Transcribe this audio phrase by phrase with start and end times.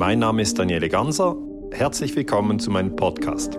[0.00, 1.36] Mein Name ist Daniele Ganser.
[1.72, 3.52] Herzlich willkommen zu meinem Podcast.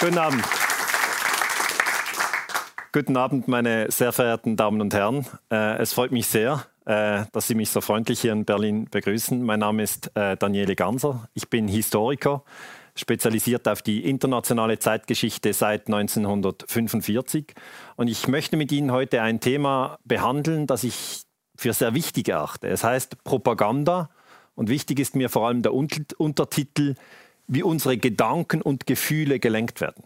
[0.00, 0.44] Guten Abend.
[2.92, 5.24] Guten Abend, meine sehr verehrten Damen und Herren.
[5.50, 9.42] Äh, es freut mich sehr, äh, dass Sie mich so freundlich hier in Berlin begrüßen.
[9.42, 11.30] Mein Name ist äh, Daniele Ganser.
[11.32, 12.42] Ich bin Historiker,
[12.98, 17.54] spezialisiert auf die internationale Zeitgeschichte seit 1945.
[17.96, 21.22] Und ich möchte mit Ihnen heute ein Thema behandeln, das ich
[21.56, 22.68] für sehr wichtig erachte.
[22.68, 24.10] Es heißt Propaganda
[24.54, 26.94] und wichtig ist mir vor allem der Untertitel,
[27.46, 30.04] wie unsere Gedanken und Gefühle gelenkt werden.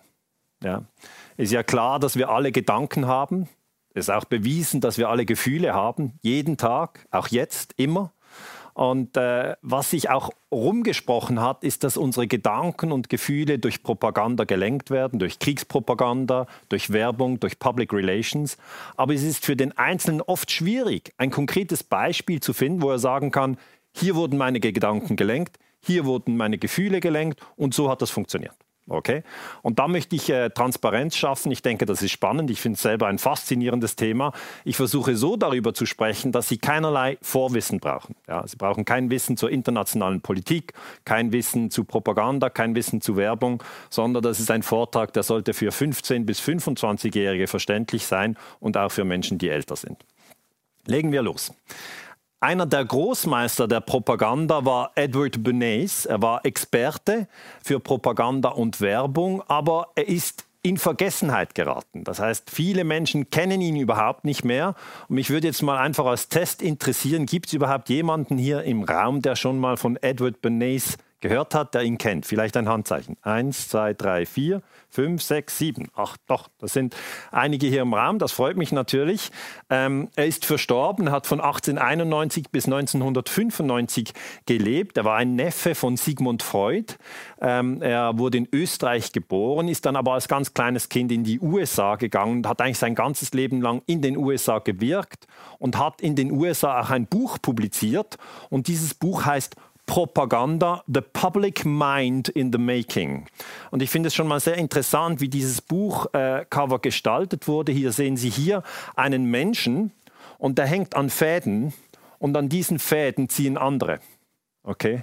[0.63, 0.85] Ja.
[1.37, 3.49] Ist ja klar, dass wir alle Gedanken haben.
[3.95, 8.13] Es ist auch bewiesen, dass wir alle Gefühle haben, jeden Tag, auch jetzt, immer.
[8.75, 14.45] Und äh, was sich auch rumgesprochen hat, ist, dass unsere Gedanken und Gefühle durch Propaganda
[14.45, 18.57] gelenkt werden, durch Kriegspropaganda, durch Werbung, durch Public Relations.
[18.97, 22.99] Aber es ist für den Einzelnen oft schwierig, ein konkretes Beispiel zu finden, wo er
[22.99, 23.59] sagen kann,
[23.95, 28.55] hier wurden meine Gedanken gelenkt, hier wurden meine Gefühle gelenkt und so hat das funktioniert.
[28.89, 29.23] Okay?
[29.63, 31.53] Und da möchte ich äh, Transparenz schaffen.
[31.53, 32.51] Ich denke, das ist spannend.
[32.51, 34.33] Ich finde es selber ein faszinierendes Thema.
[34.65, 38.17] Ich versuche so darüber zu sprechen, dass Sie keinerlei Vorwissen brauchen.
[38.27, 40.73] Ja, Sie brauchen kein Wissen zur internationalen Politik,
[41.05, 45.55] kein Wissen zu Propaganda, kein Wissen zu Werbung, sondern das ist ein Vortrag, der sollte
[45.55, 50.05] für 15- bis 25-Jährige verständlich sein und auch für Menschen, die älter sind.
[50.87, 51.53] Legen wir los.
[52.43, 56.07] Einer der Großmeister der Propaganda war Edward Bernays.
[56.07, 57.29] Er war Experte
[57.63, 62.03] für Propaganda und Werbung, aber er ist in Vergessenheit geraten.
[62.03, 64.75] Das heißt, viele Menschen kennen ihn überhaupt nicht mehr.
[65.09, 68.83] Und mich würde jetzt mal einfach als Test interessieren, gibt es überhaupt jemanden hier im
[68.83, 72.27] Raum, der schon mal von Edward Bernays gehört hat, der ihn kennt?
[72.27, 73.17] Vielleicht ein Handzeichen.
[73.23, 74.61] Eins, zwei, drei, vier
[74.93, 75.89] fünf, sechs, sieben.
[75.95, 76.95] Ach doch, das sind
[77.31, 79.31] einige hier im Raum, das freut mich natürlich.
[79.71, 84.13] Ähm, er ist verstorben, hat von 1891 bis 1995
[84.45, 84.99] gelebt.
[84.99, 86.95] Er war ein Neffe von Sigmund Freud.
[87.41, 91.41] Ähm, er wurde in Österreich geboren, ist dann aber als ganz kleines Kind in die
[91.41, 95.27] USA gegangen und hat eigentlich sein ganzes Leben lang in den USA gewirkt
[95.59, 98.19] und hat in den USA auch ein Buch publiziert.
[98.51, 99.57] Und dieses Buch heißt
[99.87, 103.27] Propaganda, The Public Mind in the Making.
[103.71, 107.73] Und ich finde es schon mal sehr interessant, wie dieses Buchcover äh, gestaltet wurde.
[107.73, 108.63] Hier sehen Sie hier
[108.97, 109.93] einen Menschen
[110.39, 111.73] und der hängt an Fäden
[112.19, 114.01] und an diesen Fäden ziehen andere.
[114.63, 115.03] Okay?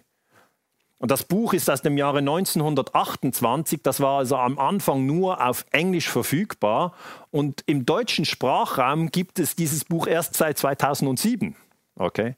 [1.00, 5.66] Und das Buch ist aus dem Jahre 1928, das war also am Anfang nur auf
[5.72, 6.94] Englisch verfügbar
[7.32, 11.56] und im deutschen Sprachraum gibt es dieses Buch erst seit 2007.
[11.96, 12.36] Okay?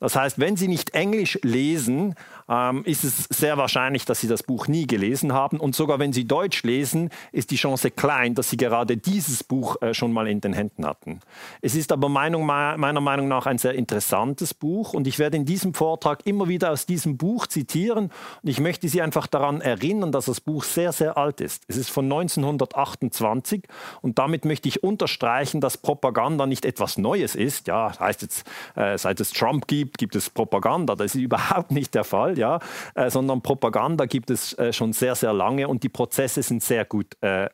[0.00, 2.14] Das heißt, wenn Sie nicht Englisch lesen,
[2.48, 5.60] ähm, ist es sehr wahrscheinlich, dass Sie das Buch nie gelesen haben.
[5.60, 9.80] Und sogar wenn Sie Deutsch lesen, ist die Chance klein, dass Sie gerade dieses Buch
[9.82, 11.20] äh, schon mal in den Händen hatten.
[11.60, 15.74] Es ist aber meiner Meinung nach ein sehr interessantes Buch und ich werde in diesem
[15.74, 18.10] Vortrag immer wieder aus diesem Buch zitieren
[18.42, 21.64] und ich möchte Sie einfach daran erinnern, dass das Buch sehr, sehr alt ist.
[21.68, 23.64] Es ist von 1928
[24.00, 27.66] und damit möchte ich unterstreichen, dass Propaganda nicht etwas Neues ist.
[27.66, 28.44] Ja, heißt jetzt,
[28.74, 30.94] äh, seit es Trump gibt, gibt es Propaganda.
[30.94, 32.58] Das ist überhaupt nicht der Fall ja,
[32.94, 36.84] äh, sondern Propaganda gibt es äh, schon sehr, sehr lange und die Prozesse sind sehr
[36.84, 37.48] gut äh,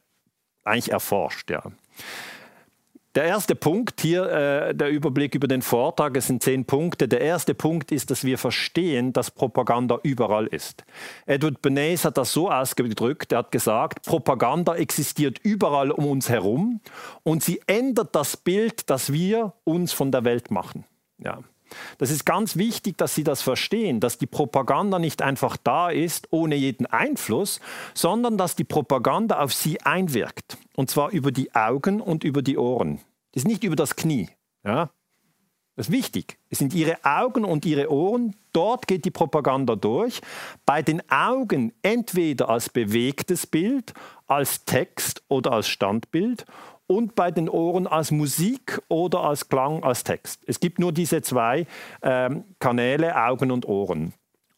[0.64, 1.50] eigentlich erforscht.
[1.50, 1.62] Ja.
[3.16, 7.08] Der erste Punkt hier, äh, der Überblick über den Vortrag, es sind zehn Punkte.
[7.08, 10.84] Der erste Punkt ist, dass wir verstehen, dass Propaganda überall ist.
[11.24, 16.82] Edward Bernays hat das so ausgedrückt, er hat gesagt, Propaganda existiert überall um uns herum
[17.22, 20.84] und sie ändert das Bild, das wir uns von der Welt machen.
[21.16, 21.38] Ja.
[21.99, 26.28] Das ist ganz wichtig, dass Sie das verstehen, dass die Propaganda nicht einfach da ist
[26.31, 27.60] ohne jeden Einfluss,
[27.94, 30.59] sondern dass die Propaganda auf Sie einwirkt.
[30.75, 33.00] Und zwar über die Augen und über die Ohren.
[33.32, 34.28] Das ist nicht über das Knie.
[34.65, 34.91] Ja?
[35.77, 36.38] Das ist wichtig.
[36.49, 38.34] Es sind Ihre Augen und Ihre Ohren.
[38.54, 40.22] Dort geht die Propaganda durch.
[40.65, 43.93] Bei den Augen entweder als bewegtes Bild,
[44.27, 46.47] als Text oder als Standbild
[46.86, 50.42] und bei den Ohren als Musik oder als Klang, als Text.
[50.47, 51.66] Es gibt nur diese zwei
[52.03, 54.12] ähm, Kanäle, Augen und Ohren.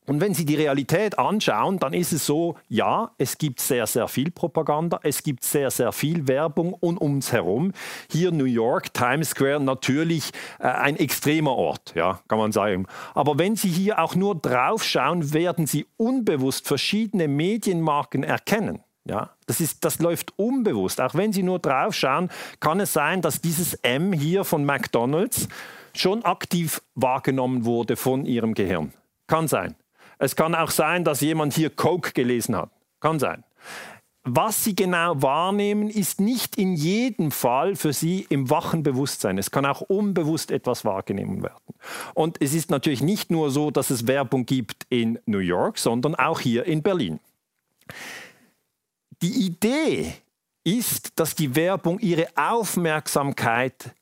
[0.08, 4.08] Und wenn Sie die Realität anschauen, dann ist es so, ja, es gibt sehr, sehr
[4.08, 7.72] viel Propaganda, es gibt sehr, sehr viel Werbung um uns herum.
[8.10, 12.86] Hier New York, Times Square, natürlich äh, ein extremer Ort, ja, kann man sagen.
[13.14, 18.80] Aber wenn Sie hier auch nur drauf schauen, werden Sie unbewusst verschiedene Medienmarken erkennen.
[19.08, 21.00] Ja, das, ist, das läuft unbewusst.
[21.00, 22.28] Auch wenn Sie nur drauf schauen,
[22.60, 25.48] kann es sein, dass dieses M hier von McDonald's
[25.94, 28.92] schon aktiv wahrgenommen wurde von Ihrem Gehirn.
[29.26, 29.76] Kann sein.
[30.18, 32.70] Es kann auch sein, dass jemand hier Coke gelesen hat.
[33.00, 33.44] Kann sein.
[34.24, 39.38] was Sie genau wahrnehmen, ist nicht in jedem Fall für Sie im wachen Bewusstsein.
[39.38, 41.74] Es kann auch unbewusst etwas wahrgenommen werden.
[42.12, 46.14] Und es ist natürlich nicht nur so, dass es Werbung gibt in New York, sondern
[46.14, 47.20] auch hier in Berlin.
[49.22, 50.14] Die Idee
[50.64, 53.94] ist, dass die Werbung ihre Aufmerksamkeit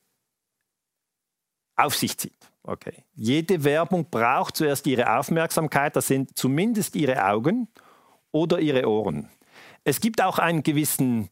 [1.75, 2.33] auf sich zieht.
[2.63, 3.05] Okay.
[3.13, 7.69] Jede Werbung braucht zuerst ihre Aufmerksamkeit, das sind zumindest ihre Augen
[8.31, 9.29] oder ihre Ohren.
[9.85, 11.29] Es gibt auch einen gewissen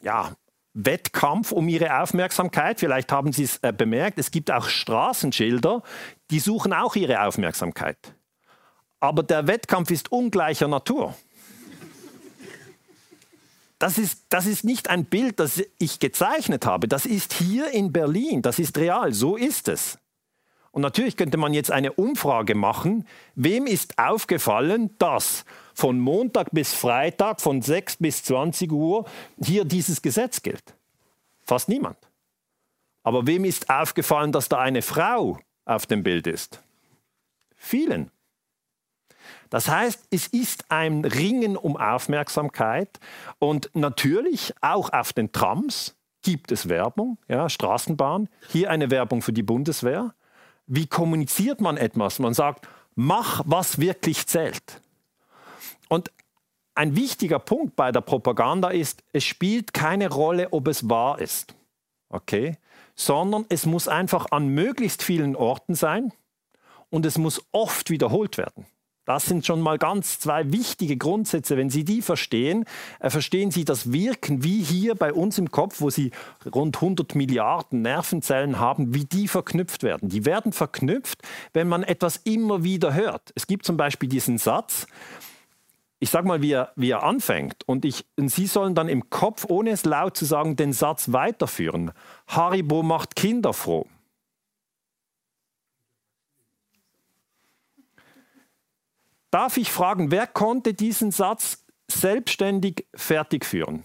[0.00, 0.36] ja,
[0.74, 2.78] Wettkampf um ihre Aufmerksamkeit.
[2.78, 5.82] Vielleicht haben Sie es äh, bemerkt, es gibt auch Straßenschilder,
[6.30, 8.14] die suchen auch ihre Aufmerksamkeit.
[9.00, 11.14] Aber der Wettkampf ist ungleicher Natur.
[13.84, 16.88] Das ist, das ist nicht ein Bild, das ich gezeichnet habe.
[16.88, 18.40] Das ist hier in Berlin.
[18.40, 19.12] Das ist real.
[19.12, 19.98] So ist es.
[20.70, 23.06] Und natürlich könnte man jetzt eine Umfrage machen.
[23.34, 25.44] Wem ist aufgefallen, dass
[25.74, 29.04] von Montag bis Freitag von 6 bis 20 Uhr
[29.38, 30.74] hier dieses Gesetz gilt?
[31.42, 31.98] Fast niemand.
[33.02, 36.62] Aber wem ist aufgefallen, dass da eine Frau auf dem Bild ist?
[37.54, 38.10] Vielen.
[39.54, 42.98] Das heißt, es ist ein Ringen um Aufmerksamkeit
[43.38, 49.32] und natürlich auch auf den Trams gibt es Werbung, ja, Straßenbahn, hier eine Werbung für
[49.32, 50.12] die Bundeswehr.
[50.66, 52.18] Wie kommuniziert man etwas?
[52.18, 52.66] Man sagt,
[52.96, 54.80] mach, was wirklich zählt.
[55.88, 56.10] Und
[56.74, 61.54] ein wichtiger Punkt bei der Propaganda ist, es spielt keine Rolle, ob es wahr ist,
[62.08, 62.58] okay,
[62.96, 66.12] sondern es muss einfach an möglichst vielen Orten sein
[66.90, 68.66] und es muss oft wiederholt werden.
[69.04, 71.56] Das sind schon mal ganz zwei wichtige Grundsätze.
[71.56, 72.64] Wenn Sie die verstehen,
[73.00, 76.10] äh, verstehen Sie das Wirken, wie hier bei uns im Kopf, wo Sie
[76.54, 80.08] rund 100 Milliarden Nervenzellen haben, wie die verknüpft werden.
[80.08, 81.20] Die werden verknüpft,
[81.52, 83.32] wenn man etwas immer wieder hört.
[83.34, 84.86] Es gibt zum Beispiel diesen Satz,
[86.00, 87.66] ich sage mal, wie er, wie er anfängt.
[87.66, 91.12] Und, ich, und Sie sollen dann im Kopf, ohne es laut zu sagen, den Satz
[91.12, 91.92] weiterführen.
[92.26, 93.86] Haribo macht Kinder froh.
[99.34, 103.84] Darf ich fragen, wer konnte diesen Satz selbstständig fertig führen?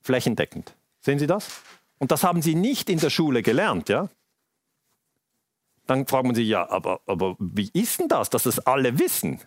[0.00, 0.74] Flächendeckend.
[0.98, 1.62] Sehen Sie das?
[1.98, 4.08] Und das haben Sie nicht in der Schule gelernt, ja?
[5.86, 9.40] Dann fragt man sich, ja, aber, aber wie ist denn das, dass es alle wissen?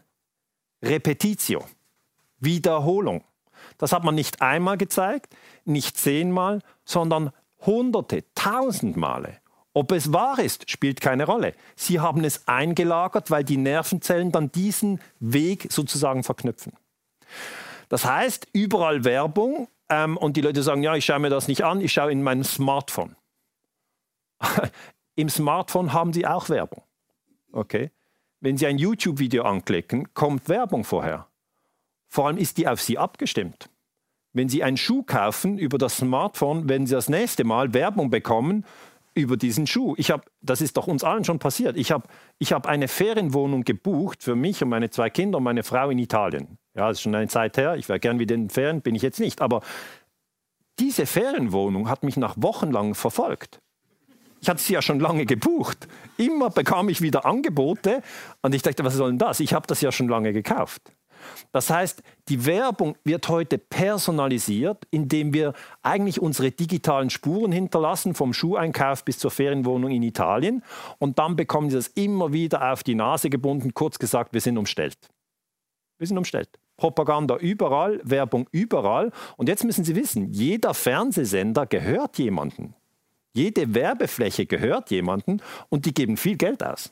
[0.81, 1.65] Repetitio,
[2.39, 3.25] Wiederholung.
[3.77, 5.35] Das hat man nicht einmal gezeigt,
[5.65, 9.40] nicht zehnmal, sondern hunderte, tausend Male.
[9.73, 11.53] Ob es wahr ist, spielt keine Rolle.
[11.75, 16.73] Sie haben es eingelagert, weil die Nervenzellen dann diesen Weg sozusagen verknüpfen.
[17.88, 21.63] Das heißt, überall Werbung ähm, und die Leute sagen, ja, ich schaue mir das nicht
[21.63, 23.15] an, ich schaue in mein Smartphone.
[25.15, 26.83] Im Smartphone haben Sie auch Werbung.
[27.51, 27.91] Okay?
[28.41, 31.27] Wenn Sie ein YouTube-Video anklicken, kommt Werbung vorher.
[32.09, 33.69] Vor allem ist die auf Sie abgestimmt.
[34.33, 38.65] Wenn Sie einen Schuh kaufen über das Smartphone, werden Sie das nächste Mal Werbung bekommen
[39.13, 39.95] über diesen Schuh.
[39.97, 41.77] Ich habe, das ist doch uns allen schon passiert.
[41.77, 42.07] Ich habe
[42.39, 45.99] ich hab eine Ferienwohnung gebucht für mich und meine zwei Kinder und meine Frau in
[45.99, 46.57] Italien.
[46.75, 47.75] Ja, das ist schon eine Zeit her.
[47.75, 49.41] Ich wäre gern wieder in den Ferien, bin ich jetzt nicht.
[49.41, 49.61] Aber
[50.79, 53.59] diese Ferienwohnung hat mich nach Wochen lang verfolgt.
[54.41, 55.87] Ich hatte sie ja schon lange gebucht.
[56.17, 58.01] Immer bekam ich wieder Angebote
[58.41, 59.39] und ich dachte, was soll denn das?
[59.39, 60.93] Ich habe das ja schon lange gekauft.
[61.51, 68.33] Das heißt, die Werbung wird heute personalisiert, indem wir eigentlich unsere digitalen Spuren hinterlassen, vom
[68.33, 70.63] Schuheinkauf bis zur Ferienwohnung in Italien.
[70.99, 73.73] Und dann bekommen sie das immer wieder auf die Nase gebunden.
[73.73, 74.97] Kurz gesagt, wir sind umstellt.
[75.97, 76.49] Wir sind umstellt.
[76.78, 79.11] Propaganda überall, Werbung überall.
[79.37, 82.73] Und jetzt müssen Sie wissen, jeder Fernsehsender gehört jemandem.
[83.33, 86.92] Jede Werbefläche gehört jemandem und die geben viel Geld aus.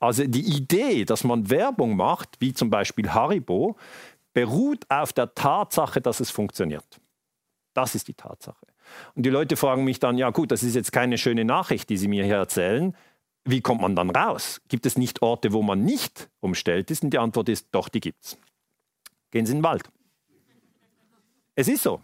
[0.00, 3.76] Also die Idee, dass man Werbung macht, wie zum Beispiel Haribo,
[4.32, 7.00] beruht auf der Tatsache, dass es funktioniert.
[7.74, 8.66] Das ist die Tatsache.
[9.14, 11.96] Und die Leute fragen mich dann, ja gut, das ist jetzt keine schöne Nachricht, die
[11.96, 12.96] Sie mir hier erzählen.
[13.44, 14.60] Wie kommt man dann raus?
[14.68, 17.02] Gibt es nicht Orte, wo man nicht umstellt ist?
[17.02, 18.38] Und die Antwort ist, doch, die gibt es.
[19.30, 19.90] Gehen Sie in den Wald.
[21.54, 22.00] Es ist so.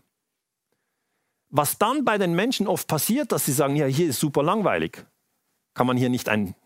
[1.51, 5.07] Was dann bei den Menschen oft passiert, dass sie sagen, ja, hier ist super langweilig.
[5.75, 6.57] Kann man hier nicht ein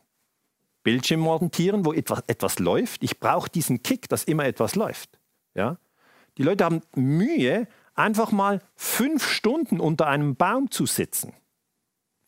[0.82, 3.02] Bildschirm montieren, wo etwas, etwas läuft.
[3.02, 5.18] Ich brauche diesen Kick, dass immer etwas läuft.
[5.54, 5.78] Ja?
[6.36, 11.34] Die Leute haben Mühe, einfach mal fünf Stunden unter einem Baum zu sitzen.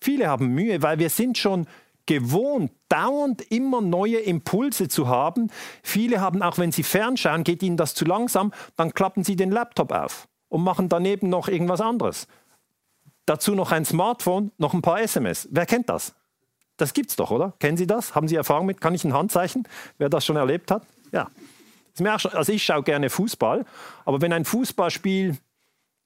[0.01, 1.67] Viele haben Mühe, weil wir sind schon
[2.07, 5.51] gewohnt, dauernd immer neue Impulse zu haben.
[5.83, 9.53] Viele haben, auch wenn sie fernschauen, geht ihnen das zu langsam, dann klappen sie den
[9.53, 12.27] Laptop auf und machen daneben noch irgendwas anderes.
[13.27, 15.49] Dazu noch ein Smartphone, noch ein paar SMS.
[15.53, 16.15] Wer kennt das?
[16.81, 17.53] Das gibt's doch, oder?
[17.59, 18.15] Kennen Sie das?
[18.15, 18.81] Haben Sie Erfahrung mit?
[18.81, 19.69] Kann ich ein Handzeichen?
[19.99, 20.83] Wer das schon erlebt hat?
[21.13, 21.31] Ja.
[22.33, 23.67] Also ich schaue gerne Fußball,
[24.07, 25.37] aber wenn ein Fußballspiel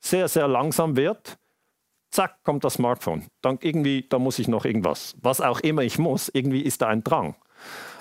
[0.01, 1.39] sehr, sehr langsam wird,
[2.11, 3.27] zack, kommt das Smartphone.
[3.43, 5.15] Dann irgendwie, da muss ich noch irgendwas.
[5.21, 7.37] Was auch immer ich muss, irgendwie ist da ein Drang.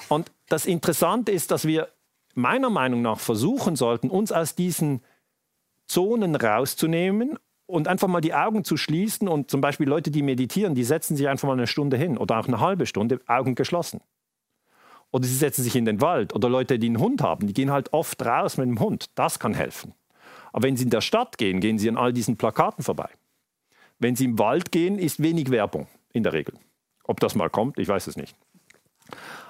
[0.10, 1.90] Und das Interessante ist, dass wir
[2.34, 5.04] meiner Meinung nach versuchen sollten, uns aus diesen
[5.86, 7.38] Zonen rauszunehmen
[7.74, 11.18] und einfach mal die Augen zu schließen und zum Beispiel Leute, die meditieren, die setzen
[11.18, 14.00] sich einfach mal eine Stunde hin oder auch eine halbe Stunde, Augen geschlossen.
[15.10, 16.36] Oder sie setzen sich in den Wald.
[16.36, 19.08] Oder Leute, die einen Hund haben, die gehen halt oft raus mit dem Hund.
[19.16, 19.94] Das kann helfen.
[20.52, 23.10] Aber wenn sie in der Stadt gehen, gehen sie an all diesen Plakaten vorbei.
[23.98, 26.54] Wenn sie im Wald gehen, ist wenig Werbung in der Regel.
[27.06, 28.36] Ob das mal kommt, ich weiß es nicht.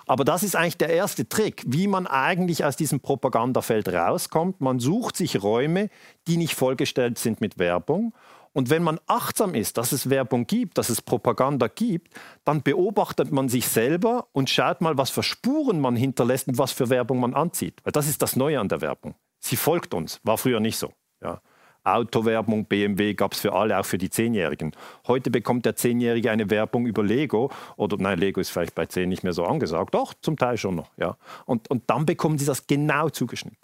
[0.05, 4.61] Aber das ist eigentlich der erste Trick, wie man eigentlich aus diesem Propagandafeld rauskommt.
[4.61, 5.89] Man sucht sich Räume,
[6.27, 8.13] die nicht vollgestellt sind mit Werbung.
[8.53, 12.13] Und wenn man achtsam ist, dass es Werbung gibt, dass es Propaganda gibt,
[12.45, 16.71] dann beobachtet man sich selber und schaut mal, was für Spuren man hinterlässt und was
[16.71, 17.81] für Werbung man anzieht.
[17.83, 19.15] Weil das ist das Neue an der Werbung.
[19.39, 20.93] Sie folgt uns, war früher nicht so.
[21.21, 21.41] Ja.
[21.83, 24.71] Autowerbung, BMW gab es für alle, auch für die Zehnjährigen.
[25.07, 29.09] Heute bekommt der Zehnjährige eine Werbung über Lego oder nein, Lego ist vielleicht bei zehn
[29.09, 30.89] nicht mehr so angesagt, doch zum Teil schon noch.
[30.97, 31.17] Ja.
[31.45, 33.57] Und, und dann bekommen sie das genau zugeschnitten.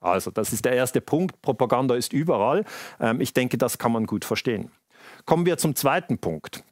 [0.00, 1.42] Also das ist der erste Punkt.
[1.42, 2.64] Propaganda ist überall.
[3.00, 4.70] Ähm, ich denke, das kann man gut verstehen.
[5.24, 6.64] Kommen wir zum zweiten Punkt.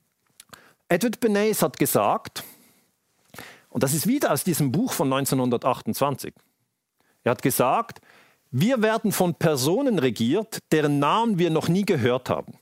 [0.88, 2.44] Edward Bernays hat gesagt,
[3.70, 6.32] und das ist wieder aus diesem Buch von 1928,
[7.24, 8.00] er hat gesagt,
[8.58, 12.54] wir werden von Personen regiert, deren Namen wir noch nie gehört haben.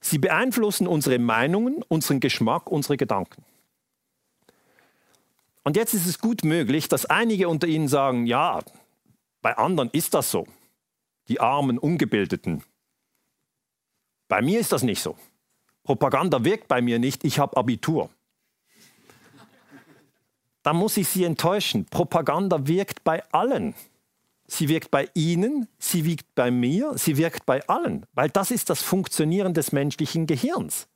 [0.00, 3.44] Sie beeinflussen unsere Meinungen, unseren Geschmack, unsere Gedanken.
[5.64, 8.60] Und jetzt ist es gut möglich, dass einige unter Ihnen sagen, ja,
[9.42, 10.46] bei anderen ist das so.
[11.26, 12.62] Die armen, ungebildeten.
[14.28, 15.16] Bei mir ist das nicht so.
[15.82, 18.08] Propaganda wirkt bei mir nicht, ich habe Abitur.
[20.62, 21.86] Da muss ich Sie enttäuschen.
[21.86, 23.74] Propaganda wirkt bei allen.
[24.50, 28.70] Sie wirkt bei Ihnen, sie wirkt bei mir, sie wirkt bei allen, weil das ist
[28.70, 30.88] das Funktionieren des menschlichen Gehirns.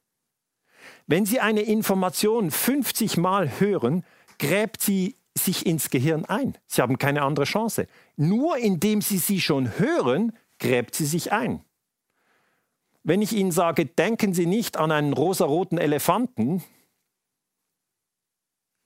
[1.07, 4.05] Wenn Sie eine Information 50 Mal hören,
[4.39, 6.57] gräbt sie sich ins Gehirn ein.
[6.67, 7.87] Sie haben keine andere Chance.
[8.17, 11.63] Nur indem Sie sie schon hören, gräbt sie sich ein.
[13.05, 16.63] Wenn ich Ihnen sage, denken Sie nicht an einen rosaroten Elefanten,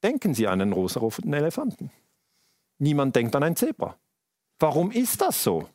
[0.03, 1.91] denken Sie an einen rosaroten Elefanten.
[2.79, 3.97] Niemand denkt an ein Zebra.
[4.59, 5.69] Warum ist das so?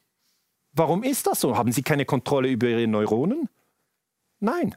[0.74, 1.58] Warum ist das so?
[1.58, 3.50] Haben Sie keine Kontrolle über Ihre Neuronen?
[4.40, 4.76] Nein.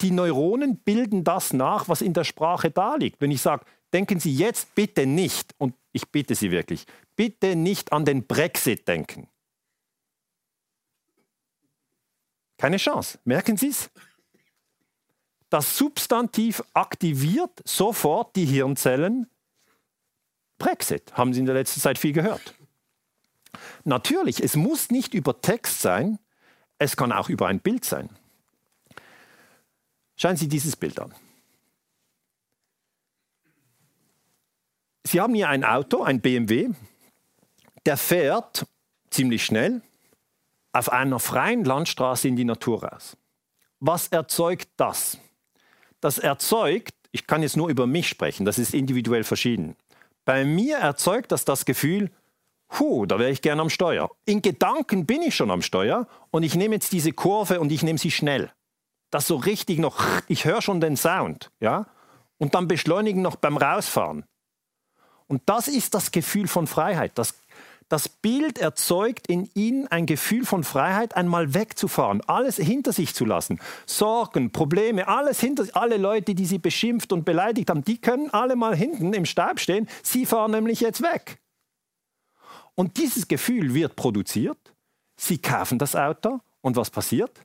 [0.00, 3.20] Die Neuronen bilden das nach, was in der Sprache da liegt.
[3.20, 6.86] Wenn ich sage, denken Sie jetzt bitte nicht, und ich bitte Sie wirklich,
[7.16, 9.28] bitte nicht an den Brexit denken.
[12.56, 13.18] Keine Chance.
[13.24, 13.90] Merken Sie es?
[15.50, 19.30] Das Substantiv aktiviert sofort die Hirnzellen.
[20.58, 22.54] Brexit, haben Sie in der letzten Zeit viel gehört.
[23.88, 26.18] Natürlich, es muss nicht über Text sein,
[26.78, 28.10] es kann auch über ein Bild sein.
[30.14, 31.14] Schauen Sie dieses Bild an.
[35.04, 36.68] Sie haben hier ein Auto, ein BMW,
[37.86, 38.66] der fährt
[39.08, 39.80] ziemlich schnell
[40.72, 43.16] auf einer freien Landstraße in die Natur raus.
[43.80, 45.16] Was erzeugt das?
[46.00, 49.76] Das erzeugt, ich kann jetzt nur über mich sprechen, das ist individuell verschieden.
[50.26, 52.10] Bei mir erzeugt das das Gefühl,
[52.68, 54.10] Puh, da wäre ich gern am Steuer.
[54.24, 57.82] In Gedanken bin ich schon am Steuer und ich nehme jetzt diese Kurve und ich
[57.82, 58.52] nehme sie schnell.
[59.10, 61.86] Das so richtig noch, ich höre schon den Sound, ja?
[62.36, 64.24] Und dann beschleunigen noch beim Rausfahren.
[65.26, 67.12] Und das ist das Gefühl von Freiheit.
[67.16, 67.34] Das,
[67.88, 73.24] das Bild erzeugt in Ihnen ein Gefühl von Freiheit, einmal wegzufahren, alles hinter sich zu
[73.24, 73.60] lassen.
[73.86, 75.74] Sorgen, Probleme, alles hinter sich.
[75.74, 79.58] Alle Leute, die Sie beschimpft und beleidigt haben, die können alle mal hinten im Staub
[79.58, 79.88] stehen.
[80.02, 81.40] Sie fahren nämlich jetzt weg.
[82.78, 84.72] Und dieses Gefühl wird produziert.
[85.16, 87.40] Sie kaufen das Auto und was passiert?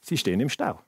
[0.00, 0.80] Sie stehen im Stau.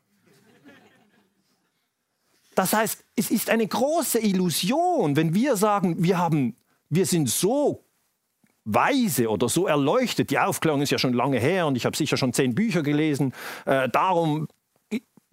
[2.57, 6.57] Das heißt, es ist eine große Illusion, wenn wir sagen, wir, haben,
[6.89, 7.85] wir sind so
[8.65, 10.31] weise oder so erleuchtet.
[10.31, 13.33] Die Aufklärung ist ja schon lange her und ich habe sicher schon zehn Bücher gelesen.
[13.67, 14.49] Äh, darum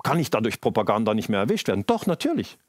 [0.03, 1.88] kann ich dadurch Propaganda nicht mehr erwischt werden.
[1.88, 2.59] Doch, natürlich.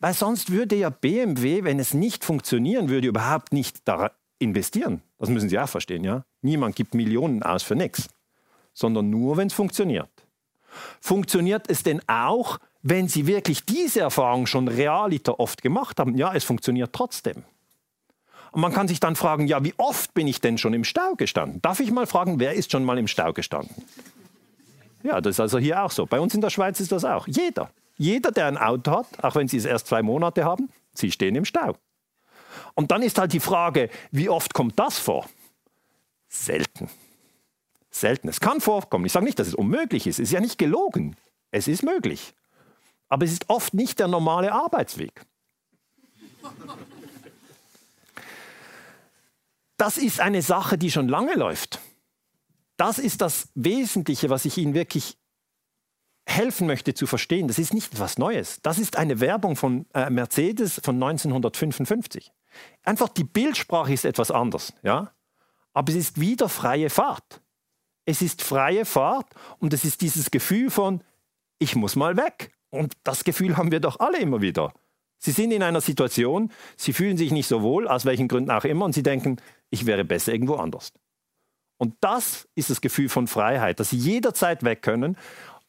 [0.00, 5.02] Weil sonst würde ja BMW, wenn es nicht funktionieren würde, überhaupt nicht da investieren.
[5.18, 6.24] Das müssen Sie auch verstehen, ja?
[6.42, 8.08] Niemand gibt Millionen aus für nichts,
[8.72, 10.10] sondern nur, wenn es funktioniert.
[11.00, 16.16] Funktioniert es denn auch, wenn Sie wirklich diese Erfahrung schon realiter oft gemacht haben?
[16.16, 17.44] Ja, es funktioniert trotzdem.
[18.52, 21.14] Und man kann sich dann fragen, ja, wie oft bin ich denn schon im Stau
[21.16, 21.62] gestanden?
[21.62, 23.74] Darf ich mal fragen, wer ist schon mal im Stau gestanden?
[25.02, 26.06] Ja, das ist also hier auch so.
[26.06, 27.26] Bei uns in der Schweiz ist das auch.
[27.28, 27.70] Jeder.
[27.96, 31.36] Jeder, der ein Auto hat, auch wenn Sie es erst zwei Monate haben, Sie stehen
[31.36, 31.76] im Stau.
[32.74, 35.28] Und dann ist halt die Frage, wie oft kommt das vor?
[36.28, 36.88] Selten.
[37.90, 38.28] Selten.
[38.28, 39.04] Es kann vorkommen.
[39.06, 40.18] Ich sage nicht, dass es unmöglich ist.
[40.18, 41.16] Es ist ja nicht gelogen.
[41.50, 42.34] Es ist möglich.
[43.08, 45.24] Aber es ist oft nicht der normale Arbeitsweg.
[49.76, 51.80] Das ist eine Sache, die schon lange läuft.
[52.76, 55.18] Das ist das Wesentliche, was ich Ihnen wirklich
[56.26, 57.48] helfen möchte zu verstehen.
[57.48, 58.60] Das ist nicht etwas Neues.
[58.62, 62.32] Das ist eine Werbung von äh, Mercedes von 1955.
[62.82, 65.12] Einfach die Bildsprache ist etwas anders, ja?
[65.72, 67.40] Aber es ist wieder freie Fahrt.
[68.04, 69.28] Es ist freie Fahrt
[69.58, 71.02] und es ist dieses Gefühl von,
[71.58, 72.52] ich muss mal weg.
[72.70, 74.72] Und das Gefühl haben wir doch alle immer wieder.
[75.18, 78.64] Sie sind in einer Situation, sie fühlen sich nicht so wohl, aus welchen Gründen auch
[78.64, 79.36] immer, und sie denken,
[79.68, 80.92] ich wäre besser irgendwo anders.
[81.76, 85.16] Und das ist das Gefühl von Freiheit, dass sie jederzeit weg können.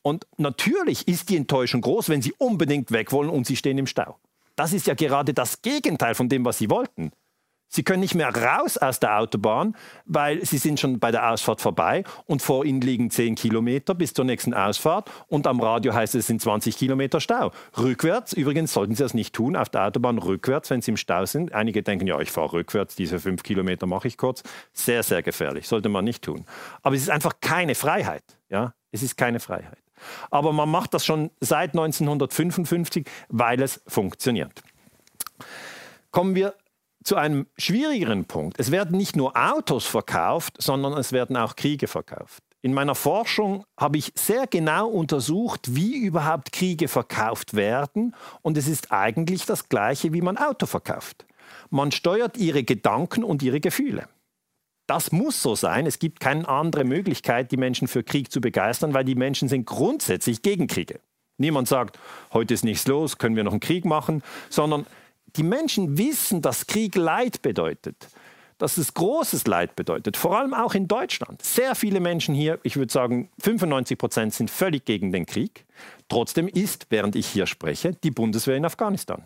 [0.01, 3.87] Und natürlich ist die Enttäuschung groß, wenn sie unbedingt weg wollen und sie stehen im
[3.87, 4.17] Stau.
[4.61, 7.09] Das ist ja gerade das Gegenteil von dem, was sie wollten.
[7.67, 9.75] Sie können nicht mehr raus aus der Autobahn,
[10.05, 14.13] weil Sie sind schon bei der Ausfahrt vorbei und vor Ihnen liegen 10 Kilometer bis
[14.13, 17.49] zur nächsten Ausfahrt und am Radio heißt es, es sind 20 Kilometer Stau.
[17.75, 21.25] Rückwärts, übrigens sollten Sie das nicht tun, auf der Autobahn rückwärts, wenn Sie im Stau
[21.25, 21.53] sind.
[21.53, 24.43] Einige denken, ja, ich fahre rückwärts, diese 5 Kilometer mache ich kurz.
[24.73, 26.45] Sehr, sehr gefährlich, sollte man nicht tun.
[26.83, 28.37] Aber es ist einfach keine Freiheit.
[28.47, 28.75] Ja?
[28.91, 29.80] Es ist keine Freiheit.
[30.29, 34.61] Aber man macht das schon seit 1955, weil es funktioniert.
[36.11, 36.55] Kommen wir
[37.03, 38.59] zu einem schwierigeren Punkt.
[38.59, 42.43] Es werden nicht nur Autos verkauft, sondern es werden auch Kriege verkauft.
[42.63, 48.67] In meiner Forschung habe ich sehr genau untersucht, wie überhaupt Kriege verkauft werden und es
[48.67, 51.25] ist eigentlich das gleiche, wie man Auto verkauft.
[51.71, 54.07] Man steuert ihre Gedanken und ihre Gefühle.
[54.91, 55.85] Das muss so sein.
[55.85, 59.65] Es gibt keine andere Möglichkeit, die Menschen für Krieg zu begeistern, weil die Menschen sind
[59.65, 60.99] grundsätzlich gegen Kriege.
[61.37, 61.97] Niemand sagt,
[62.33, 64.85] heute ist nichts los, können wir noch einen Krieg machen, sondern
[65.37, 68.09] die Menschen wissen, dass Krieg Leid bedeutet,
[68.57, 71.41] dass es großes Leid bedeutet, vor allem auch in Deutschland.
[71.41, 75.63] Sehr viele Menschen hier, ich würde sagen 95 Prozent, sind völlig gegen den Krieg.
[76.09, 79.23] Trotzdem ist, während ich hier spreche, die Bundeswehr in Afghanistan.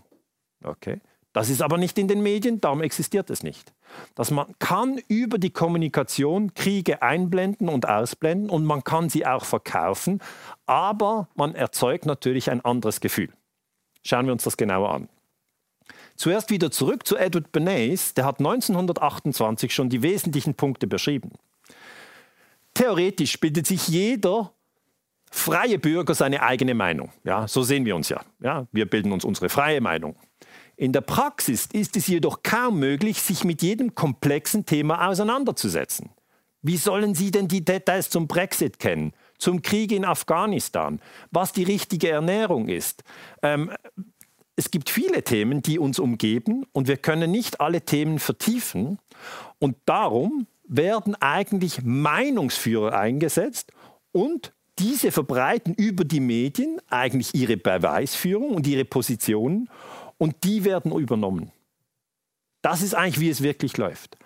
[0.63, 1.01] Okay?
[1.35, 3.73] Das ist aber nicht in den Medien, darum existiert es nicht.
[4.15, 9.43] Dass man kann über die Kommunikation Kriege einblenden und ausblenden und man kann sie auch
[9.43, 10.21] verkaufen,
[10.65, 13.33] aber man erzeugt natürlich ein anderes Gefühl.
[14.01, 15.09] Schauen wir uns das genauer an.
[16.15, 21.33] Zuerst wieder zurück zu Edward Bernays, der hat 1928 schon die wesentlichen Punkte beschrieben.
[22.75, 24.53] Theoretisch bildet sich jeder
[25.29, 27.11] freie Bürger seine eigene Meinung.
[27.25, 28.21] Ja, so sehen wir uns ja.
[28.39, 28.67] ja.
[28.71, 30.15] Wir bilden uns unsere freie Meinung.
[30.77, 36.09] In der Praxis ist es jedoch kaum möglich, sich mit jedem komplexen Thema auseinanderzusetzen.
[36.61, 40.99] Wie sollen Sie denn die Details zum Brexit kennen, zum Krieg in Afghanistan,
[41.31, 43.03] was die richtige Ernährung ist,
[43.43, 43.71] ähm,
[44.55, 48.99] es gibt viele Themen, die uns umgeben und wir können nicht alle Themen vertiefen.
[49.59, 53.71] Und darum werden eigentlich Meinungsführer eingesetzt
[54.11, 59.69] und diese verbreiten über die Medien eigentlich ihre Beweisführung und ihre Positionen
[60.17, 61.51] und die werden übernommen.
[62.61, 64.17] Das ist eigentlich, wie es wirklich läuft.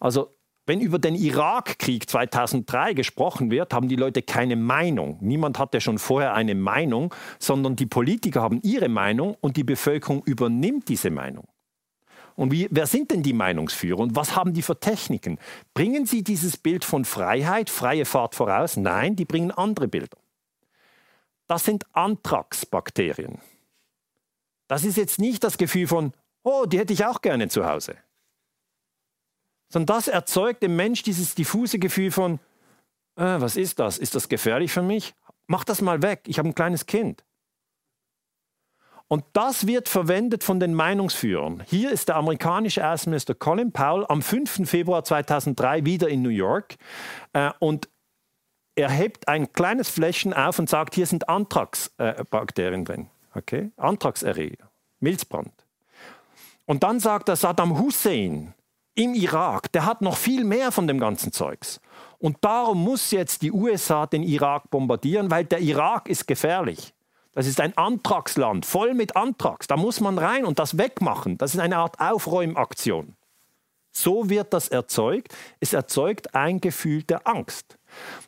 [0.00, 5.18] Also wenn über den Irakkrieg 2003 gesprochen wird, haben die Leute keine Meinung.
[5.20, 10.22] Niemand hatte schon vorher eine Meinung, sondern die Politiker haben ihre Meinung und die Bevölkerung
[10.24, 11.48] übernimmt diese Meinung.
[12.36, 15.38] Und wie, wer sind denn die Meinungsführer und was haben die für Techniken?
[15.74, 18.76] Bringen sie dieses Bild von Freiheit, freie Fahrt voraus?
[18.76, 20.16] Nein, die bringen andere Bilder.
[21.48, 23.38] Das sind Anthrax-Bakterien.
[24.72, 27.96] Das ist jetzt nicht das Gefühl von, oh, die hätte ich auch gerne zu Hause
[29.72, 32.34] sondern das erzeugt im Mensch dieses diffuse Gefühl von,
[33.16, 33.98] äh, was ist das?
[33.98, 35.14] Ist das gefährlich für mich?
[35.46, 37.24] Mach das mal weg, ich habe ein kleines Kind.
[39.08, 41.62] Und das wird verwendet von den Meinungsführern.
[41.66, 44.68] Hier ist der amerikanische Außenminister Colin Powell am 5.
[44.68, 46.76] Februar 2003 wieder in New York
[47.32, 47.88] äh, und
[48.74, 53.10] er hebt ein kleines Fläschchen auf und sagt, hier sind Anthrax-Bakterien äh, drin.
[53.34, 53.70] Okay?
[53.76, 55.52] Anthraxerreger, Milzbrand.
[56.66, 58.54] Und dann sagt er Saddam Hussein,
[58.94, 61.80] im Irak, der hat noch viel mehr von dem ganzen Zeugs.
[62.18, 66.92] Und darum muss jetzt die USA den Irak bombardieren, weil der Irak ist gefährlich.
[67.32, 69.66] Das ist ein Antragsland, voll mit Antrags.
[69.66, 71.38] Da muss man rein und das wegmachen.
[71.38, 73.16] Das ist eine Art Aufräumaktion.
[73.90, 75.34] So wird das erzeugt.
[75.58, 77.78] Es erzeugt ein Gefühl der Angst.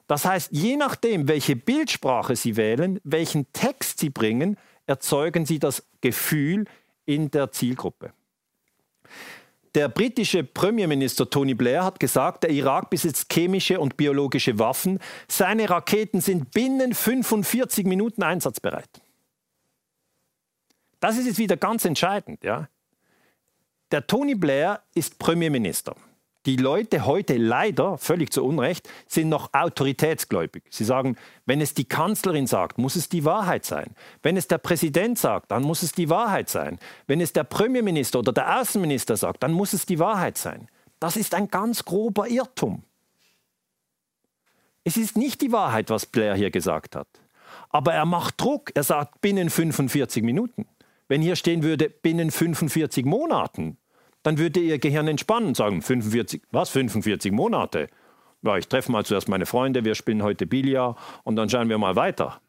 [0.07, 5.87] Das heißt, je nachdem, welche Bildsprache Sie wählen, welchen Text Sie bringen, erzeugen Sie das
[6.01, 6.67] Gefühl
[7.07, 8.13] in der Zielgruppe.
[9.75, 15.01] Der britische Premierminister Tony Blair hat gesagt, der Irak besitzt chemische und biologische Waffen.
[15.27, 18.89] Seine Raketen sind binnen 45 Minuten einsatzbereit.
[21.01, 22.45] Das ist jetzt wieder ganz entscheidend.
[22.45, 22.69] Ja?
[23.91, 25.97] Der Tony Blair ist Premierminister.
[26.47, 30.65] Die Leute heute leider, völlig zu Unrecht, sind noch autoritätsgläubig.
[30.69, 33.95] Sie sagen, wenn es die Kanzlerin sagt, muss es die Wahrheit sein.
[34.23, 36.79] Wenn es der Präsident sagt, dann muss es die Wahrheit sein.
[37.07, 40.69] Wenn es der Premierminister oder der Außenminister sagt, dann muss es die Wahrheit sein.
[41.01, 42.83] Das ist ein ganz grober Irrtum.
[44.85, 47.09] Es ist nicht die Wahrheit, was Blair hier gesagt hat.
[47.71, 48.71] Aber er macht Druck.
[48.75, 50.67] Er sagt binnen 45 Minuten.
[51.09, 53.79] Wenn hier stehen würde, binnen 45 Monaten,
[54.25, 57.89] dann würde Ihr Gehirn entspannen und sagen, 45, was, 45 Monate?
[58.43, 61.79] Ja, ich treffe mal zuerst meine Freunde, wir spielen heute Billard und dann schauen wir
[61.79, 62.41] mal weiter.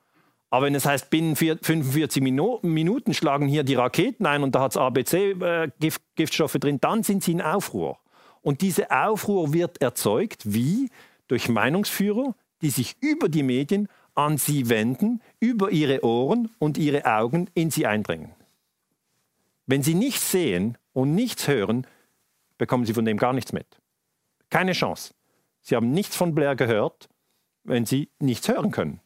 [0.49, 4.71] Aber wenn es heißt, binnen 45 Minuten schlagen hier die Raketen ein und da hat
[4.71, 7.97] es ABC-Giftstoffe äh, drin, dann sind sie in Aufruhr.
[8.41, 10.89] Und diese Aufruhr wird erzeugt, wie?
[11.27, 17.05] Durch Meinungsführer, die sich über die Medien an sie wenden, über ihre Ohren und ihre
[17.05, 18.31] Augen in sie eindringen.
[19.65, 21.87] Wenn sie nichts sehen und nichts hören,
[22.57, 23.67] bekommen sie von dem gar nichts mit.
[24.49, 25.13] Keine Chance.
[25.61, 27.09] Sie haben nichts von Blair gehört,
[27.63, 29.01] wenn sie nichts hören können.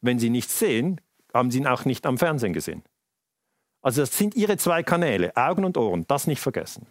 [0.00, 1.00] Wenn sie nichts sehen,
[1.34, 2.84] haben sie ihn auch nicht am Fernsehen gesehen.
[3.82, 6.86] Also das sind ihre zwei Kanäle, Augen und Ohren, das nicht vergessen.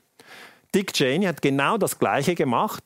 [0.76, 2.84] Dick Cheney hat genau das Gleiche gemacht.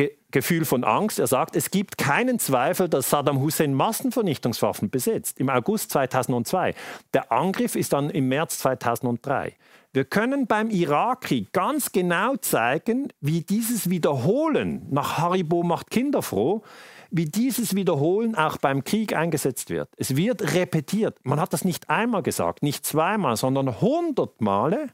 [0.00, 1.18] Ge Gefühl von Angst.
[1.18, 5.38] Er sagt, es gibt keinen Zweifel, dass Saddam Hussein Massenvernichtungswaffen besitzt.
[5.40, 6.74] Im August 2002.
[7.12, 9.56] Der Angriff ist dann im März 2003.
[9.92, 16.62] Wir können beim Irakkrieg ganz genau zeigen, wie dieses Wiederholen nach Haribo macht Kinder froh,
[17.10, 19.90] wie dieses Wiederholen auch beim Krieg eingesetzt wird.
[19.98, 21.18] Es wird repetiert.
[21.24, 24.90] Man hat das nicht einmal gesagt, nicht zweimal, sondern hundert Male.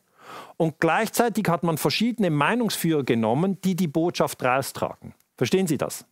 [0.57, 5.15] Und gleichzeitig hat man verschiedene Meinungsführer genommen, die die Botschaft raustragen.
[5.37, 6.07] Verstehen Sie das?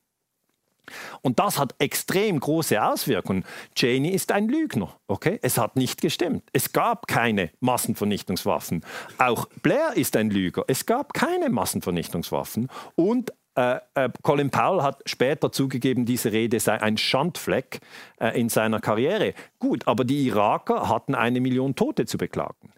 [1.23, 3.45] Und das hat extrem große Auswirkungen.
[3.75, 4.95] Cheney ist ein Lügner.
[5.07, 5.39] Okay?
[5.43, 6.43] Es hat nicht gestimmt.
[6.53, 8.85] Es gab keine Massenvernichtungswaffen.
[9.19, 10.65] Auch Blair ist ein Lüger.
[10.69, 12.69] Es gab keine Massenvernichtungswaffen.
[12.97, 17.81] Und äh, äh, Colin Powell hat später zugegeben, diese Rede sei ein Schandfleck
[18.19, 19.35] äh, in seiner Karriere.
[19.59, 22.74] Gut, aber die Iraker hatten eine Million Tote zu beklagen.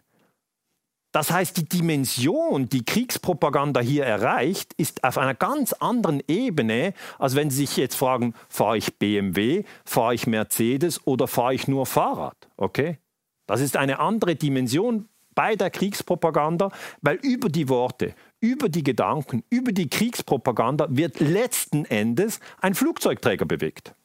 [1.17, 7.33] Das heißt, die Dimension, die Kriegspropaganda hier erreicht, ist auf einer ganz anderen Ebene, als
[7.33, 11.87] wenn Sie sich jetzt fragen, fahre ich BMW, fahre ich Mercedes oder fahre ich nur
[11.87, 12.37] Fahrrad?
[12.55, 12.99] Okay?
[13.47, 16.69] Das ist eine andere Dimension bei der Kriegspropaganda,
[17.01, 23.45] weil über die Worte, über die Gedanken, über die Kriegspropaganda wird letzten Endes ein Flugzeugträger
[23.45, 23.95] bewegt.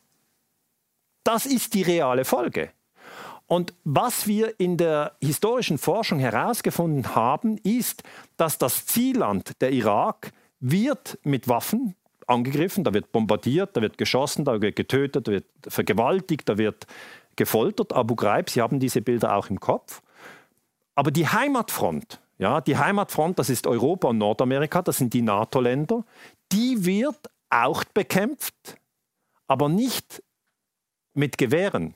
[1.25, 2.71] Das ist die reale Folge.
[3.53, 8.03] Und was wir in der historischen Forschung herausgefunden haben, ist,
[8.39, 11.95] dass das Zielland, der Irak, wird mit Waffen
[12.27, 16.87] angegriffen, da wird bombardiert, da wird geschossen, da wird getötet, da wird vergewaltigt, da wird
[17.37, 17.93] gefoltert.
[17.93, 20.01] Abu Ghraib, Sie haben diese Bilder auch im Kopf.
[20.95, 26.07] Aber die Heimatfront, ja, die Heimatfront, das ist Europa und Nordamerika, das sind die NATO-Länder,
[26.53, 28.79] die wird auch bekämpft,
[29.47, 30.23] aber nicht
[31.13, 31.95] mit Gewehren,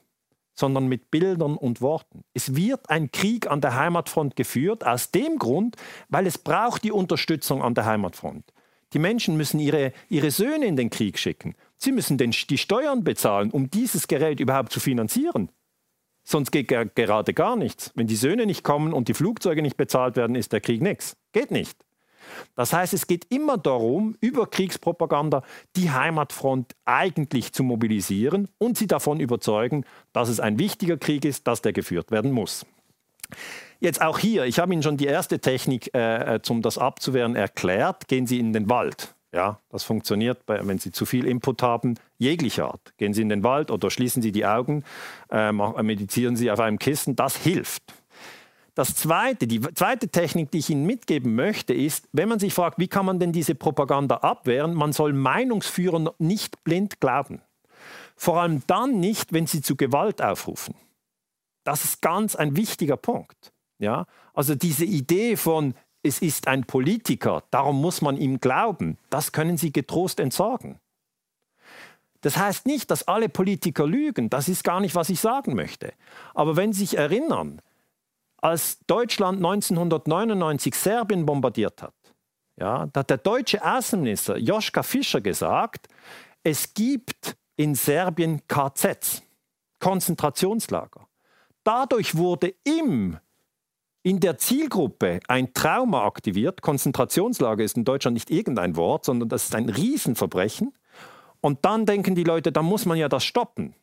[0.58, 2.24] sondern mit Bildern und Worten.
[2.34, 5.76] Es wird ein Krieg an der Heimatfront geführt, aus dem Grund,
[6.08, 8.52] weil es braucht die Unterstützung an der Heimatfront.
[8.92, 11.54] Die Menschen müssen ihre, ihre Söhne in den Krieg schicken.
[11.76, 15.50] Sie müssen den, die Steuern bezahlen, um dieses Gerät überhaupt zu finanzieren.
[16.24, 17.92] Sonst geht gerade gar nichts.
[17.94, 21.16] Wenn die Söhne nicht kommen und die Flugzeuge nicht bezahlt werden, ist der Krieg nichts.
[21.32, 21.85] Geht nicht.
[22.54, 25.42] Das heißt, es geht immer darum, über Kriegspropaganda
[25.76, 31.46] die Heimatfront eigentlich zu mobilisieren und sie davon überzeugen, dass es ein wichtiger Krieg ist,
[31.46, 32.66] dass der geführt werden muss.
[33.80, 38.08] Jetzt auch hier, ich habe Ihnen schon die erste Technik, äh, um das abzuwehren, erklärt.
[38.08, 39.14] Gehen Sie in den Wald.
[39.32, 42.94] Ja, das funktioniert, wenn Sie zu viel Input haben, jeglicher Art.
[42.96, 44.82] Gehen Sie in den Wald oder schließen Sie die Augen,
[45.30, 47.82] äh, meditieren Sie auf einem Kissen, das hilft.
[48.76, 52.78] Das zweite, die zweite Technik, die ich Ihnen mitgeben möchte, ist, wenn man sich fragt,
[52.78, 57.40] wie kann man denn diese Propaganda abwehren, man soll Meinungsführer nicht blind glauben.
[58.16, 60.74] Vor allem dann nicht, wenn sie zu Gewalt aufrufen.
[61.64, 63.54] Das ist ganz ein wichtiger Punkt.
[63.78, 64.04] Ja?
[64.34, 69.56] Also diese Idee von, es ist ein Politiker, darum muss man ihm glauben, das können
[69.56, 70.78] Sie getrost entsorgen.
[72.20, 75.94] Das heißt nicht, dass alle Politiker lügen, das ist gar nicht, was ich sagen möchte.
[76.34, 77.62] Aber wenn Sie sich erinnern,
[78.38, 81.94] als Deutschland 1999 Serbien bombardiert hat,
[82.58, 85.88] ja, da hat der deutsche Außenminister Joschka Fischer gesagt,
[86.42, 89.22] es gibt in Serbien KZs,
[89.80, 91.06] Konzentrationslager.
[91.64, 93.18] Dadurch wurde im,
[94.02, 96.62] in der Zielgruppe ein Trauma aktiviert.
[96.62, 100.72] Konzentrationslager ist in Deutschland nicht irgendein Wort, sondern das ist ein Riesenverbrechen.
[101.40, 103.74] Und dann denken die Leute, da muss man ja das stoppen.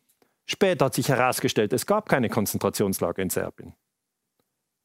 [0.46, 3.74] Später hat sich herausgestellt, es gab keine Konzentrationslager in Serbien.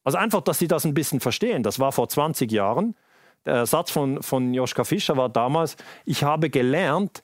[0.04, 1.62] Also einfach, dass Sie das ein bisschen verstehen.
[1.62, 2.94] Das war vor 20 Jahren.
[3.44, 7.22] Der Satz von, von Joschka Fischer war damals, ich habe gelernt,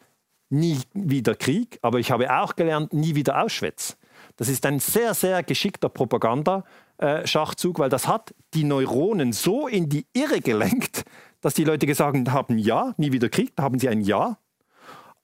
[0.49, 3.97] nie wieder Krieg, aber ich habe auch gelernt, nie wieder Auschwitz.
[4.37, 10.07] Das ist ein sehr, sehr geschickter Propagandaschachzug, weil das hat die Neuronen so in die
[10.12, 11.05] Irre gelenkt,
[11.41, 14.39] dass die Leute gesagt haben, ja, nie wieder Krieg, da haben sie ein Ja.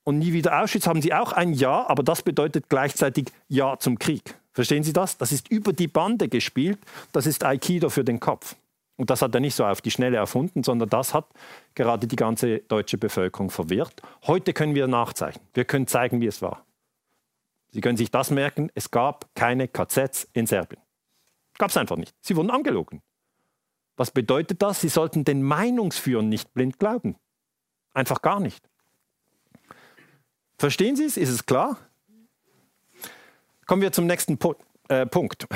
[0.05, 3.99] Und nie wieder Auschwitz haben sie auch ein Ja, aber das bedeutet gleichzeitig Ja zum
[3.99, 4.37] Krieg.
[4.53, 5.17] Verstehen Sie das?
[5.17, 6.79] Das ist über die Bande gespielt,
[7.13, 8.57] das ist Aikido für den Kopf.
[8.97, 11.27] Und das hat er nicht so auf die Schnelle erfunden, sondern das hat
[11.75, 14.03] gerade die ganze deutsche Bevölkerung verwirrt.
[14.27, 15.45] Heute können wir nachzeichnen.
[15.55, 16.65] Wir können zeigen, wie es war.
[17.71, 20.81] Sie können sich das merken, es gab keine KZs in Serbien.
[21.59, 22.15] Gab es einfach nicht.
[22.21, 23.03] Sie wurden angelogen.
[23.97, 24.81] Was bedeutet das?
[24.81, 27.17] Sie sollten den Meinungsführern nicht blind glauben.
[27.95, 28.69] Einfach gar nicht.
[30.59, 31.17] Verstehen Sie es?
[31.17, 31.79] Ist es klar?
[33.67, 34.55] Kommen wir zum nächsten Pu
[34.89, 35.47] äh, Punkt.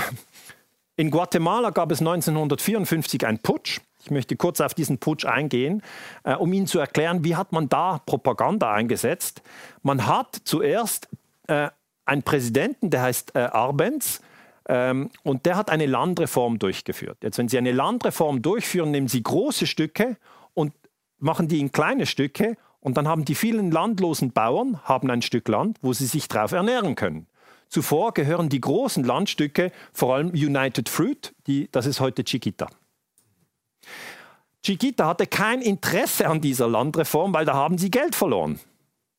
[0.97, 3.81] In Guatemala gab es 1954 einen Putsch.
[4.03, 5.83] Ich möchte kurz auf diesen Putsch eingehen,
[6.25, 9.43] äh, um Ihnen zu erklären, wie hat man da Propaganda eingesetzt.
[9.83, 11.09] Man hat zuerst
[11.49, 11.69] äh,
[12.05, 14.21] einen Präsidenten, der heißt äh, Arbenz,
[14.69, 17.19] ähm, und der hat eine Landreform durchgeführt.
[17.23, 20.17] Jetzt, wenn Sie eine Landreform durchführen, nehmen Sie große Stücke
[20.55, 20.73] und
[21.19, 25.49] machen die in kleine Stücke und dann haben die vielen landlosen Bauern haben ein Stück
[25.49, 27.27] Land, wo sie sich darauf ernähren können.
[27.69, 32.69] Zuvor gehören die großen Landstücke, vor allem United Fruit, die, das ist heute Chiquita.
[34.63, 38.59] Chiquita hatte kein Interesse an dieser Landreform, weil da haben sie Geld verloren.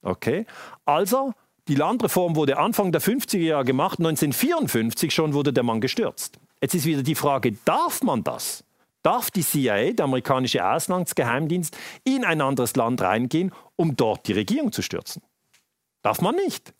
[0.02, 0.46] Okay?
[0.86, 1.34] Also,
[1.68, 6.40] die Landreform wurde Anfang der 50er Jahre gemacht, 1954 schon wurde der Mann gestürzt.
[6.62, 8.64] Jetzt ist wieder die Frage, darf man das?
[9.04, 14.72] Darf die CIA, der amerikanische Auslandsgeheimdienst, in ein anderes Land reingehen, um dort die Regierung
[14.72, 15.22] zu stürzen?
[16.02, 16.74] Darf man nicht.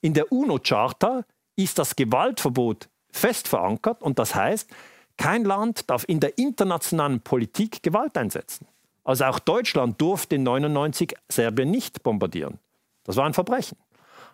[0.00, 1.24] In der UNO-Charta
[1.56, 4.70] ist das Gewaltverbot fest verankert und das heißt,
[5.16, 8.66] kein Land darf in der internationalen Politik Gewalt einsetzen.
[9.04, 12.58] Also auch Deutschland durfte in 99 Serbien nicht bombardieren.
[13.04, 13.76] Das war ein Verbrechen.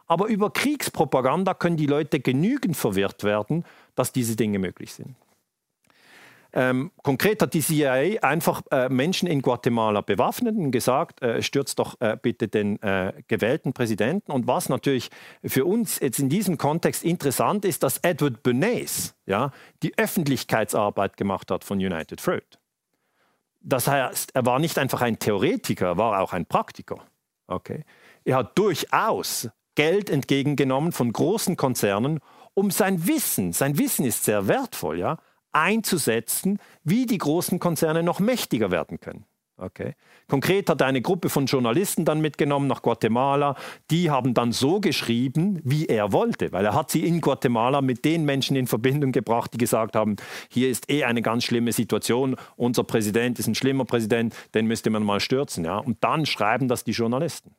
[0.06, 3.64] Aber über Kriegspropaganda können die Leute genügend verwirrt werden,
[3.96, 5.16] dass diese Dinge möglich sind.
[6.58, 11.78] Ähm, konkret hat die CIA einfach äh, Menschen in Guatemala bewaffnet und gesagt, äh, stürzt
[11.78, 14.32] doch äh, bitte den äh, gewählten Präsidenten.
[14.32, 15.10] Und was natürlich
[15.44, 19.50] für uns jetzt in diesem Kontext interessant ist, dass Edward Bernays ja,
[19.82, 22.58] die Öffentlichkeitsarbeit gemacht hat von United Fruit.
[23.60, 27.04] Das heißt, er war nicht einfach ein Theoretiker, er war auch ein Praktiker.
[27.48, 27.84] Okay.
[28.24, 32.20] Er hat durchaus Geld entgegengenommen von großen Konzernen,
[32.54, 35.18] um sein Wissen, sein Wissen ist sehr wertvoll, ja,
[35.56, 39.24] einzusetzen, wie die großen Konzerne noch mächtiger werden können.
[39.58, 39.94] Okay.
[40.28, 43.56] Konkret hat er eine Gruppe von Journalisten dann mitgenommen nach Guatemala.
[43.90, 48.04] Die haben dann so geschrieben, wie er wollte, weil er hat sie in Guatemala mit
[48.04, 50.16] den Menschen in Verbindung gebracht, die gesagt haben,
[50.50, 54.90] hier ist eh eine ganz schlimme Situation, unser Präsident ist ein schlimmer Präsident, den müsste
[54.90, 55.64] man mal stürzen.
[55.64, 55.78] Ja?
[55.78, 57.54] Und dann schreiben das die Journalisten.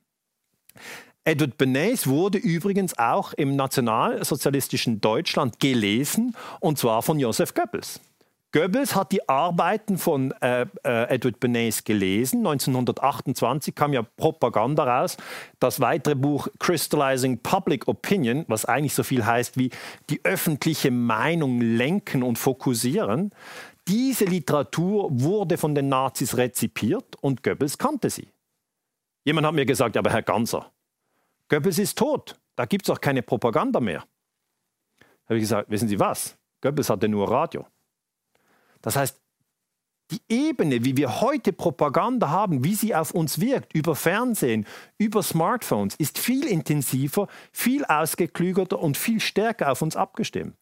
[1.27, 7.99] Edward Bernays wurde übrigens auch im nationalsozialistischen Deutschland gelesen, und zwar von Joseph Goebbels.
[8.53, 12.47] Goebbels hat die Arbeiten von äh, äh, Edward Bernays gelesen.
[12.47, 15.17] 1928 kam ja Propaganda raus.
[15.59, 19.69] Das weitere Buch Crystallizing Public Opinion, was eigentlich so viel heißt wie
[20.09, 23.31] die öffentliche Meinung lenken und fokussieren.
[23.89, 28.29] Diese Literatur wurde von den Nazis rezipiert und Goebbels kannte sie.
[29.25, 30.71] Jemand hat mir gesagt, aber Herr Ganser,
[31.49, 32.39] Goebbels ist tot.
[32.55, 34.05] Da gibt es auch keine Propaganda mehr.
[34.99, 36.37] Da habe ich gesagt, wissen Sie was?
[36.61, 37.65] Goebbels hatte nur Radio.
[38.81, 39.19] Das heißt,
[40.11, 44.65] die Ebene, wie wir heute Propaganda haben, wie sie auf uns wirkt, über Fernsehen,
[44.97, 50.55] über Smartphones, ist viel intensiver, viel ausgeklügelter und viel stärker auf uns abgestimmt.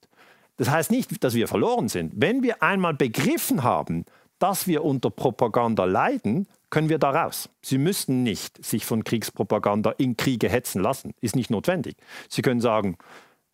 [0.58, 2.14] Das heißt nicht, dass wir verloren sind.
[2.16, 4.06] Wenn wir einmal begriffen haben,
[4.40, 7.50] dass wir unter Propaganda leiden, können wir da raus.
[7.62, 11.14] Sie müssten nicht sich von Kriegspropaganda in Kriege hetzen lassen.
[11.22, 11.98] Ist nicht notwendig.
[12.30, 12.98] Sie können sagen,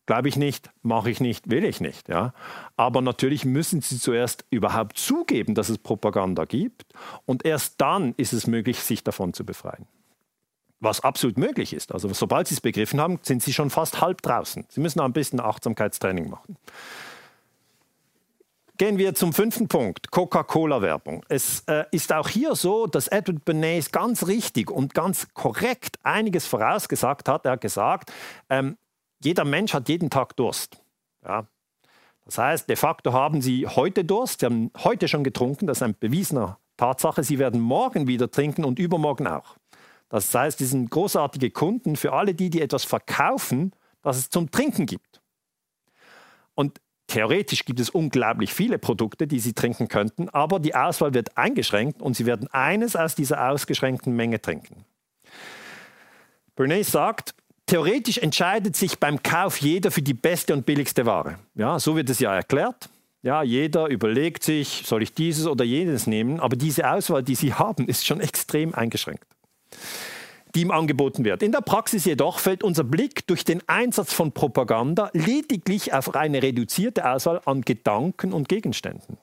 [0.06, 2.10] glaube ich nicht, mache ich nicht, will ich nicht.
[2.10, 2.34] Ja?
[2.76, 6.86] Aber natürlich müssen Sie zuerst überhaupt zugeben, dass es Propaganda gibt.
[7.26, 9.88] Und erst dann ist es möglich, sich davon zu befreien.
[10.80, 11.94] Was absolut möglich ist.
[11.94, 14.66] Also sobald Sie es begriffen haben, sind Sie schon fast halb draußen.
[14.68, 16.58] Sie müssen ein bisschen Achtsamkeitstraining machen.
[18.82, 21.24] Gehen wir zum fünften Punkt, Coca-Cola-Werbung.
[21.30, 26.48] Es äh, ist auch hier so, dass Edward Bernays ganz richtig und ganz korrekt einiges
[26.48, 27.46] vorausgesagt hat.
[27.46, 28.12] Er hat gesagt,
[28.50, 28.80] ähm,
[29.24, 30.82] jeder Mensch hat jeden Tag Durst.
[31.24, 31.46] Ja.
[32.26, 35.84] Das heißt, de facto haben Sie heute Durst, Sie haben heute schon getrunken, das ist
[35.84, 37.22] eine bewiesene Tatsache.
[37.24, 39.58] Sie werden morgen wieder trinken und übermorgen auch.
[40.10, 44.50] Das heißt, Sie sind großartige Kunden für alle die, die etwas verkaufen, das es zum
[44.50, 45.22] Trinken gibt.
[46.56, 51.38] Und theoretisch gibt es unglaublich viele Produkte, die Sie trinken könnten, aber die Auswahl wird
[51.38, 54.86] eingeschränkt und Sie werden eines aus dieser ausgeschränkten Menge trinken.
[56.56, 57.34] Bernays sagt,
[57.66, 61.38] theoretisch entscheidet sich beim Kauf jeder für die beste und billigste Ware.
[61.56, 62.90] Ja, so wird es ja erklärt.
[63.24, 67.54] Ja, jeder überlegt sich, soll ich dieses oder jenes nehmen, aber diese Auswahl, die Sie
[67.54, 69.26] haben, ist schon extrem eingeschränkt
[70.56, 71.44] die ihm angeboten wird.
[71.44, 76.42] In der Praxis jedoch fällt unser Blick durch den Einsatz von Propaganda lediglich auf eine
[76.44, 79.18] reduzierte Auswahl an Gedanken und Gegenständen.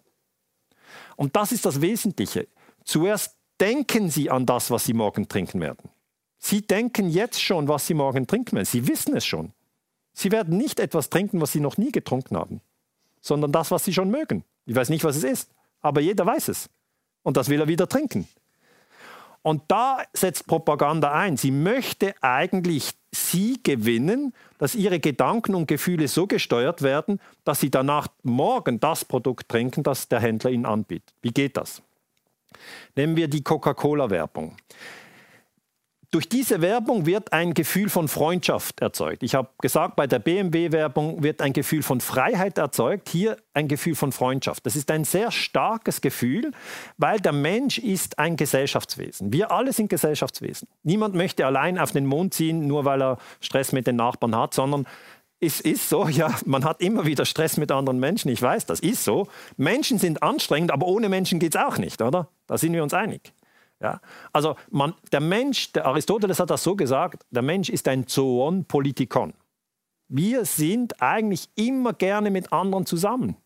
[1.17, 2.49] Und das ist das Wesentliche.
[2.85, 5.91] Zuerst denken Sie an das, was Sie morgen trinken werden.
[6.39, 8.67] Sie denken jetzt schon, was Sie morgen trinken werden.
[8.67, 9.53] Sie wissen es schon.
[10.13, 12.61] Sie werden nicht etwas trinken, was Sie noch nie getrunken haben,
[13.21, 14.45] sondern das, was Sie schon mögen.
[14.67, 16.71] Ich weiß nicht, was es ist, aber jeder weiß es.
[17.23, 18.29] Und das will er wieder trinken.
[19.49, 21.39] Und da setzt Propaganda ein.
[21.39, 27.71] Sie möchte eigentlich Sie gewinnen, dass Ihre Gedanken und Gefühle so gesteuert werden, dass Sie
[27.71, 31.15] danach morgen das Produkt trinken, das der Händler Ihnen anbietet.
[31.23, 31.81] Wie geht das?
[32.95, 34.55] Nehmen wir die Coca-Cola-Werbung
[36.11, 39.23] durch diese Werbung wird ein Gefühl von Freundschaft erzeugt.
[39.23, 43.95] Ich habe gesagt, bei der BMW-Werbung wird ein Gefühl von Freiheit erzeugt, hier ein Gefühl
[43.95, 44.65] von Freundschaft.
[44.65, 46.53] Das ist ein sehr starkes Gefühl,
[46.97, 49.35] weil der Mensch ist ein Gesellschaftswesen.
[49.35, 50.67] Wir alle sind Gesellschaftswesen.
[50.83, 54.55] Niemand möchte allein auf den Mond ziehen, nur weil er Stress mit den Nachbarn hat,
[54.55, 54.87] sondern
[55.41, 58.31] es ist so, ja, man hat immer wieder Stress mit anderen Menschen.
[58.31, 59.29] Ich weiß, das ist so.
[59.57, 62.29] Menschen sind anstrengend, aber ohne Menschen geht es auch nicht, oder?
[62.47, 63.33] Da sind wir uns einig.
[63.81, 64.01] Ja?
[64.33, 68.65] Also man, der Mensch, der Aristoteles hat das so gesagt, der Mensch ist ein Zoon
[68.65, 69.35] Politikon.
[70.09, 73.37] Wir sind eigentlich immer gerne mit anderen zusammen.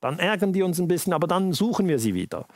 [0.00, 2.46] Dann ärgern die uns ein bisschen, aber dann suchen wir sie wieder.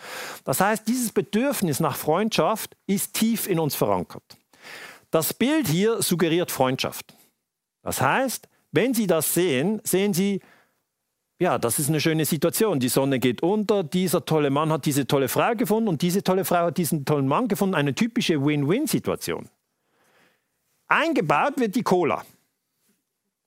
[0.45, 4.37] Das heißt, dieses Bedürfnis nach Freundschaft ist tief in uns verankert.
[5.11, 7.17] Das Bild hier suggeriert Freundschaft.
[7.83, 10.41] Das heißt, wenn Sie das sehen, sehen Sie
[11.41, 12.81] ja, das ist eine schöne Situation.
[12.81, 16.45] Die Sonne geht unter, dieser tolle Mann hat diese tolle Frau gefunden und diese tolle
[16.45, 17.75] Frau hat diesen tollen Mann gefunden.
[17.75, 19.49] Eine typische Win-Win-Situation.
[20.87, 22.25] Eingebaut wird die Cola.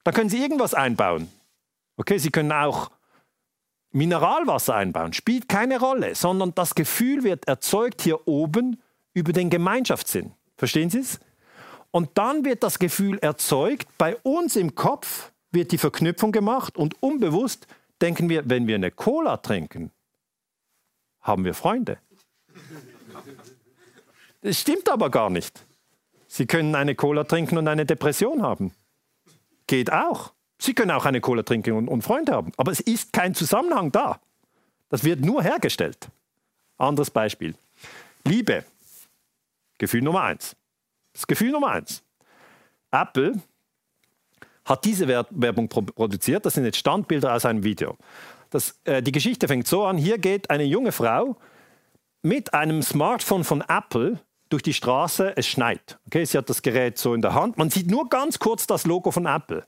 [0.03, 1.29] Da können Sie irgendwas einbauen.
[1.95, 2.89] Okay, Sie können auch
[3.91, 5.13] Mineralwasser einbauen.
[5.13, 8.81] Spielt keine Rolle, sondern das Gefühl wird erzeugt hier oben
[9.13, 10.31] über den Gemeinschaftssinn.
[10.57, 11.19] Verstehen Sie es?
[11.91, 17.03] Und dann wird das Gefühl erzeugt, bei uns im Kopf wird die Verknüpfung gemacht und
[17.03, 17.67] unbewusst
[18.03, 19.91] denken wir, wenn wir eine Cola trinken,
[21.21, 21.97] haben wir Freunde.
[24.41, 25.65] Das stimmt aber gar nicht.
[26.27, 28.73] Sie können eine Cola trinken und eine Depression haben.
[29.67, 30.33] Geht auch.
[30.59, 32.51] Sie können auch eine Cola trinken und, und Freunde haben.
[32.57, 34.19] Aber es ist kein Zusammenhang da.
[34.89, 36.09] Das wird nur hergestellt.
[36.77, 37.55] Anderes Beispiel.
[38.25, 38.65] Liebe.
[39.77, 40.57] Gefühl Nummer eins.
[41.13, 42.03] Das Gefühl Nummer eins.
[42.91, 43.41] Apple
[44.65, 46.45] hat diese Werbung produziert.
[46.45, 47.97] Das sind jetzt Standbilder aus einem Video.
[48.49, 51.37] Das, äh, die Geschichte fängt so an: Hier geht eine junge Frau
[52.21, 55.35] mit einem Smartphone von Apple durch die Straße.
[55.35, 55.97] Es schneit.
[56.07, 57.57] Okay, sie hat das Gerät so in der Hand.
[57.57, 59.65] Man sieht nur ganz kurz das Logo von Apple.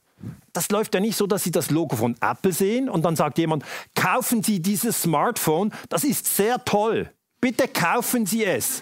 [0.52, 3.38] Das läuft ja nicht so, dass Sie das Logo von Apple sehen und dann sagt
[3.38, 5.72] jemand: Kaufen Sie dieses Smartphone.
[5.88, 7.10] Das ist sehr toll.
[7.40, 8.80] Bitte kaufen Sie es.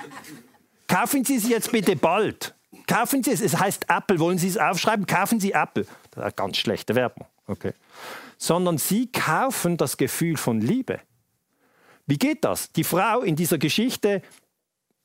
[0.87, 2.55] Kaufen Sie es jetzt bitte bald.
[2.87, 3.41] Kaufen Sie es.
[3.41, 4.19] Es heißt Apple.
[4.19, 5.07] Wollen Sie es aufschreiben?
[5.07, 5.87] Kaufen Sie Apple.
[6.15, 7.27] Das ist eine ganz schlechte Werbung.
[7.47, 7.73] Okay.
[8.39, 11.01] Sondern Sie kaufen das Gefühl von Liebe.
[12.07, 12.71] Wie geht das?
[12.73, 14.23] Die Frau in dieser Geschichte,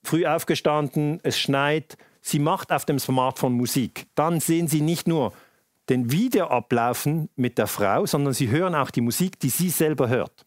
[0.04, 4.08] früh aufgestanden, es schneit, sie macht auf dem Smartphone Musik.
[4.15, 5.34] Dann sehen Sie nicht nur
[5.89, 10.10] den Video ablaufen mit der Frau, sondern Sie hören auch die Musik, die sie selber
[10.10, 10.45] hört.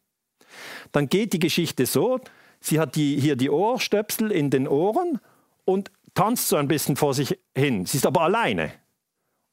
[0.92, 2.20] Dann geht die Geschichte so,
[2.60, 5.18] sie hat die, hier die Ohrstöpsel in den Ohren
[5.64, 7.86] und tanzt so ein bisschen vor sich hin.
[7.86, 8.72] Sie ist aber alleine.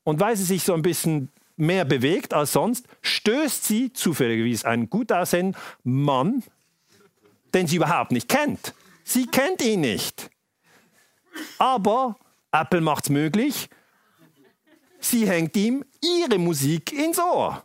[0.10, 4.90] Und weil sie sich so ein bisschen mehr bewegt als sonst, stößt sie zufälligerweise einen
[4.90, 6.42] gut aussehenden Mann,
[7.54, 8.74] den sie überhaupt nicht kennt.
[9.04, 10.32] Sie kennt ihn nicht.
[11.60, 12.18] Aber
[12.52, 13.70] Apple macht es möglich.
[15.00, 17.64] Sie hängt ihm ihre Musik ins Ohr.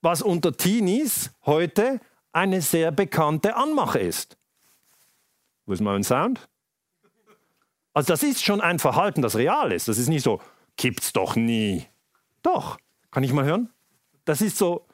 [0.00, 2.00] Was unter Teenies heute
[2.32, 4.36] eine sehr bekannte Anmache ist.
[5.66, 6.48] Wo ist mein Sound?
[7.94, 9.88] Also das ist schon ein Verhalten, das real ist.
[9.88, 10.40] Das ist nicht so,
[10.76, 11.86] gibt's doch nie.
[12.42, 12.78] Doch,
[13.10, 13.70] kann ich mal hören?
[14.24, 14.86] Das ist so,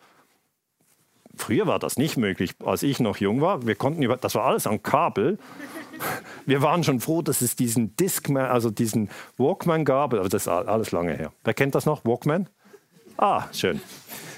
[1.36, 3.66] früher war das nicht möglich, als ich noch jung war.
[3.66, 5.38] Wir konnten über, das war alles am Kabel.
[6.46, 10.14] Wir waren schon froh, dass es diesen Discman, also diesen Walkman gab.
[10.14, 11.32] Aber das ist alles lange her.
[11.44, 12.05] Wer kennt das noch?
[12.05, 12.49] Walkman?
[13.16, 13.80] Ah, schön.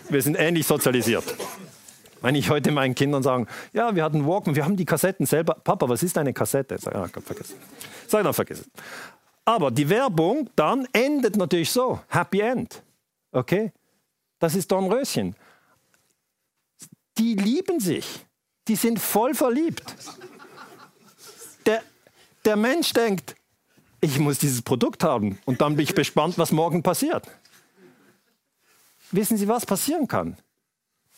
[0.09, 1.37] Wir sind ähnlich sozialisiert.
[2.23, 5.55] Wenn ich heute meinen Kindern sage, ja, wir hatten Walkman, wir haben die Kassetten selber.
[5.55, 6.77] Papa, was ist eine Kassette?
[6.79, 7.57] Sag, ah, vergessen.
[8.07, 8.71] Sag dann vergessen.
[9.45, 12.83] Aber die Werbung dann endet natürlich so, Happy End.
[13.33, 13.73] Okay?
[14.39, 15.35] Das ist Dornröschen.
[17.19, 18.27] Die lieben sich.
[18.69, 19.83] Die sind voll verliebt.
[21.67, 21.83] Der,
[22.45, 23.35] der Mensch denkt,
[24.01, 27.27] ich muss dieses Produkt haben und dann bin ich gespannt, was morgen passiert.
[29.11, 30.37] Wissen Sie, was passieren kann?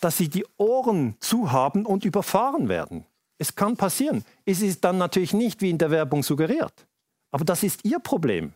[0.03, 3.07] Dass Sie die Ohren zu haben und überfahren werden.
[3.38, 4.24] Es kann passieren.
[4.44, 6.86] Es ist dann natürlich nicht wie in der Werbung suggeriert.
[7.30, 8.53] Aber das ist Ihr Problem.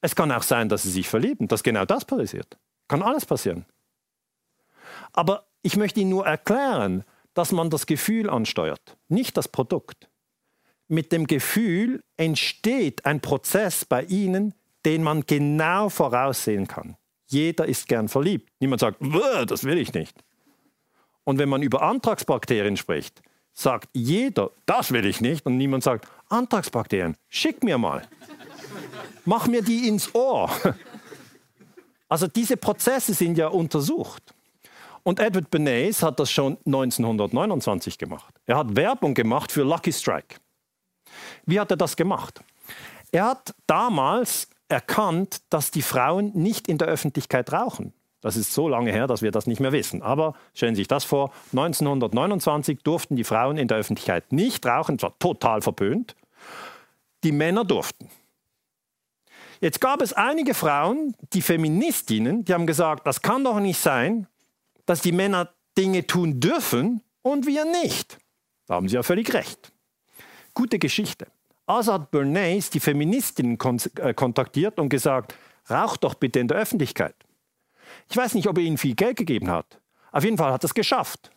[0.00, 2.56] Es kann auch sein, dass Sie sich verlieben, dass genau das passiert.
[2.86, 3.66] Kann alles passieren.
[5.12, 7.02] Aber ich möchte Ihnen nur erklären,
[7.34, 10.08] dass man das Gefühl ansteuert, nicht das Produkt.
[10.86, 14.54] Mit dem Gefühl entsteht ein Prozess bei Ihnen,
[14.84, 16.96] den man genau voraussehen kann.
[17.26, 18.50] Jeder ist gern verliebt.
[18.60, 18.98] Niemand sagt,
[19.46, 20.16] das will ich nicht.
[21.24, 23.20] Und wenn man über Antragsbakterien spricht,
[23.52, 25.44] sagt jeder, das will ich nicht.
[25.44, 28.02] Und niemand sagt, Antragsbakterien, schick mir mal.
[29.24, 30.50] Mach mir die ins Ohr.
[32.08, 34.32] Also diese Prozesse sind ja untersucht.
[35.02, 38.32] Und Edward Bernays hat das schon 1929 gemacht.
[38.44, 40.36] Er hat Werbung gemacht für Lucky Strike.
[41.46, 42.40] Wie hat er das gemacht?
[43.10, 47.92] Er hat damals erkannt, dass die Frauen nicht in der Öffentlichkeit rauchen.
[48.20, 50.02] Das ist so lange her, dass wir das nicht mehr wissen.
[50.02, 54.98] Aber stellen Sie sich das vor, 1929 durften die Frauen in der Öffentlichkeit nicht rauchen,
[54.98, 56.16] zwar total verpönt.
[57.22, 58.10] Die Männer durften.
[59.60, 64.26] Jetzt gab es einige Frauen, die Feministinnen, die haben gesagt, das kann doch nicht sein,
[64.86, 68.18] dass die Männer Dinge tun dürfen und wir nicht.
[68.66, 69.72] Da haben sie ja völlig recht.
[70.54, 71.26] Gute Geschichte.
[71.66, 73.58] Hat Bernays die Feministinnen
[73.96, 75.34] äh, kontaktiert und gesagt,
[75.68, 77.14] raucht doch bitte in der Öffentlichkeit.
[78.08, 79.80] Ich weiß nicht, ob er ihnen viel Geld gegeben hat.
[80.12, 81.30] Auf jeden Fall hat er es geschafft.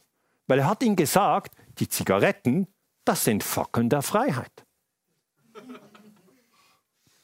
[0.48, 2.68] Weil er hat ihnen gesagt, die Zigaretten,
[3.06, 4.66] das sind Fackeln der Freiheit.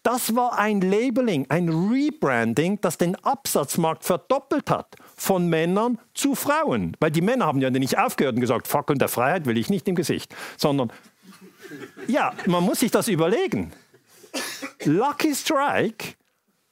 [0.03, 4.95] Das war ein Labeling, ein Rebranding, das den Absatzmarkt verdoppelt hat.
[5.15, 6.95] Von Männern zu Frauen.
[6.99, 9.87] Weil die Männer haben ja nicht aufgehört und gesagt, Fackeln der Freiheit will ich nicht
[9.87, 10.35] im Gesicht.
[10.57, 10.91] Sondern,
[12.07, 13.71] ja, man muss sich das überlegen.
[14.83, 16.15] Lucky Strike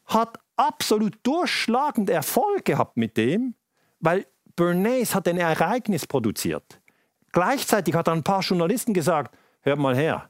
[0.05, 3.55] hat absolut durchschlagend Erfolg gehabt mit dem,
[3.99, 4.25] weil
[4.55, 6.81] Bernays hat ein Ereignis produziert.
[7.31, 10.29] Gleichzeitig hat ein paar Journalisten gesagt, hört mal her,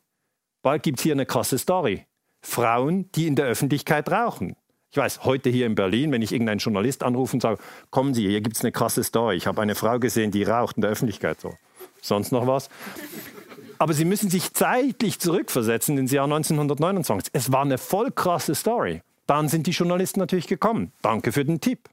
[0.61, 2.05] bald gibt es hier eine krasse Story.
[2.41, 4.55] Frauen, die in der Öffentlichkeit rauchen.
[4.91, 7.59] Ich weiß, heute hier in Berlin, wenn ich irgendeinen Journalist anrufe und sage,
[7.89, 9.35] kommen Sie, hier gibt es eine krasse Story.
[9.37, 11.41] Ich habe eine Frau gesehen, die raucht in der Öffentlichkeit.
[11.41, 11.55] So.
[12.01, 12.69] Sonst noch was?
[13.83, 17.33] Aber Sie müssen sich zeitlich zurückversetzen ins Jahr 1929.
[17.33, 19.01] Es war eine voll krasse Story.
[19.27, 20.93] Dann sind die Journalisten natürlich gekommen.
[21.01, 21.89] Danke für den Tipp.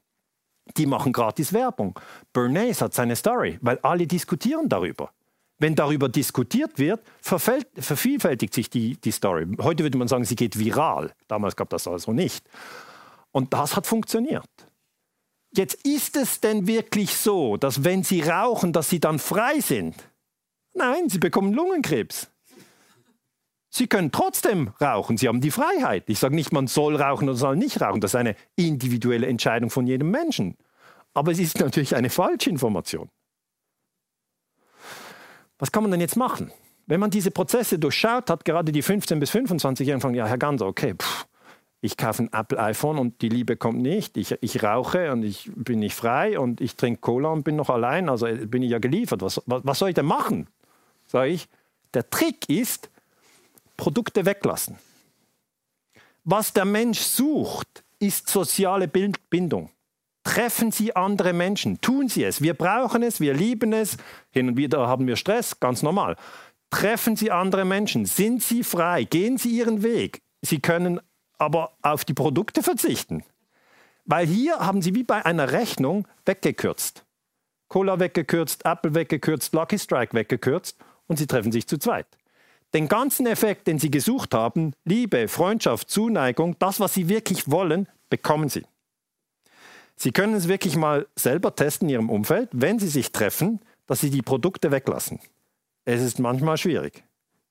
[0.77, 1.99] Die machen gratis Werbung.
[2.31, 5.11] Bernays hat seine Story, weil alle diskutieren darüber.
[5.59, 9.45] Wenn darüber diskutiert wird, vervielfältigt sich die, die Story.
[9.61, 11.11] Heute würde man sagen, sie geht viral.
[11.27, 12.45] Damals gab das also nicht.
[13.33, 14.47] Und das hat funktioniert.
[15.53, 19.95] Jetzt ist es denn wirklich so, dass wenn sie rauchen, dass sie dann frei sind?
[20.73, 22.29] Nein, sie bekommen Lungenkrebs.
[23.73, 26.03] Sie können trotzdem rauchen, Sie haben die Freiheit.
[26.07, 28.01] Ich sage nicht, man soll rauchen oder soll nicht rauchen.
[28.01, 30.57] Das ist eine individuelle Entscheidung von jedem Menschen.
[31.13, 33.09] Aber es ist natürlich eine Falschinformation.
[35.57, 36.51] Was kann man denn jetzt machen?
[36.85, 40.67] Wenn man diese Prozesse durchschaut hat, gerade die 15- bis 25-Jährigen sagen, ja, Herr Ganser,
[40.67, 41.27] okay, pff,
[41.79, 44.17] ich kaufe ein Apple-iPhone und die Liebe kommt nicht.
[44.17, 47.69] Ich, ich, rauche und ich bin nicht frei und ich trinke Cola und bin noch
[47.69, 48.09] allein.
[48.09, 49.21] Also äh, bin ich ja geliefert.
[49.21, 50.47] Was, was, was soll ich denn machen?
[51.11, 51.49] Sage ich,
[51.93, 52.89] der Trick ist,
[53.75, 54.77] Produkte weglassen.
[56.23, 59.69] Was der Mensch sucht, ist soziale Bindung.
[60.23, 62.41] Treffen Sie andere Menschen, tun Sie es.
[62.41, 63.97] Wir brauchen es, wir lieben es.
[64.29, 66.15] Hin und wieder haben wir Stress, ganz normal.
[66.69, 70.21] Treffen Sie andere Menschen, sind Sie frei, gehen Sie Ihren Weg.
[70.41, 71.01] Sie können
[71.37, 73.25] aber auf die Produkte verzichten.
[74.05, 77.03] Weil hier haben Sie wie bei einer Rechnung weggekürzt.
[77.67, 80.77] Cola weggekürzt, Apple weggekürzt, Lucky Strike weggekürzt
[81.11, 82.07] und Sie treffen sich zu zweit.
[82.73, 87.89] Den ganzen Effekt, den Sie gesucht haben, Liebe, Freundschaft, Zuneigung, das, was Sie wirklich wollen,
[88.09, 88.63] bekommen Sie.
[89.97, 93.99] Sie können es wirklich mal selber testen in Ihrem Umfeld, wenn Sie sich treffen, dass
[93.99, 95.19] Sie die Produkte weglassen.
[95.83, 97.03] Es ist manchmal schwierig,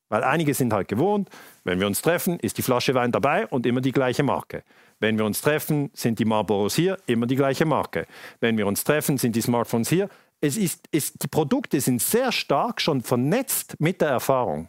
[0.08, 1.28] weil einige sind halt gewohnt,
[1.64, 4.64] wenn wir uns treffen, ist die Flasche Wein dabei und immer die gleiche Marke.
[5.00, 8.06] Wenn wir uns treffen, sind die Marlboros hier, immer die gleiche Marke.
[8.40, 10.08] Wenn wir uns treffen, sind die Smartphones hier.
[10.40, 14.68] Es ist, es, die Produkte sind sehr stark schon vernetzt mit der Erfahrung.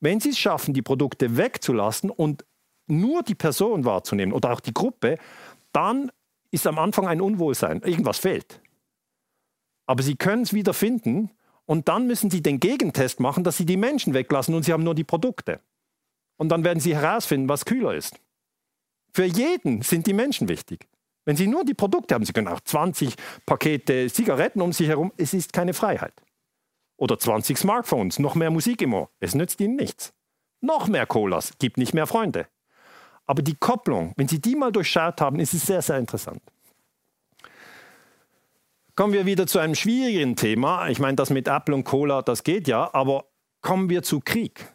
[0.00, 2.44] Wenn Sie es schaffen, die Produkte wegzulassen und
[2.86, 5.18] nur die Person wahrzunehmen oder auch die Gruppe,
[5.72, 6.10] dann
[6.50, 7.82] ist am Anfang ein Unwohlsein.
[7.82, 8.60] Irgendwas fehlt.
[9.86, 11.30] Aber Sie können es wieder finden
[11.66, 14.84] und dann müssen Sie den Gegentest machen, dass Sie die Menschen weglassen und Sie haben
[14.84, 15.60] nur die Produkte.
[16.36, 18.20] Und dann werden Sie herausfinden, was kühler ist.
[19.12, 20.86] Für jeden sind die Menschen wichtig.
[21.28, 23.14] Wenn Sie nur die Produkte haben, Sie können auch 20
[23.44, 26.14] Pakete Zigaretten um sich herum, es ist keine Freiheit.
[26.96, 30.14] Oder 20 Smartphones, noch mehr Musik im Ohr, es nützt Ihnen nichts.
[30.62, 32.46] Noch mehr Colas, gibt nicht mehr Freunde.
[33.26, 36.40] Aber die Kopplung, wenn Sie die mal durchschaut haben, ist es sehr, sehr interessant.
[38.94, 40.88] Kommen wir wieder zu einem schwierigen Thema.
[40.88, 43.26] Ich meine, das mit Apple und Cola, das geht ja, aber
[43.60, 44.72] kommen wir zu Krieg.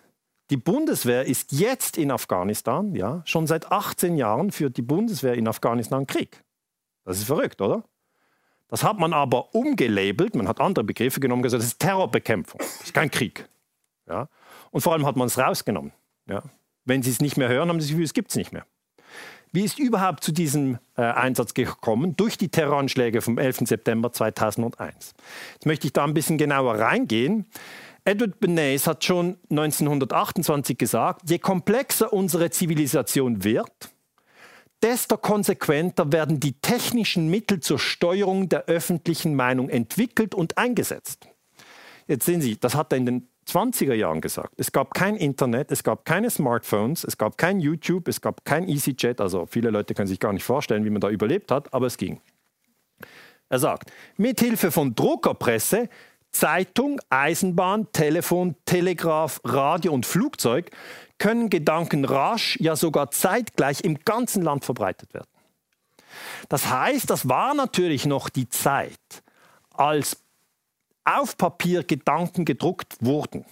[0.53, 5.47] Die Bundeswehr ist jetzt in Afghanistan, ja, schon seit 18 Jahren führt die Bundeswehr in
[5.47, 6.43] Afghanistan Krieg.
[7.05, 7.83] Das ist verrückt, oder?
[8.67, 12.81] Das hat man aber umgelabelt, man hat andere Begriffe genommen, gesagt, das ist Terrorbekämpfung, das
[12.83, 13.49] ist kein Krieg.
[14.07, 14.29] Ja?
[14.69, 15.91] Und vor allem hat man es rausgenommen.
[16.29, 16.43] Ja?
[16.85, 18.67] Wenn Sie es nicht mehr hören, haben Sie das Gefühl, es gibt es nicht mehr.
[19.51, 22.15] Wie ist überhaupt zu diesem äh, Einsatz gekommen?
[22.15, 23.61] Durch die Terroranschläge vom 11.
[23.65, 25.15] September 2001.
[25.53, 27.47] Jetzt möchte ich da ein bisschen genauer reingehen.
[28.05, 33.93] Edward Bernays hat schon 1928 gesagt, je komplexer unsere Zivilisation wird,
[34.81, 41.29] desto konsequenter werden die technischen Mittel zur Steuerung der öffentlichen Meinung entwickelt und eingesetzt.
[42.07, 44.53] Jetzt sehen Sie, das hat er in den 20er Jahren gesagt.
[44.57, 48.67] Es gab kein Internet, es gab keine Smartphones, es gab kein YouTube, es gab kein
[48.67, 49.21] EasyJet.
[49.21, 51.97] Also viele Leute können sich gar nicht vorstellen, wie man da überlebt hat, aber es
[51.97, 52.21] ging.
[53.49, 55.87] Er sagt, mithilfe von Druckerpresse,
[56.33, 60.71] Zeitung, Eisenbahn, Telefon, Telegraph, Radio und Flugzeug
[61.17, 65.29] können Gedanken rasch, ja sogar zeitgleich im ganzen Land verbreitet werden.
[66.49, 68.99] Das heißt, das war natürlich noch die Zeit,
[69.73, 70.17] als
[71.05, 73.45] auf Papier Gedanken gedruckt wurden,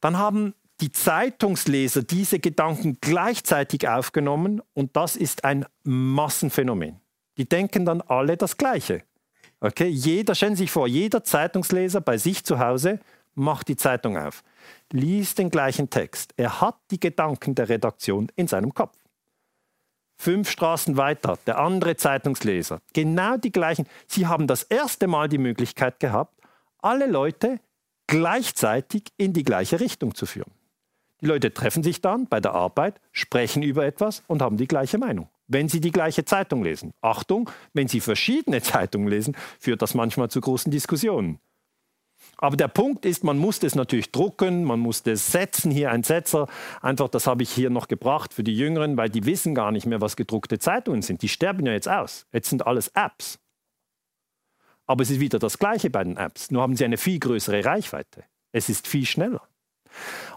[0.00, 7.00] dann haben die Zeitungsleser diese Gedanken gleichzeitig aufgenommen und das ist ein Massenphänomen.
[7.38, 9.02] Die denken dann alle das Gleiche.
[9.64, 9.88] Okay?
[9.88, 13.00] Jeder, stellen Sie sich vor, jeder Zeitungsleser bei sich zu Hause
[13.34, 14.44] macht die Zeitung auf,
[14.92, 16.34] liest den gleichen Text.
[16.36, 18.96] Er hat die Gedanken der Redaktion in seinem Kopf.
[20.18, 23.86] Fünf Straßen weiter, der andere Zeitungsleser, genau die gleichen.
[24.06, 26.38] Sie haben das erste Mal die Möglichkeit gehabt,
[26.78, 27.58] alle Leute
[28.06, 30.52] gleichzeitig in die gleiche Richtung zu führen.
[31.22, 34.98] Die Leute treffen sich dann bei der Arbeit, sprechen über etwas und haben die gleiche
[34.98, 35.28] Meinung.
[35.46, 36.92] Wenn sie die gleiche Zeitung lesen.
[37.00, 41.38] Achtung, wenn sie verschiedene Zeitungen lesen, führt das manchmal zu großen Diskussionen.
[42.36, 46.02] Aber der Punkt ist, man muss das natürlich drucken, man muss das setzen, hier ein
[46.02, 46.48] Setzer.
[46.80, 49.86] Einfach, das habe ich hier noch gebracht für die Jüngeren, weil die wissen gar nicht
[49.86, 51.22] mehr, was gedruckte Zeitungen sind.
[51.22, 52.26] Die sterben ja jetzt aus.
[52.32, 53.38] Jetzt sind alles Apps.
[54.86, 56.50] Aber es ist wieder das Gleiche bei den Apps.
[56.50, 58.24] Nur haben sie eine viel größere Reichweite.
[58.52, 59.42] Es ist viel schneller.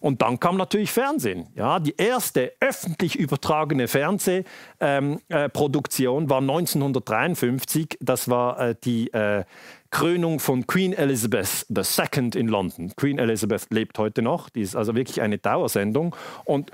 [0.01, 1.47] Und dann kam natürlich Fernsehen.
[1.55, 7.97] Ja, die erste öffentlich übertragene Fernsehproduktion ähm, äh, war 1953.
[7.99, 9.43] Das war äh, die äh,
[9.89, 12.93] Krönung von Queen Elizabeth II in London.
[12.95, 14.49] Queen Elizabeth lebt heute noch.
[14.49, 16.15] Die ist also wirklich eine Dauersendung.
[16.45, 16.71] Und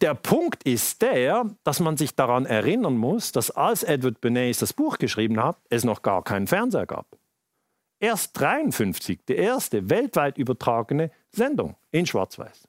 [0.00, 4.72] der Punkt ist der, dass man sich daran erinnern muss, dass als Edward Bernays das
[4.72, 7.06] Buch geschrieben hat, es noch gar keinen Fernseher gab.
[8.00, 12.66] Erst 1953, die erste weltweit übertragene Sendung in Schwarz-Weiß.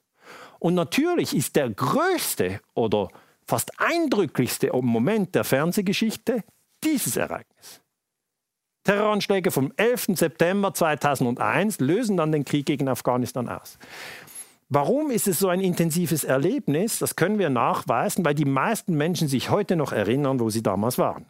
[0.58, 3.08] Und natürlich ist der größte oder
[3.46, 6.44] fast eindrücklichste Moment der Fernsehgeschichte
[6.84, 7.80] dieses Ereignis.
[8.84, 10.08] Terroranschläge vom 11.
[10.14, 13.78] September 2001 lösen dann den Krieg gegen Afghanistan aus.
[14.68, 16.98] Warum ist es so ein intensives Erlebnis?
[16.98, 20.98] Das können wir nachweisen, weil die meisten Menschen sich heute noch erinnern, wo sie damals
[20.98, 21.26] waren.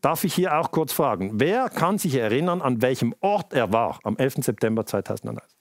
[0.00, 3.98] Darf ich hier auch kurz fragen, wer kann sich erinnern, an welchem Ort er war
[4.04, 4.36] am 11.
[4.44, 5.58] September 2001?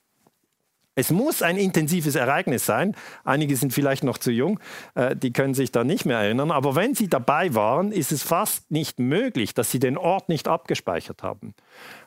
[0.99, 2.95] Es muss ein intensives Ereignis sein.
[3.23, 4.59] Einige sind vielleicht noch zu jung,
[4.95, 6.49] äh, die können sich da nicht mehr erinnern.
[6.49, 10.47] Aber wenn sie dabei waren, ist es fast nicht möglich, dass sie den Ort nicht
[10.47, 11.53] abgespeichert haben.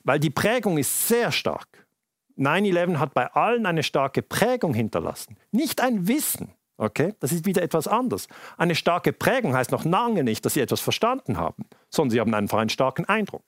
[0.02, 1.86] Weil die Prägung ist sehr stark.
[2.36, 5.36] 9-11 hat bei allen eine starke Prägung hinterlassen.
[5.52, 6.52] Nicht ein Wissen.
[6.80, 7.14] Okay?
[7.20, 8.26] Das ist wieder etwas anderes.
[8.56, 12.34] Eine starke Prägung heißt noch lange nicht, dass Sie etwas verstanden haben, sondern Sie haben
[12.34, 13.44] einfach einen starken Eindruck.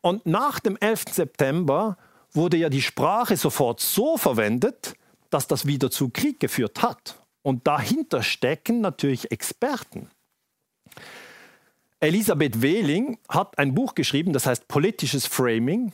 [0.00, 1.04] Und nach dem 11.
[1.10, 1.98] September
[2.32, 4.94] wurde ja die Sprache sofort so verwendet,
[5.28, 7.22] dass das wieder zu Krieg geführt hat.
[7.42, 10.08] Und dahinter stecken natürlich Experten.
[12.00, 15.92] Elisabeth Wehling hat ein Buch geschrieben, das heißt Politisches Framing.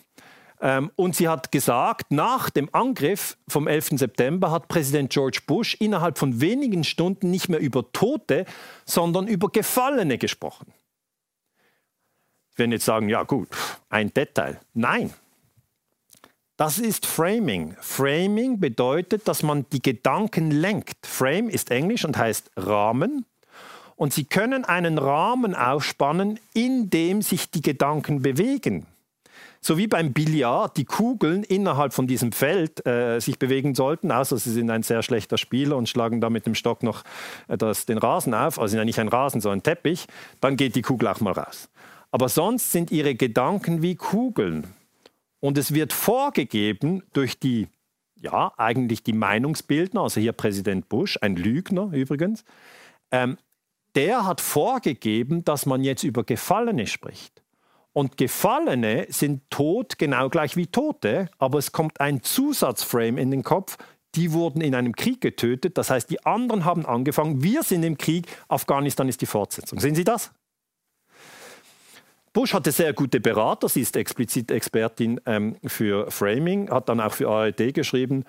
[0.61, 3.98] Ähm, und sie hat gesagt, nach dem Angriff vom 11.
[3.98, 8.44] September hat Präsident George Bush innerhalb von wenigen Stunden nicht mehr über Tote,
[8.84, 10.72] sondern über Gefallene gesprochen.
[12.56, 13.48] Wenn jetzt sagen, ja gut,
[13.88, 14.61] ein Detail.
[14.74, 15.14] Nein.
[16.58, 17.74] Das ist Framing.
[17.80, 21.06] Framing bedeutet, dass man die Gedanken lenkt.
[21.06, 23.24] Frame ist Englisch und heißt Rahmen.
[23.96, 28.86] Und Sie können einen Rahmen aufspannen, in dem sich die Gedanken bewegen.
[29.61, 34.38] So wie beim Billard die Kugeln innerhalb von diesem Feld äh, sich bewegen sollten, außer
[34.38, 37.04] sie sind ein sehr schlechter Spieler und schlagen da mit dem Stock noch
[37.48, 40.06] äh, das, den Rasen auf, also ja nicht ein Rasen, sondern ein Teppich,
[40.40, 41.68] dann geht die Kugel auch mal raus.
[42.11, 44.66] Aber sonst sind ihre Gedanken wie Kugeln.
[45.40, 47.68] Und es wird vorgegeben durch die,
[48.20, 52.44] ja, eigentlich die Meinungsbildner, also hier Präsident Bush, ein Lügner übrigens,
[53.11, 53.36] ähm,
[53.94, 57.42] der hat vorgegeben, dass man jetzt über Gefallene spricht.
[57.93, 63.43] Und Gefallene sind tot, genau gleich wie Tote, aber es kommt ein Zusatzframe in den
[63.43, 63.78] Kopf,
[64.14, 65.76] die wurden in einem Krieg getötet.
[65.76, 69.80] Das heißt, die anderen haben angefangen, wir sind im Krieg, Afghanistan ist die Fortsetzung.
[69.80, 70.32] Sehen Sie das?
[72.32, 77.12] Bush hatte sehr gute Berater, sie ist explizit Expertin ähm, für Framing, hat dann auch
[77.12, 78.24] für ARD geschrieben.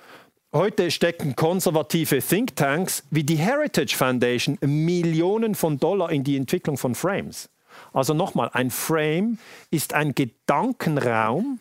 [0.53, 6.95] Heute stecken konservative Thinktanks wie die Heritage Foundation Millionen von Dollar in die Entwicklung von
[6.95, 7.47] Frames.
[7.93, 9.37] Also nochmal, ein Frame
[9.69, 11.59] ist ein Gedankenraum,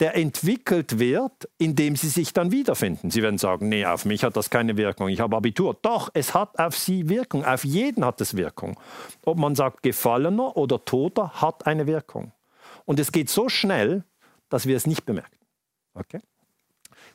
[0.00, 3.10] der entwickelt wird, indem Sie sich dann wiederfinden.
[3.10, 5.76] Sie werden sagen, nee, auf mich hat das keine Wirkung, ich habe Abitur.
[5.82, 8.78] Doch, es hat auf Sie Wirkung, auf jeden hat es Wirkung.
[9.24, 12.32] Ob man sagt, Gefallener oder Toter hat eine Wirkung.
[12.84, 14.04] Und es geht so schnell,
[14.48, 15.36] dass wir es nicht bemerken.
[15.94, 16.20] Okay?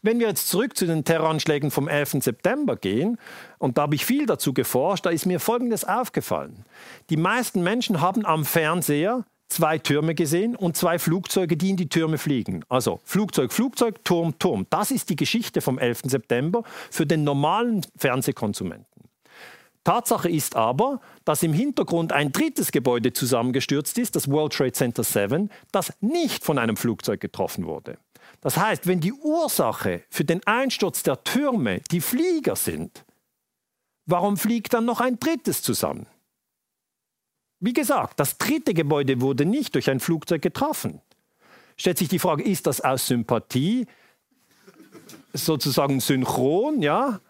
[0.06, 2.18] Wenn wir jetzt zurück zu den Terroranschlägen vom 11.
[2.20, 3.18] September gehen,
[3.58, 6.66] und da habe ich viel dazu geforscht, da ist mir Folgendes aufgefallen.
[7.10, 11.88] Die meisten Menschen haben am Fernseher zwei Türme gesehen und zwei Flugzeuge, die in die
[11.88, 12.66] Türme fliegen.
[12.68, 14.68] Also Flugzeug, Flugzeug, Turm, Turm.
[14.70, 16.02] Das ist die Geschichte vom 11.
[16.04, 18.86] September für den normalen Fernsehkonsumenten.
[19.86, 25.04] Tatsache ist aber, dass im Hintergrund ein drittes Gebäude zusammengestürzt ist, das World Trade Center
[25.04, 27.98] 7, das nicht von einem Flugzeug getroffen wurde.
[28.44, 33.06] Das heißt, wenn die Ursache für den Einsturz der Türme die Flieger sind,
[34.06, 36.08] warum fliegt dann noch ein drittes zusammen?
[37.62, 41.00] Wie gesagt, das dritte Gebäude wurde nicht durch ein Flugzeug getroffen.
[41.78, 43.88] Stellt sich die Frage, ist das aus Sympathie
[45.32, 47.22] sozusagen synchron, ja?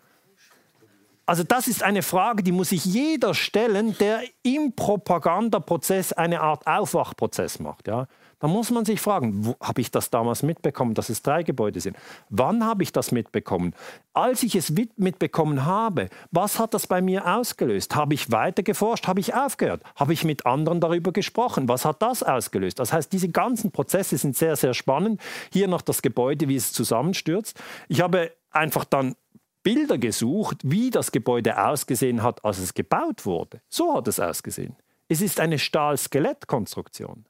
[1.27, 6.65] Also das ist eine Frage, die muss sich jeder stellen, der im Propagandaprozess eine Art
[6.65, 8.07] Aufwachprozess macht, ja?
[8.43, 11.95] Da muss man sich fragen, habe ich das damals mitbekommen, dass es drei Gebäude sind?
[12.27, 13.73] Wann habe ich das mitbekommen?
[14.11, 17.95] Als ich es mitbekommen habe, was hat das bei mir ausgelöst?
[17.95, 19.07] Habe ich weiter geforscht?
[19.07, 19.81] Habe ich aufgehört?
[19.95, 21.69] Habe ich mit anderen darüber gesprochen?
[21.69, 22.79] Was hat das ausgelöst?
[22.79, 25.21] Das heißt, diese ganzen Prozesse sind sehr, sehr spannend.
[25.53, 27.57] Hier noch das Gebäude, wie es zusammenstürzt.
[27.87, 29.15] Ich habe einfach dann
[29.63, 33.61] Bilder gesucht, wie das Gebäude ausgesehen hat, als es gebaut wurde.
[33.69, 34.75] So hat es ausgesehen.
[35.07, 37.23] Es ist eine Stahl-Skelett-Konstruktion.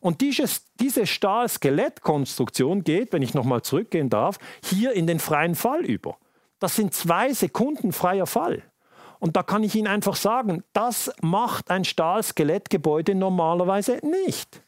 [0.00, 5.84] Und dieses, diese Stahl-Skelett-Konstruktion geht, wenn ich nochmal zurückgehen darf, hier in den freien Fall
[5.84, 6.16] über.
[6.58, 8.62] Das sind zwei Sekunden freier Fall.
[9.18, 14.62] Und da kann ich Ihnen einfach sagen, das macht ein Stahl-Skelettgebäude normalerweise nicht.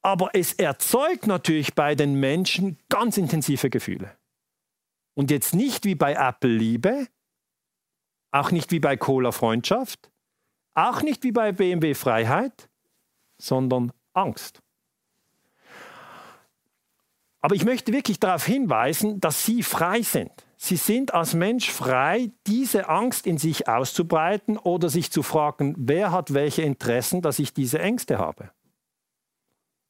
[0.00, 4.16] Aber es erzeugt natürlich bei den Menschen ganz intensive Gefühle.
[5.14, 7.08] Und jetzt nicht wie bei Apple Liebe,
[8.30, 10.10] auch nicht wie bei Cola Freundschaft,
[10.78, 12.68] auch nicht wie bei BMW Freiheit,
[13.36, 14.60] sondern Angst.
[17.40, 20.32] Aber ich möchte wirklich darauf hinweisen, dass Sie frei sind.
[20.56, 26.10] Sie sind als Mensch frei, diese Angst in sich auszubreiten oder sich zu fragen, wer
[26.10, 28.50] hat welche Interessen, dass ich diese Ängste habe.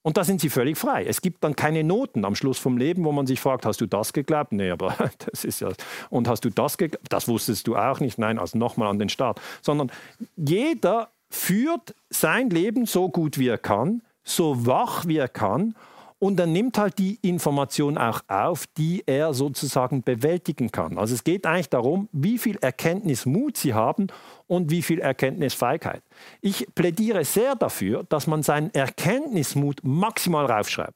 [0.03, 1.05] Und da sind sie völlig frei.
[1.05, 3.87] Es gibt dann keine Noten am Schluss vom Leben, wo man sich fragt, hast du
[3.87, 4.53] das geglaubt?
[4.53, 4.95] Nee, aber
[5.31, 5.71] das ist ja.
[6.11, 7.07] Und hast du das geglaubt?
[7.11, 8.19] Das wusstest du auch nicht.
[8.19, 9.41] Nein, also nochmal an den Start.
[9.61, 9.91] Sondern
[10.37, 15.75] jeder führt sein Leben so gut wie er kann, so wach wie er kann
[16.19, 20.99] und er nimmt halt die Information auch auf, die er sozusagen bewältigen kann.
[20.99, 24.09] Also es geht eigentlich darum, wie viel Erkenntnismut sie haben
[24.47, 26.03] und wie viel Erkenntnisfeigheit.
[26.41, 30.95] Ich plädiere sehr dafür, dass man seinen Erkenntnismut maximal raufschreibt.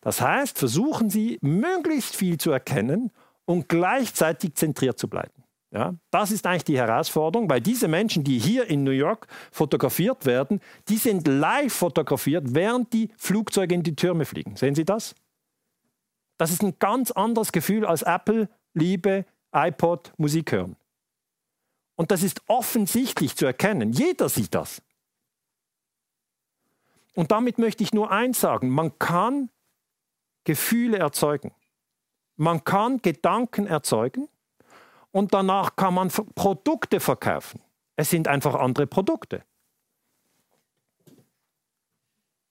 [0.00, 3.10] Das heißt, versuchen Sie, möglichst viel zu erkennen
[3.44, 5.35] und gleichzeitig zentriert zu bleiben.
[5.76, 10.24] Ja, das ist eigentlich die Herausforderung, weil diese Menschen, die hier in New York fotografiert
[10.24, 14.56] werden, die sind live fotografiert, während die Flugzeuge in die Türme fliegen.
[14.56, 15.14] Sehen Sie das?
[16.38, 20.76] Das ist ein ganz anderes Gefühl als Apple, Liebe, iPod, Musik hören.
[21.94, 23.92] Und das ist offensichtlich zu erkennen.
[23.92, 24.80] Jeder sieht das.
[27.14, 29.50] Und damit möchte ich nur eins sagen, man kann
[30.44, 31.52] Gefühle erzeugen.
[32.36, 34.30] Man kann Gedanken erzeugen
[35.16, 37.62] und danach kann man Produkte verkaufen.
[37.96, 39.44] Es sind einfach andere Produkte.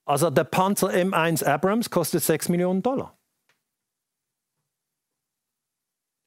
[0.04, 3.16] Also der Panzer M1 Abrams kostet 6 Millionen Dollar.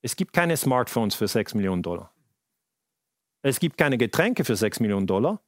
[0.02, 2.14] Es gibt keine Smartphones für 6 Millionen Dollar.
[3.42, 5.42] Es gibt keine Getränke für 6 Millionen Dollar.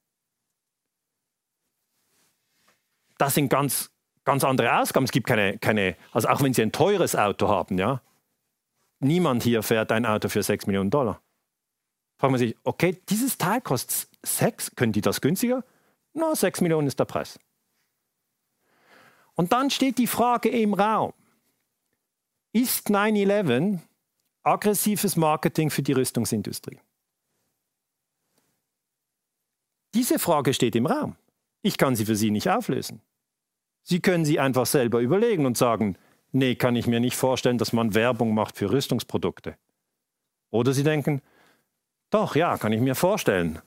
[3.22, 3.92] das sind ganz,
[4.24, 5.04] ganz andere Ausgaben.
[5.04, 8.02] Es gibt keine, keine, also auch wenn Sie ein teures Auto haben, ja,
[9.02, 11.22] niemand hier fährt ein Auto für 6 Millionen Dollar.
[12.18, 15.64] Fragt man sich, okay, dieses Teil kostet 6, können die das günstiger?
[16.14, 17.40] Na, 6 Millionen ist der Preis.
[19.36, 21.14] Und dann steht die Frage im Raum,
[22.54, 23.80] ist 9-11
[24.44, 26.80] aggressives Marketing für die Rüstungsindustrie?
[29.94, 31.16] Diese Frage steht im Raum.
[31.64, 33.02] Ich kann sie für Sie nicht auflösen.
[33.84, 35.98] Sie können sie einfach selber überlegen und sagen,
[36.32, 39.56] nee, kann ich mir nicht vorstellen, dass man Werbung macht für Rüstungsprodukte.
[40.50, 41.22] Oder Sie denken,
[42.10, 43.60] doch, ja, kann ich mir vorstellen.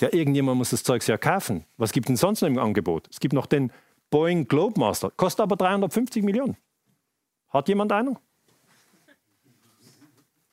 [0.00, 1.64] Ja, irgendjemand muss das Zeug ja kaufen.
[1.76, 3.08] Was gibt es denn sonst noch im Angebot?
[3.10, 3.70] Es gibt noch den
[4.10, 6.56] Boeing Globemaster, kostet aber 350 Millionen.
[7.48, 8.18] Hat jemand einen?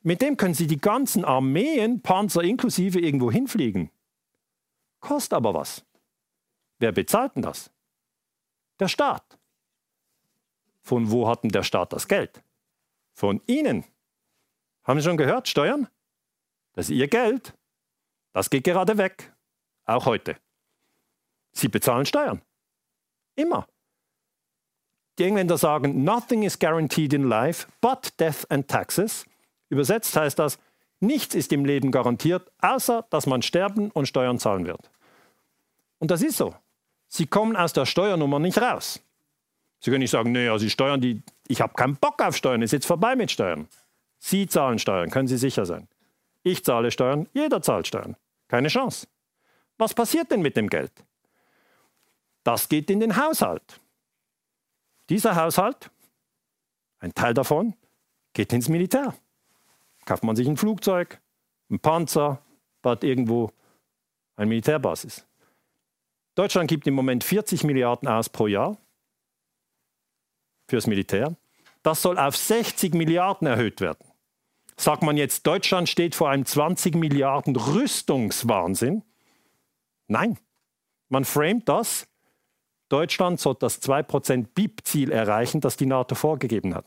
[0.02, 3.90] Mit dem können Sie die ganzen Armeen, Panzer inklusive, irgendwo hinfliegen.
[5.00, 5.86] Kostet aber was.
[6.78, 7.72] Wer bezahlt denn das?
[8.80, 9.39] Der Staat.
[10.90, 12.42] Von wo hat denn der Staat das Geld?
[13.14, 13.84] Von Ihnen.
[14.84, 15.48] Haben Sie schon gehört?
[15.48, 15.88] Steuern?
[16.74, 17.54] Das ist Ihr Geld.
[18.34, 19.32] Das geht gerade weg.
[19.86, 20.38] Auch heute.
[21.52, 22.42] Sie bezahlen Steuern.
[23.36, 23.68] Immer.
[25.20, 29.28] Die Engländer sagen, nothing is guaranteed in life but death and taxes.
[29.70, 30.58] Übersetzt heißt das,
[31.00, 34.90] nichts ist im Leben garantiert, außer dass man sterben und Steuern zahlen wird.
[36.00, 36.56] Und das ist so.
[37.08, 39.04] Sie kommen aus der Steuernummer nicht raus.
[39.80, 42.62] Sie können nicht sagen, nee, also die Steuern, die, ich habe keinen Bock auf Steuern,
[42.62, 43.68] ist jetzt vorbei mit Steuern.
[44.18, 45.88] Sie zahlen Steuern, können Sie sicher sein.
[46.44, 48.16] Ich zahle Steuern, jeder zahlt Steuern.
[48.48, 49.08] Keine Chance.
[49.78, 50.92] Was passiert denn mit dem Geld?
[52.44, 53.80] Das geht in den Haushalt.
[55.10, 55.90] Dieser Haushalt,
[57.00, 57.76] ein Teil davon,
[58.34, 59.16] geht ins Militär.
[60.06, 61.22] Kauft man sich ein Flugzeug,
[61.70, 62.42] ein Panzer,
[62.82, 63.52] baut irgendwo
[64.36, 65.26] eine Militärbasis.
[66.36, 68.78] Deutschland gibt im Moment 40 Milliarden aus pro Jahr
[70.70, 71.36] fürs Militär.
[71.84, 74.06] Das soll auf 60 Milliarden erhöht werden.
[74.78, 79.04] Sagt man jetzt, Deutschland steht vor einem 20 Milliarden Rüstungswahnsinn?
[80.08, 80.38] Nein.
[81.10, 82.08] Man framet das.
[82.88, 86.86] Deutschland soll das 2% BIP-Ziel erreichen, das die NATO vorgegeben hat.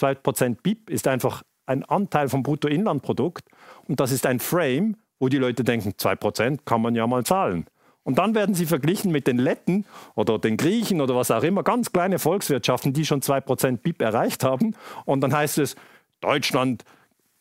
[0.00, 3.44] 2% BIP ist einfach ein Anteil vom Bruttoinlandprodukt
[3.88, 7.66] und das ist ein Frame, wo die Leute denken, 2% kann man ja mal zahlen.
[8.04, 9.84] Und dann werden sie verglichen mit den Letten
[10.14, 14.42] oder den Griechen oder was auch immer, ganz kleine Volkswirtschaften, die schon 2% BIP erreicht
[14.42, 14.74] haben.
[15.04, 15.76] Und dann heißt es,
[16.20, 16.84] Deutschland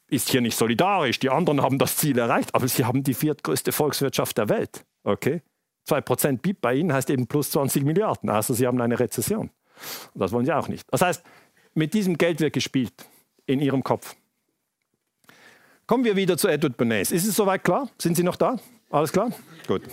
[0.07, 3.71] ist hier nicht solidarisch, die anderen haben das Ziel erreicht, aber sie haben die viertgrößte
[3.71, 4.85] Volkswirtschaft der Welt.
[5.03, 5.41] Okay?
[5.87, 9.49] 2% BIP bei ihnen heißt eben plus 20 Milliarden, also sie haben eine Rezession.
[10.13, 10.85] Und das wollen sie auch nicht.
[10.91, 11.23] Das heißt,
[11.73, 12.93] mit diesem Geld wird gespielt
[13.45, 14.15] in ihrem Kopf.
[15.87, 17.11] Kommen wir wieder zu Edward Bernays.
[17.11, 17.89] Ist es soweit klar?
[17.97, 18.59] Sind Sie noch da?
[18.91, 19.31] Alles klar?
[19.67, 19.83] Gut.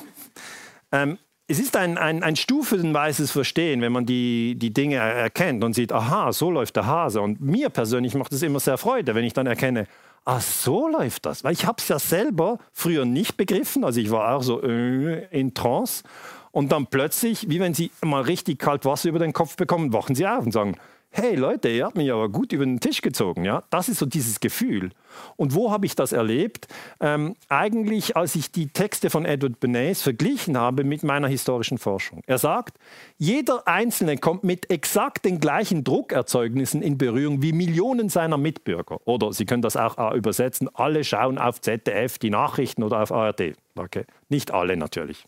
[0.92, 5.72] Ähm, es ist ein, ein, ein stufenweises Verstehen, wenn man die, die Dinge erkennt und
[5.72, 7.22] sieht, aha, so läuft der Hase.
[7.22, 9.86] Und mir persönlich macht es immer sehr Freude, wenn ich dann erkenne,
[10.26, 11.44] ach, so läuft das.
[11.44, 13.82] Weil ich habe es ja selber früher nicht begriffen.
[13.82, 16.02] Also ich war auch so äh, in Trance.
[16.50, 20.14] Und dann plötzlich, wie wenn Sie mal richtig kalt Wasser über den Kopf bekommen, wachen
[20.14, 20.76] Sie auf und sagen,
[21.10, 23.44] hey Leute, ihr habt mich aber gut über den Tisch gezogen.
[23.44, 23.64] Ja?
[23.70, 24.90] Das ist so dieses Gefühl.
[25.36, 26.68] Und wo habe ich das erlebt?
[27.00, 32.22] Ähm, eigentlich, als ich die Texte von Edward Bernays verglichen habe mit meiner historischen Forschung.
[32.26, 32.78] Er sagt,
[33.16, 38.98] jeder Einzelne kommt mit exakt den gleichen Druckerzeugnissen in Berührung wie Millionen seiner Mitbürger.
[39.04, 43.12] Oder Sie können das auch äh, übersetzen, alle schauen auf ZDF die Nachrichten oder auf
[43.12, 43.54] ARD.
[43.76, 44.04] Okay.
[44.28, 45.24] Nicht alle natürlich,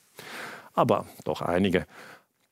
[0.74, 1.86] aber doch einige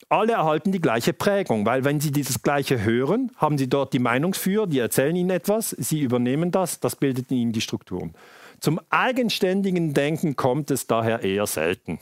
[0.08, 3.98] alle erhalten die gleiche Prägung, weil wenn sie dieses Gleiche hören, haben sie dort die
[3.98, 8.14] Meinungsführer, die erzählen ihnen etwas, sie übernehmen das, das bildet ihnen die Strukturen.
[8.60, 11.98] Zum eigenständigen Denken kommt es daher eher selten,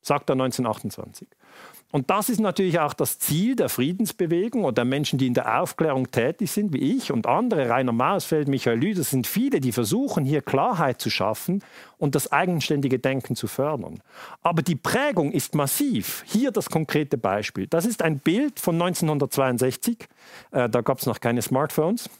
[0.00, 1.28] sagt er 1928.
[1.94, 5.60] Und das ist natürlich auch das Ziel der Friedensbewegung oder der Menschen, die in der
[5.62, 10.24] Aufklärung tätig sind, wie ich und andere, Rainer Mausfeld, Michael Lüder, sind viele, die versuchen,
[10.24, 11.62] hier Klarheit zu schaffen
[11.96, 14.02] und das eigenständige Denken zu fördern.
[14.42, 16.24] Aber die Prägung ist massiv.
[16.26, 17.68] Hier das konkrete Beispiel.
[17.68, 20.08] Das ist ein Bild von 1962.
[20.50, 22.10] Äh, da gab es noch keine Smartphones.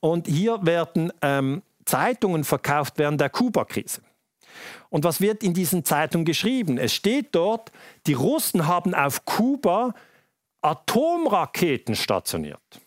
[0.00, 4.02] Und hier werden ähm, Zeitungen verkauft während der Kuba-Krise.
[4.90, 6.78] Und was wird in diesen Zeitungen geschrieben?
[6.78, 7.72] Es steht dort,
[8.06, 9.94] die Russen haben auf Kuba
[10.62, 12.80] Atomraketen stationiert.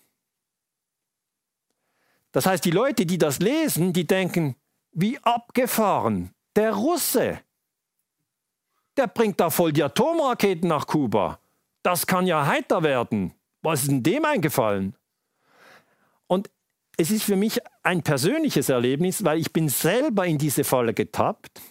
[2.32, 4.56] Das heißt, die Leute, die das lesen, die denken,
[4.92, 7.40] wie abgefahren, der Russe,
[8.98, 11.40] der bringt da voll die Atomraketen nach Kuba.
[11.84, 13.34] Das kann ja heiter werden.
[13.62, 14.96] Was ist denn dem eingefallen?
[16.26, 16.50] Und
[16.98, 21.62] es ist für mich ein persönliches Erlebnis, weil ich bin selber in diese Falle getappt.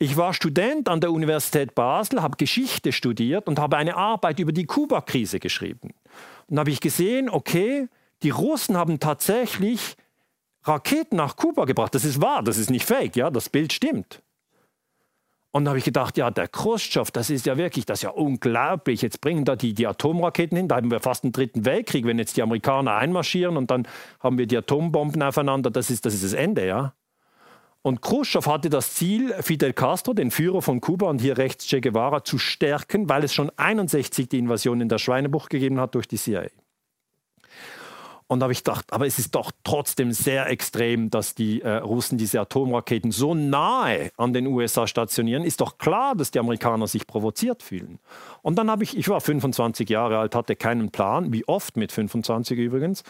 [0.00, 4.52] Ich war Student an der Universität Basel, habe Geschichte studiert und habe eine Arbeit über
[4.52, 5.94] die Kuba-Krise geschrieben.
[6.48, 7.88] Und habe ich gesehen, okay,
[8.22, 9.96] die Russen haben tatsächlich
[10.64, 11.94] Raketen nach Kuba gebracht.
[11.94, 14.22] Das ist wahr, das ist nicht fake, ja, das Bild stimmt.
[15.50, 18.10] Und da habe ich gedacht, ja, der Khrushchev, das ist ja wirklich, das ist ja
[18.10, 19.00] unglaublich.
[19.00, 22.18] Jetzt bringen da die, die Atomraketen hin, da haben wir fast einen dritten Weltkrieg, wenn
[22.18, 23.88] jetzt die Amerikaner einmarschieren und dann
[24.20, 26.92] haben wir die Atombomben aufeinander, das ist das, ist das Ende, ja.
[27.80, 31.80] Und Khrushchev hatte das Ziel, Fidel Castro, den Führer von Kuba und hier rechts Che
[31.80, 36.08] Guevara, zu stärken, weil es schon 61 die Invasion in der Schweinebucht gegeben hat durch
[36.08, 36.48] die CIA.
[38.28, 41.76] Und da habe ich gedacht, aber es ist doch trotzdem sehr extrem, dass die äh,
[41.76, 45.44] Russen diese Atomraketen so nahe an den USA stationieren.
[45.44, 47.98] Ist doch klar, dass die Amerikaner sich provoziert fühlen.
[48.42, 51.90] Und dann habe ich, ich war 25 Jahre alt, hatte keinen Plan, wie oft mit
[51.90, 53.02] 25 übrigens.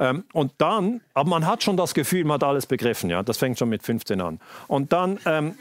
[0.00, 3.38] Ähm, und dann, aber man hat schon das Gefühl, man hat alles begriffen, ja, das
[3.38, 4.40] fängt schon mit 15 an.
[4.66, 5.54] Und dann ähm,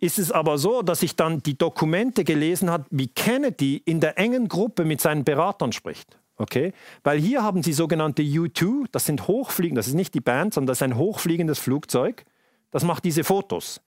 [0.00, 4.18] ist es aber so, dass ich dann die Dokumente gelesen habe, wie Kennedy in der
[4.18, 6.18] engen Gruppe mit seinen Beratern spricht.
[6.40, 6.72] Okay?
[7.04, 10.68] Weil hier haben sie sogenannte U2, das sind Hochfliegen, das ist nicht die Band, sondern
[10.68, 12.24] das ist ein hochfliegendes Flugzeug.
[12.70, 13.82] Das macht diese Fotos.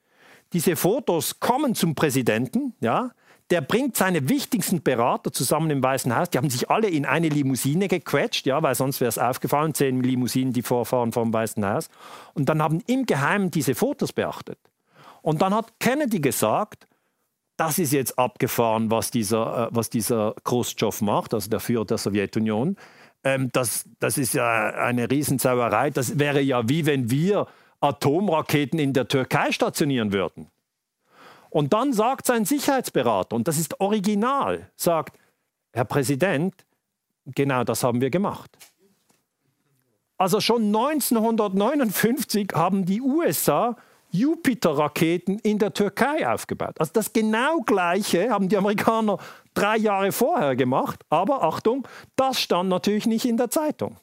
[0.54, 3.10] Diese Fotos kommen zum Präsidenten, ja,
[3.50, 6.30] der bringt seine wichtigsten Berater zusammen im Weißen Haus.
[6.30, 10.02] Die haben sich alle in eine Limousine gequetscht, ja, weil sonst wäre es aufgefallen, zehn
[10.02, 11.90] Limousinen, die vorfahren vom Weißen Haus.
[12.36, 14.60] Und dann haben im Geheimen diese Fotos beachtet.
[15.24, 16.88] Und dann hat Kennedy gesagt,
[17.58, 21.98] das ist jetzt abgefahren, was dieser, äh, was dieser Khrushchev macht, also der Führer der
[21.98, 22.78] Sowjetunion.
[23.24, 25.90] Ähm, das, das ist ja eine Riesensauerei.
[25.90, 27.48] Das wäre ja wie wenn wir
[27.80, 30.48] Atomraketen in der Türkei stationieren würden.
[31.50, 35.20] Und dann sagt sein Sicherheitsberater, und das ist original, sagt,
[35.72, 36.66] Herr Präsident,
[37.26, 38.50] genau das haben wir gemacht.
[40.18, 43.76] Also schon 1959 haben die USA
[44.14, 46.76] Jupiter-Raketen in der Türkei aufgebaut.
[46.80, 49.18] Also das genau Gleiche haben die Amerikaner
[49.56, 51.04] drei Jahre vorher gemacht.
[51.10, 53.98] Aber Achtung, das stand natürlich nicht in der Zeitung.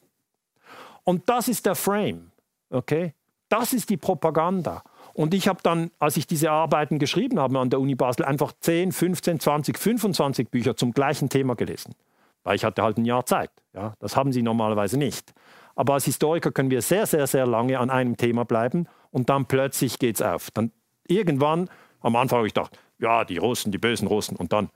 [1.05, 2.31] Und das ist der Frame.
[2.69, 3.13] Okay?
[3.47, 4.83] Das ist die Propaganda.
[5.13, 8.51] Und ich habe dann, als ich diese Arbeiten geschrieben habe an der Uni Basel, einfach
[8.59, 11.95] 10, 15, 20, 25 Bücher zum gleichen Thema gelesen.
[12.43, 13.51] Weil ich hatte halt ein Jahr Zeit.
[13.73, 13.93] Ja?
[13.99, 15.33] Das haben sie normalerweise nicht.
[15.75, 19.45] Aber als Historiker können wir sehr, sehr, sehr lange an einem Thema bleiben und dann
[19.45, 20.51] plötzlich geht es auf.
[20.51, 20.71] Dann
[21.07, 24.35] irgendwann, am Anfang habe ich gedacht, ja, die Russen, die bösen Russen.
[24.37, 24.69] Und dann,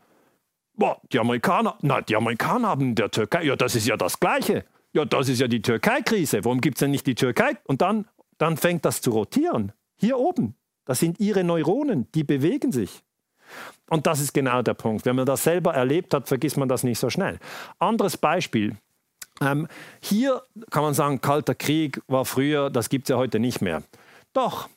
[0.75, 4.19] boah, die Amerikaner, na, die Amerikaner haben in der Türkei, ja, das ist ja das
[4.19, 4.65] Gleiche.
[4.93, 6.45] Ja, das ist ja die Türkei-Krise.
[6.45, 7.57] Warum gibt es denn nicht die Türkei?
[7.65, 8.07] Und dann,
[8.38, 9.73] dann fängt das zu rotieren.
[9.97, 10.55] Hier oben.
[10.86, 13.03] Das sind ihre Neuronen, die bewegen sich.
[13.89, 15.05] Und das ist genau der Punkt.
[15.05, 17.39] Wenn man das selber erlebt hat, vergisst man das nicht so schnell.
[17.79, 18.77] Anderes Beispiel.
[19.41, 19.67] Ähm,
[20.01, 23.83] hier kann man sagen, Kalter Krieg war früher, das gibt es ja heute nicht mehr.
[24.36, 24.67] Doch,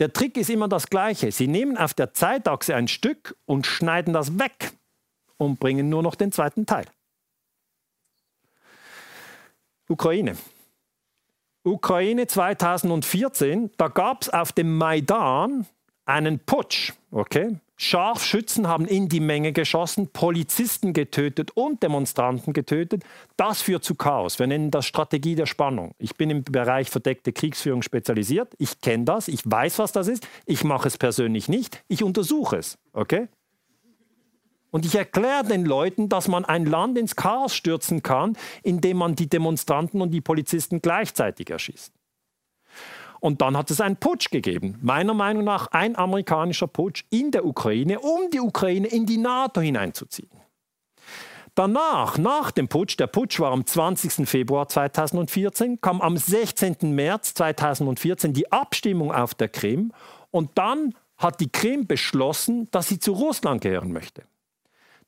[0.00, 1.30] der Trick ist immer das gleiche.
[1.30, 4.72] Sie nehmen auf der Zeitachse ein Stück und schneiden das weg
[5.36, 6.84] und bringen nur noch den zweiten Teil.
[9.88, 10.36] Ukraine.
[11.62, 15.66] Ukraine 2014, da gab es auf dem Maidan
[16.04, 16.92] einen Putsch.
[17.12, 17.60] Okay?
[17.80, 23.04] Scharfschützen haben in die Menge geschossen, Polizisten getötet und Demonstranten getötet.
[23.36, 24.40] Das führt zu Chaos.
[24.40, 25.94] Wir nennen das Strategie der Spannung.
[25.98, 28.52] Ich bin im Bereich verdeckte Kriegsführung spezialisiert.
[28.58, 30.26] Ich kenne das, ich weiß, was das ist.
[30.44, 31.84] Ich mache es persönlich nicht.
[31.86, 32.78] Ich untersuche es.
[32.92, 33.28] Okay?
[34.70, 39.14] Und ich erkläre den Leuten, dass man ein Land ins Chaos stürzen kann, indem man
[39.14, 41.92] die Demonstranten und die Polizisten gleichzeitig erschießt.
[43.20, 44.78] Und dann hat es einen Putsch gegeben.
[44.80, 49.60] Meiner Meinung nach ein amerikanischer Putsch in der Ukraine, um die Ukraine in die NATO
[49.60, 50.30] hineinzuziehen.
[51.58, 54.28] Danach, nach dem Putsch, der Putsch war am 20.
[54.28, 56.76] Februar 2014, kam am 16.
[56.94, 59.92] März 2014 die Abstimmung auf der Krim
[60.30, 64.22] und dann hat die Krim beschlossen, dass sie zu Russland gehören möchte.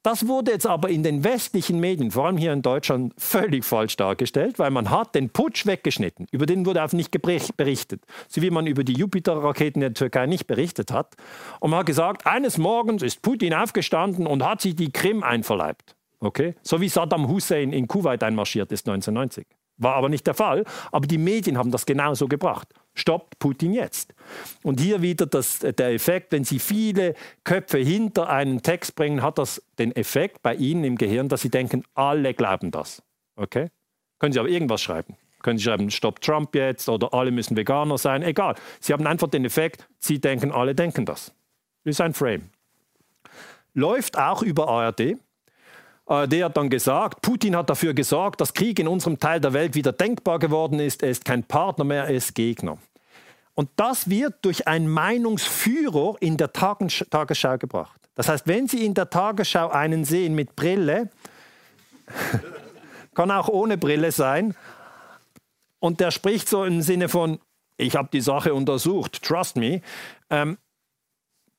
[0.02, 3.96] Das wurde jetzt aber in den westlichen Medien, vor allem hier in Deutschland, völlig falsch
[3.96, 6.26] dargestellt, weil man hat den Putsch weggeschnitten.
[6.30, 8.02] Über den wurde einfach nicht berichtet.
[8.26, 11.16] So wie man über die Jupiter-Raketen der Türkei nicht berichtet hat.
[11.60, 15.96] Und man hat gesagt, eines Morgens ist Putin aufgestanden und hat sich die Krim einverleibt.
[16.20, 16.54] Okay?
[16.62, 19.46] So wie Saddam Hussein in Kuwait einmarschiert ist 1990.
[19.80, 20.64] War aber nicht der Fall.
[20.92, 22.68] Aber die Medien haben das genauso gebracht.
[22.94, 24.14] Stoppt Putin jetzt.
[24.62, 27.14] Und hier wieder das, der Effekt, wenn Sie viele
[27.44, 31.48] Köpfe hinter einen Text bringen, hat das den Effekt bei Ihnen im Gehirn, dass Sie
[31.48, 33.02] denken, alle glauben das.
[33.36, 33.68] Okay?
[34.18, 35.16] Können Sie aber irgendwas schreiben.
[35.42, 38.56] Können Sie schreiben, Stopp Trump jetzt oder alle müssen Veganer sein, egal.
[38.80, 41.32] Sie haben einfach den Effekt, Sie denken, alle denken das.
[41.84, 42.50] Das ist ein Frame.
[43.72, 45.16] Läuft auch über ARD.
[46.10, 49.76] ARD hat dann gesagt, Putin hat dafür gesorgt, dass Krieg in unserem Teil der Welt
[49.76, 51.04] wieder denkbar geworden ist.
[51.04, 52.78] Er ist kein Partner mehr, er ist Gegner.
[53.54, 58.00] Und das wird durch einen Meinungsführer in der Tagesschau gebracht.
[58.16, 61.10] Das heißt, wenn Sie in der Tagesschau einen sehen mit Brille,
[63.14, 64.56] kann auch ohne Brille sein,
[65.78, 67.38] und der spricht so im Sinne von,
[67.76, 69.80] ich habe die Sache untersucht, trust me,
[70.28, 70.58] ähm,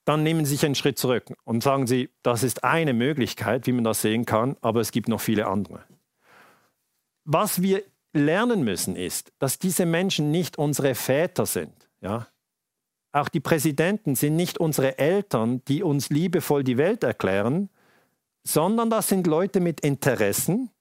[0.05, 3.71] dann nehmen Sie sich einen Schritt zurück und sagen Sie, das ist eine Möglichkeit, wie
[3.71, 5.83] man das sehen kann, aber es gibt noch viele andere.
[7.23, 7.83] Was wir
[8.13, 11.89] lernen müssen, ist, dass diese Menschen nicht unsere Väter sind.
[12.01, 12.27] Ja?
[13.11, 17.69] Auch die Präsidenten sind nicht unsere Eltern, die uns liebevoll die Welt erklären,
[18.43, 20.71] sondern das sind Leute mit Interessen.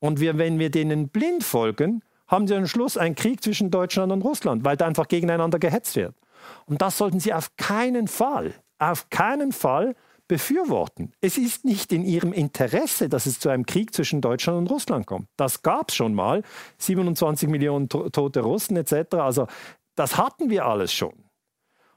[0.00, 4.12] Und wir, wenn wir denen blind folgen, haben sie am Schluss einen Krieg zwischen Deutschland
[4.12, 6.14] und Russland, weil da einfach gegeneinander gehetzt wird.
[6.66, 8.54] Und das sollten sie auf keinen Fall,
[8.90, 9.94] auf keinen Fall
[10.26, 11.12] befürworten.
[11.20, 15.06] Es ist nicht in ihrem Interesse, dass es zu einem Krieg zwischen Deutschland und Russland
[15.06, 15.28] kommt.
[15.36, 16.42] Das gab es schon mal,
[16.78, 19.16] 27 Millionen tote Russen etc.
[19.16, 19.46] Also
[19.94, 21.12] das hatten wir alles schon.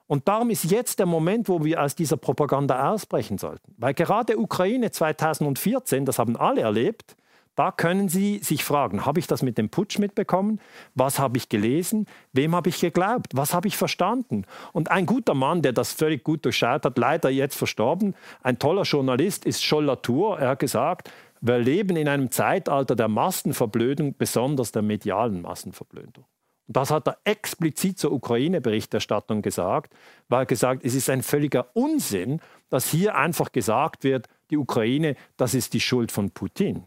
[0.08, 3.76] Und darum ist jetzt der Moment, wo wir aus dieser Propaganda ausbrechen sollten.
[3.78, 7.18] Weil gerade Ukraine 2014, das haben alle erlebt,
[7.58, 10.62] da können Sie sich fragen, habe ich das mit dem Putsch mitbekommen?
[10.94, 12.06] Was habe ich gelesen?
[12.32, 13.32] Wem habe ich geglaubt?
[13.34, 14.46] Was habe ich verstanden?
[14.74, 18.84] Und ein guter Mann, der das völlig gut durchschaut hat, leider jetzt verstorben, ein toller
[18.84, 20.40] Journalist ist Scholl Latour.
[20.40, 26.26] Er hat gesagt, wir leben in einem Zeitalter der Massenverblödung, besonders der medialen Massenverblödung.
[26.68, 29.96] Und das hat er explizit zur Ukraine-Berichterstattung gesagt,
[30.30, 32.40] weil er gesagt, es ist ein völliger Unsinn,
[32.70, 36.86] dass hier einfach gesagt wird, die Ukraine, das ist die Schuld von Putin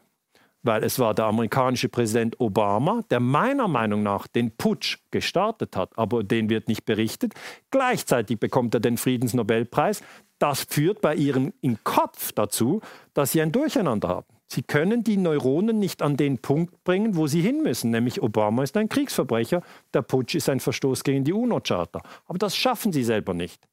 [0.63, 5.97] weil es war der amerikanische Präsident Obama, der meiner Meinung nach den Putsch gestartet hat,
[5.97, 7.35] aber den wird nicht berichtet.
[7.71, 10.03] Gleichzeitig bekommt er den Friedensnobelpreis.
[10.39, 12.81] Das führt bei ihrem im Kopf dazu,
[13.15, 14.27] dass sie ein Durcheinander haben.
[14.53, 18.65] Sie können die Neuronen nicht an den Punkt bringen, wo sie hin müssen, nämlich Obama
[18.65, 19.63] ist ein Kriegsverbrecher,
[19.95, 22.03] der Putsch ist ein Verstoß gegen die UNO-Charta.
[22.27, 23.69] Aber das schaffen sie selber nicht.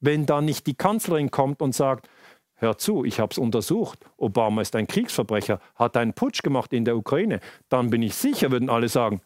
[0.00, 2.08] Wenn da nicht die Kanzlerin kommt und sagt,
[2.60, 6.84] hör zu, ich habe es untersucht, Obama ist ein Kriegsverbrecher, hat einen Putsch gemacht in
[6.84, 9.20] der Ukraine, dann bin ich sicher, würden alle sagen,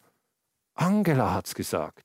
[0.73, 2.03] Angela hat es gesagt.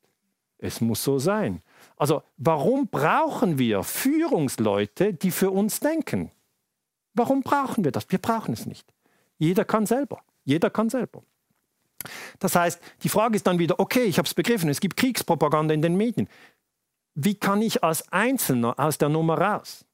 [0.59, 1.63] Es muss so sein.
[1.97, 6.31] Also warum brauchen wir Führungsleute, die für uns denken?
[7.15, 8.11] Warum brauchen wir das?
[8.11, 8.87] Wir brauchen es nicht.
[9.39, 10.21] Jeder kann selber.
[10.45, 11.23] Jeder kann selber.
[12.39, 15.75] Das heißt, die Frage ist dann wieder, okay, ich habe es begriffen, es gibt Kriegspropaganda
[15.75, 16.29] in den Medien.
[17.15, 19.85] Wie kann ich als Einzelner aus der Nummer raus?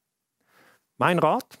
[0.97, 1.59] Mein Rat,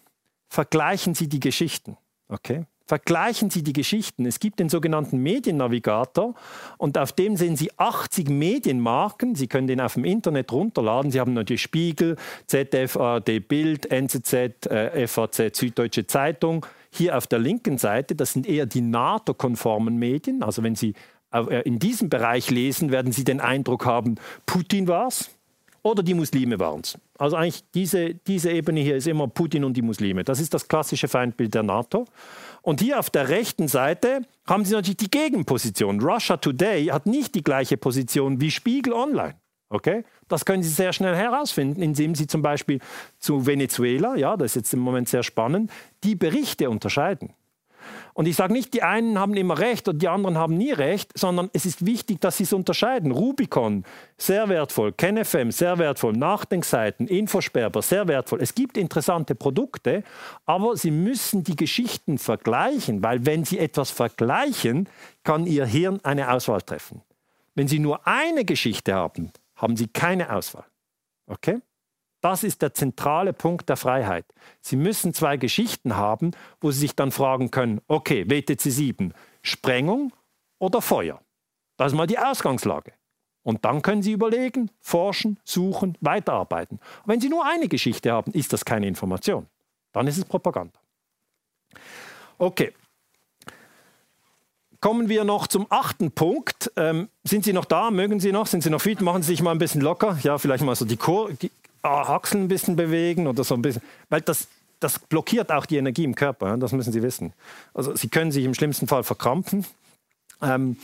[0.49, 1.97] vergleichen Sie die Geschichten.
[2.27, 2.65] Okay?
[2.87, 4.25] Vergleichen Sie die Geschichten.
[4.25, 6.35] Es gibt den sogenannten Mediennavigator
[6.77, 9.35] und auf dem sehen Sie 80 Medienmarken.
[9.35, 11.11] Sie können den auf dem Internet runterladen.
[11.11, 12.15] Sie haben natürlich Spiegel,
[12.45, 16.65] ZDF, ARD, Bild, NZZ, äh, FAZ, Süddeutsche Zeitung.
[16.89, 20.41] Hier auf der linken Seite, das sind eher die NATO-konformen Medien.
[20.41, 20.93] Also wenn Sie
[21.33, 24.15] äh, in diesem Bereich lesen, werden Sie den Eindruck haben,
[24.45, 25.29] Putin war es
[25.83, 26.97] oder die Muslime waren es.
[27.17, 30.23] Also eigentlich diese, diese Ebene hier ist immer Putin und die Muslime.
[30.23, 32.05] Das ist das klassische Feindbild der NATO.
[32.61, 36.01] Und hier auf der rechten Seite haben sie natürlich die Gegenposition.
[36.01, 39.35] Russia Today hat nicht die gleiche Position wie Spiegel Online.
[39.69, 40.03] Okay?
[40.27, 42.79] Das können Sie sehr schnell herausfinden, indem Sie zum Beispiel
[43.19, 45.71] zu Venezuela, ja, das ist jetzt im Moment sehr spannend,
[46.03, 47.33] die Berichte unterscheiden.
[48.17, 51.11] Und ich sage nicht, die einen haben immer recht und die anderen haben nie recht,
[51.15, 53.11] sondern es ist wichtig, dass sie es unterscheiden.
[53.11, 53.83] Rubicon,
[54.17, 54.91] sehr wertvoll.
[54.91, 56.13] KenFM, sehr wertvoll.
[56.13, 58.41] Nachdenkseiten, Infosperber, sehr wertvoll.
[58.41, 60.03] Es gibt interessante Produkte,
[60.47, 64.89] aber sie müssen die Geschichten vergleichen, weil wenn sie etwas vergleichen,
[65.23, 67.03] kann ihr Hirn eine Auswahl treffen.
[67.53, 70.65] Wenn sie nur eine Geschichte haben, haben sie keine Auswahl.
[71.27, 71.59] Okay?
[72.27, 74.25] Das ist der zentrale Punkt der Freiheit.
[74.59, 80.11] Sie müssen zwei Geschichten haben, wo Sie sich dann fragen können, okay, WTC 7, Sprengung
[80.59, 81.21] oder Feuer?
[81.77, 82.91] Das ist mal die Ausgangslage.
[83.43, 86.81] Und dann können Sie überlegen, forschen, suchen, weiterarbeiten.
[87.03, 89.47] Und wenn Sie nur eine Geschichte haben, ist das keine Information.
[89.93, 90.77] Dann ist es Propaganda.
[92.37, 92.73] Okay.
[94.81, 96.73] Kommen wir noch zum achten Punkt.
[96.75, 97.89] Ähm, sind Sie noch da?
[97.89, 98.47] Mögen Sie noch?
[98.47, 98.99] Sind Sie noch fit?
[98.99, 100.19] Machen Sie sich mal ein bisschen locker.
[100.23, 101.31] Ja, vielleicht mal so die, Kur
[101.81, 104.47] Achseln ein bisschen bewegen oder so ein bisschen, weil das,
[104.79, 107.33] das blockiert auch die Energie im Körper, das müssen Sie wissen.
[107.73, 109.65] Also Sie können sich im schlimmsten Fall verkrampfen.
[110.41, 110.77] Ähm,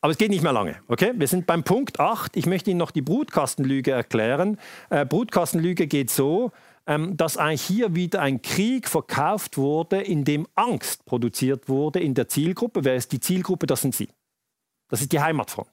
[0.00, 0.76] aber es geht nicht mehr lange.
[0.86, 1.12] Okay?
[1.16, 2.36] Wir sind beim Punkt 8.
[2.36, 4.58] Ich möchte Ihnen noch die Brutkastenlüge erklären.
[4.90, 6.52] Äh, Brutkastenlüge geht so,
[6.86, 12.14] ähm, dass eigentlich hier wieder ein Krieg verkauft wurde, in dem Angst produziert wurde in
[12.14, 12.84] der Zielgruppe.
[12.84, 13.66] Wer ist die Zielgruppe?
[13.66, 14.08] Das sind Sie.
[14.88, 15.68] Das ist die Heimatfront.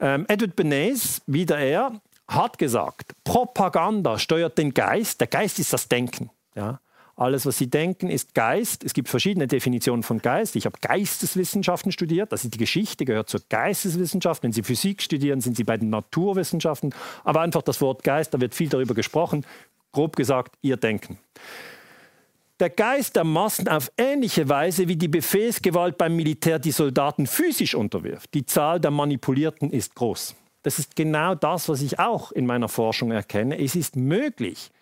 [0.00, 1.92] Ähm, Edward Bernays, wieder er,
[2.28, 5.20] hat gesagt, Propaganda steuert den Geist.
[5.20, 6.30] Der Geist ist das Denken.
[6.54, 6.80] Ja?
[7.18, 8.84] Alles, was Sie denken, ist Geist.
[8.84, 10.54] Es gibt verschiedene Definitionen von Geist.
[10.54, 12.30] Ich habe Geisteswissenschaften studiert.
[12.30, 14.42] Das ist die Geschichte, gehört zur Geisteswissenschaft.
[14.42, 16.94] Wenn Sie Physik studieren, sind Sie bei den Naturwissenschaften.
[17.24, 19.46] Aber einfach das Wort Geist, da wird viel darüber gesprochen.
[19.92, 21.18] Grob gesagt, Ihr Denken.
[22.60, 27.74] Der Geist der Massen auf ähnliche Weise wie die Befehlsgewalt beim Militär die Soldaten physisch
[27.74, 28.34] unterwirft.
[28.34, 30.34] Die Zahl der Manipulierten ist groß.
[30.66, 33.56] Das ist genau das, was ich auch in meiner Forschung erkenne.
[33.56, 34.72] Es ist möglich,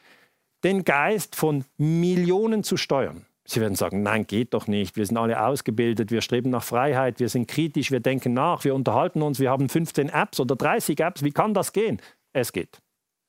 [0.63, 3.27] den Geist von Millionen zu steuern.
[3.45, 4.97] Sie werden sagen, nein, geht doch nicht.
[4.97, 8.75] Wir sind alle ausgebildet, wir streben nach Freiheit, wir sind kritisch, wir denken nach, wir
[8.75, 11.23] unterhalten uns, wir haben 15 Apps oder 30 Apps.
[11.23, 12.01] Wie kann das gehen?
[12.33, 12.81] Es geht.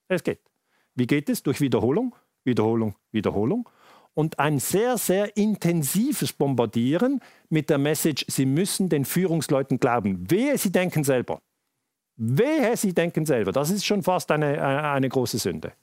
[0.08, 0.40] Es geht.
[0.94, 1.44] Wie geht es?
[1.44, 3.70] Durch Wiederholung, Wiederholung, Wiederholung.
[4.14, 10.32] Und ein sehr, sehr intensives Bombardieren mit der Message, Sie müssen den Führungsleuten glauben.
[10.32, 11.42] Wehe, Sie denken selber.
[12.18, 13.52] Wehe, Sie denken selber.
[13.52, 15.74] Das ist schon fast eine, eine große Sünde.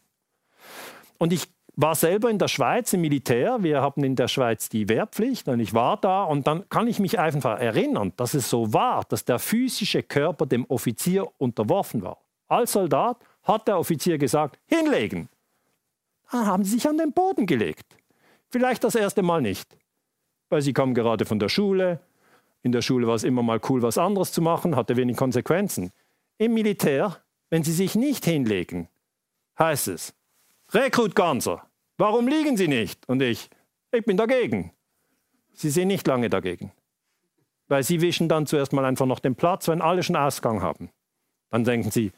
[1.18, 3.62] Und ich war selber in der Schweiz im Militär.
[3.62, 6.98] Wir haben in der Schweiz die Wehrpflicht und ich war da und dann kann ich
[6.98, 12.18] mich einfach erinnern, dass es so war, dass der physische Körper dem Offizier unterworfen war.
[12.48, 15.28] Als Soldat hat der Offizier gesagt, hinlegen.
[16.30, 17.86] Dann haben sie sich an den Boden gelegt.
[18.50, 19.76] Vielleicht das erste Mal nicht,
[20.50, 22.00] weil sie kamen gerade von der Schule.
[22.62, 25.90] In der Schule war es immer mal cool, was anderes zu machen, hatte wenig Konsequenzen.
[26.42, 28.88] Im Militär, wenn sie sich nicht hinlegen,
[29.60, 30.12] heißt es,
[30.70, 33.08] Rekrut Ganser, warum liegen Sie nicht?
[33.08, 33.48] Und ich,
[33.92, 34.72] ich bin dagegen.
[35.52, 36.72] Sie sind nicht lange dagegen.
[37.68, 40.90] Weil Sie wischen dann zuerst mal einfach noch den Platz, wenn alle schon Ausgang haben.
[41.50, 42.10] Dann denken Sie,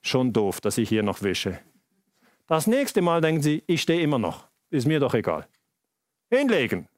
[0.00, 1.60] schon doof, dass ich hier noch wische.
[2.46, 4.48] Das nächste Mal denken Sie, ich stehe immer noch.
[4.70, 5.46] Ist mir doch egal.
[6.30, 6.88] Hinlegen.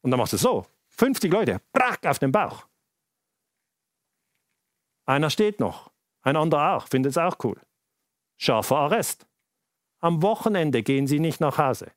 [0.00, 0.64] Und dann machst du so.
[0.88, 2.66] 50 Leute, brack auf den Bauch.
[5.04, 5.90] Einer steht noch,
[6.28, 7.60] ein anderer auch, findet es auch cool.
[8.36, 9.26] Scharfer Arrest.
[10.00, 11.90] Am Wochenende gehen sie nicht nach Hause.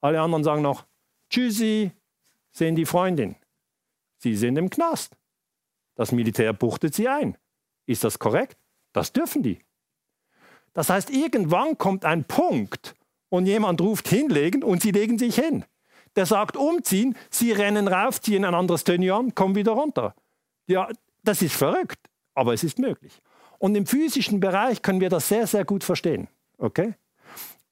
[0.00, 0.84] Alle anderen sagen noch,
[1.30, 1.90] Tschüssi,
[2.52, 3.36] sehen die Freundin.
[4.18, 5.16] Sie sind im Knast.
[5.94, 7.36] Das Militär buchtet sie ein.
[7.86, 8.56] Ist das korrekt?
[8.92, 9.60] Das dürfen die.
[10.74, 12.94] Das heißt, irgendwann kommt ein Punkt
[13.28, 15.64] und jemand ruft hinlegen und sie legen sich hin.
[16.14, 20.14] Der sagt umziehen, sie rennen rauf, ziehen ein anderes an, kommen wieder runter.
[20.66, 20.88] Ja,
[21.22, 21.98] das ist verrückt,
[22.34, 23.20] aber es ist möglich.
[23.62, 26.26] Und im physischen Bereich können wir das sehr, sehr gut verstehen.
[26.58, 26.94] Okay?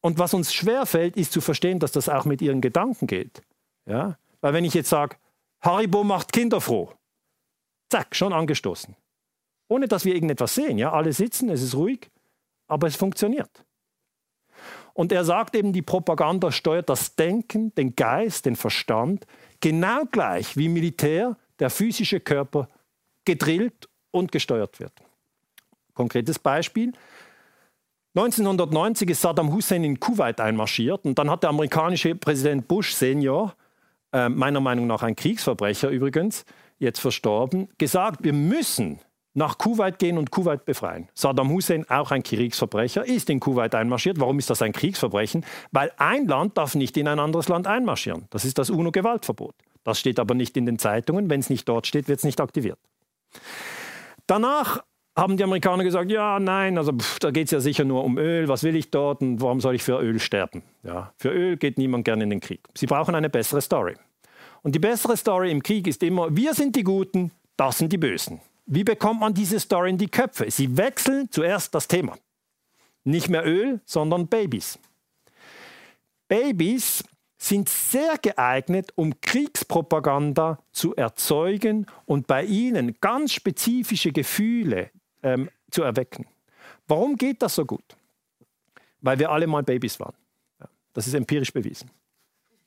[0.01, 3.43] Und was uns schwerfällt, ist zu verstehen, dass das auch mit ihren Gedanken geht.
[3.86, 4.16] Ja?
[4.41, 5.16] Weil wenn ich jetzt sage,
[5.61, 6.93] Haribo macht Kinder froh,
[7.88, 8.95] zack, schon angestoßen.
[9.66, 10.78] Ohne dass wir irgendetwas sehen.
[10.78, 10.93] Ja?
[10.93, 12.09] Alle sitzen, es ist ruhig,
[12.68, 13.64] aber es funktioniert.
[14.95, 19.26] Und er sagt eben, die Propaganda steuert das Denken, den Geist, den Verstand,
[19.59, 22.68] genau gleich wie Militär der physische Körper
[23.24, 24.93] gedrillt und gesteuert wird.
[26.01, 26.92] Konkretes Beispiel.
[28.14, 33.55] 1990 ist Saddam Hussein in Kuwait einmarschiert und dann hat der amerikanische Präsident Bush Senior,
[34.11, 36.46] äh, meiner Meinung nach ein Kriegsverbrecher übrigens,
[36.78, 39.01] jetzt verstorben, gesagt, wir müssen
[39.34, 41.11] nach Kuwait gehen und Kuwait befreien.
[41.12, 44.18] Saddam Hussein, auch ein Kriegsverbrecher, ist in Kuwait einmarschiert.
[44.18, 45.44] Warum ist das ein Kriegsverbrechen?
[45.70, 48.24] Weil ein Land darf nicht in ein anderes Land einmarschieren.
[48.30, 49.55] Das ist das UNO-Gewaltverbot.
[49.84, 51.28] Das steht aber nicht in den Zeitungen.
[51.28, 52.78] Wenn es nicht dort steht, wird es nicht aktiviert.
[54.26, 54.82] Danach
[55.17, 58.17] haben die Amerikaner gesagt, ja, nein, also pff, da geht es ja sicher nur um
[58.17, 60.63] Öl, was will ich dort und warum soll ich für Öl sterben?
[60.83, 62.61] Ja, für Öl geht niemand gerne in den Krieg.
[62.75, 63.97] Sie brauchen eine bessere Story.
[64.63, 67.99] Und die bessere Story im Krieg ist immer, wir sind die Guten, das sind die
[67.99, 68.41] Bösen.
[68.67, 70.51] Wie bekommt man diese Story in die Köpfe?
[70.51, 72.17] Sie wechseln zuerst das Thema.
[73.05, 74.79] Nicht mehr Öl, sondern Babys.
[76.29, 77.03] Babys
[77.37, 84.91] sind sehr geeignet, um Kriegspropaganda zu erzeugen und bei ihnen ganz spezifische Gefühle
[85.23, 86.27] ähm, zu erwecken.
[86.86, 87.97] Warum geht das so gut?
[89.01, 90.15] Weil wir alle mal Babys waren.
[90.93, 91.90] Das ist empirisch bewiesen.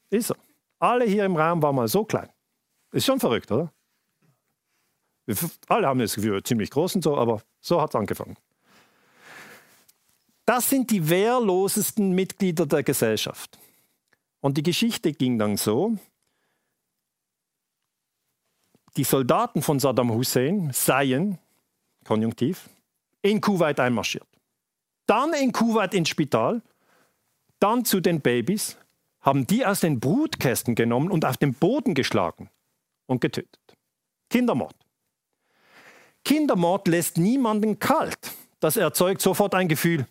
[0.10, 0.36] Ist so.
[0.80, 2.30] Alle hier im Raum waren mal so klein.
[2.92, 3.72] Ist schon verrückt, oder?
[5.26, 5.36] Wir
[5.68, 8.36] alle haben das Gefühl, ziemlich groß und so, aber so hat es angefangen.
[10.46, 13.58] Das sind die wehrlosesten Mitglieder der Gesellschaft.
[14.42, 15.98] Und die Geschichte ging dann so,
[18.98, 21.40] die Soldaten von Saddam Hussein seien
[22.04, 22.70] Konjunktiv,
[23.22, 24.28] in Kuwait einmarschiert.
[25.06, 26.62] Dann in Kuwait ins Spital,
[27.60, 28.78] dann zu den Babys,
[29.22, 32.50] haben die aus den Brutkästen genommen und auf den Boden geschlagen
[33.06, 33.60] und getötet.
[34.30, 34.76] Kindermord.
[36.26, 38.32] Kindermord lässt niemanden kalt.
[38.60, 40.08] Das erzeugt sofort ein Gefühl,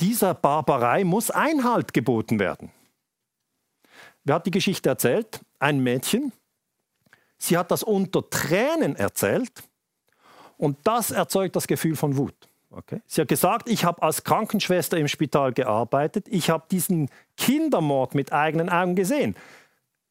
[0.00, 2.70] dieser Barbarei muss Einhalt geboten werden.
[4.24, 5.40] Wer hat die Geschichte erzählt?
[5.58, 6.32] Ein Mädchen.
[7.38, 9.52] Sie hat das unter Tränen erzählt
[10.56, 12.34] und das erzeugt das Gefühl von Wut.
[12.70, 13.00] Okay.
[13.06, 18.32] Sie hat gesagt, ich habe als Krankenschwester im Spital gearbeitet, ich habe diesen Kindermord mit
[18.32, 19.36] eigenen Augen gesehen.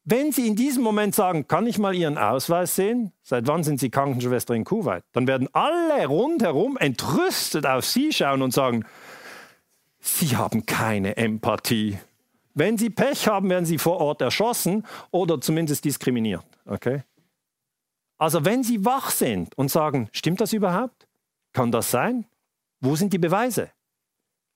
[0.06, 3.12] Wenn Sie in diesem Moment sagen, kann ich mal Ihren Ausweis sehen?
[3.22, 5.02] Seit wann sind Sie Krankenschwester in Kuwait?
[5.12, 8.84] Dann werden alle rundherum entrüstet auf Sie schauen und sagen,
[10.00, 11.98] Sie haben keine Empathie.
[12.52, 16.44] Wenn Sie Pech haben, werden Sie vor Ort erschossen oder zumindest diskriminiert.
[16.66, 17.02] Okay?
[18.24, 21.06] Also wenn Sie wach sind und sagen, stimmt das überhaupt?
[21.52, 22.24] Kann das sein?
[22.80, 23.68] Wo sind die Beweise?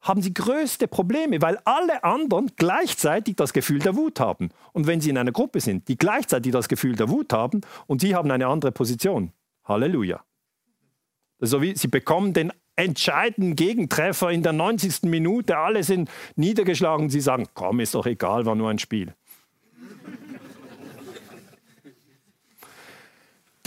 [0.01, 4.49] Haben Sie größte Probleme, weil alle anderen gleichzeitig das Gefühl der Wut haben.
[4.73, 8.01] Und wenn Sie in einer Gruppe sind, die gleichzeitig das Gefühl der Wut haben und
[8.01, 9.35] Sie haben eine andere Position,
[9.65, 10.24] Halleluja.
[11.39, 15.03] So wie Sie bekommen den entscheidenden Gegentreffer in der 90.
[15.03, 19.12] Minute, alle sind niedergeschlagen, Sie sagen, komm, ist doch egal, war nur ein Spiel.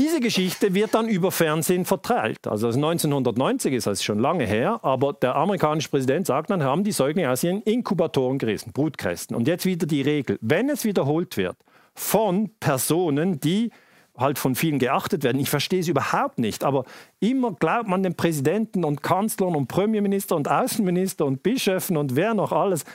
[0.02, 2.48] Diese Geschichte wird dann über Fernsehen verteilt.
[2.48, 6.92] Also 1990 ist das schon lange her, aber der amerikanische Präsident sagt dann, haben die
[6.92, 9.36] Säuglinge aus ihren Inkubatoren gerissen, Brutkästen.
[9.36, 11.56] Und jetzt wieder die Regel, wenn es wiederholt wird
[11.94, 13.70] von Personen, die
[14.18, 15.40] halt von vielen geachtet werden.
[15.40, 16.86] Ich verstehe es überhaupt nicht, aber
[17.20, 22.34] immer glaubt man den Präsidenten und Kanzlern und Premierminister und Außenminister und Bischöfen und wer
[22.34, 22.86] noch alles,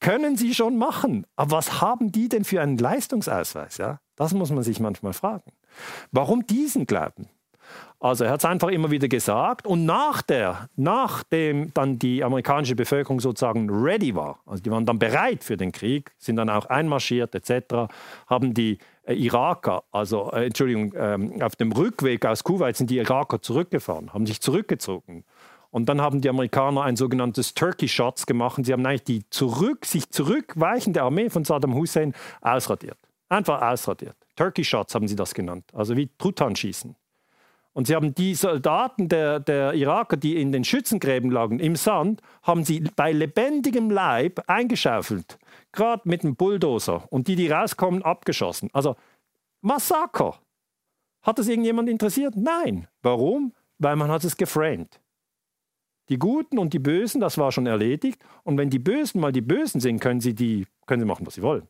[0.00, 1.28] können sie schon machen.
[1.36, 3.76] Aber was haben die denn für einen Leistungsausweis?
[3.78, 4.00] Ja?
[4.16, 5.52] Das muss man sich manchmal fragen.
[6.12, 7.28] Warum diesen Glauben?
[7.98, 12.76] Also er hat es einfach immer wieder gesagt und nach der, nachdem dann die amerikanische
[12.76, 16.66] Bevölkerung sozusagen ready war, also die waren dann bereit für den Krieg, sind dann auch
[16.66, 17.90] einmarschiert etc.,
[18.26, 22.98] haben die äh, Iraker, also äh, Entschuldigung, ähm, auf dem Rückweg aus Kuwait sind die
[22.98, 25.24] Iraker zurückgefahren, haben sich zurückgezogen.
[25.70, 28.64] Und dann haben die Amerikaner ein sogenanntes Turkey Shots gemacht.
[28.64, 32.98] Sie haben eigentlich die zurück, sich zurückweichende Armee von Saddam Hussein ausradiert.
[33.28, 34.16] Einfach ausradiert.
[34.36, 36.94] Turkey Shots haben sie das genannt, also wie Truthahn-Schießen.
[37.76, 42.22] Und sie haben die Soldaten der, der Iraker, die in den Schützengräben lagen, im Sand,
[42.42, 45.38] haben sie bei lebendigem Leib eingeschaufelt.
[45.72, 47.04] Gerade mit einem Bulldozer.
[47.12, 48.70] Und die, die rauskommen, abgeschossen.
[48.72, 48.96] Also
[49.60, 50.38] Massaker.
[51.20, 52.34] Hat das irgendjemand interessiert?
[52.34, 52.88] Nein.
[53.02, 53.52] Warum?
[53.76, 54.98] Weil man hat es geframed.
[56.08, 58.24] Die Guten und die Bösen, das war schon erledigt.
[58.42, 61.34] Und wenn die Bösen mal die Bösen sind, können sie, die, können sie machen, was
[61.34, 61.68] sie wollen.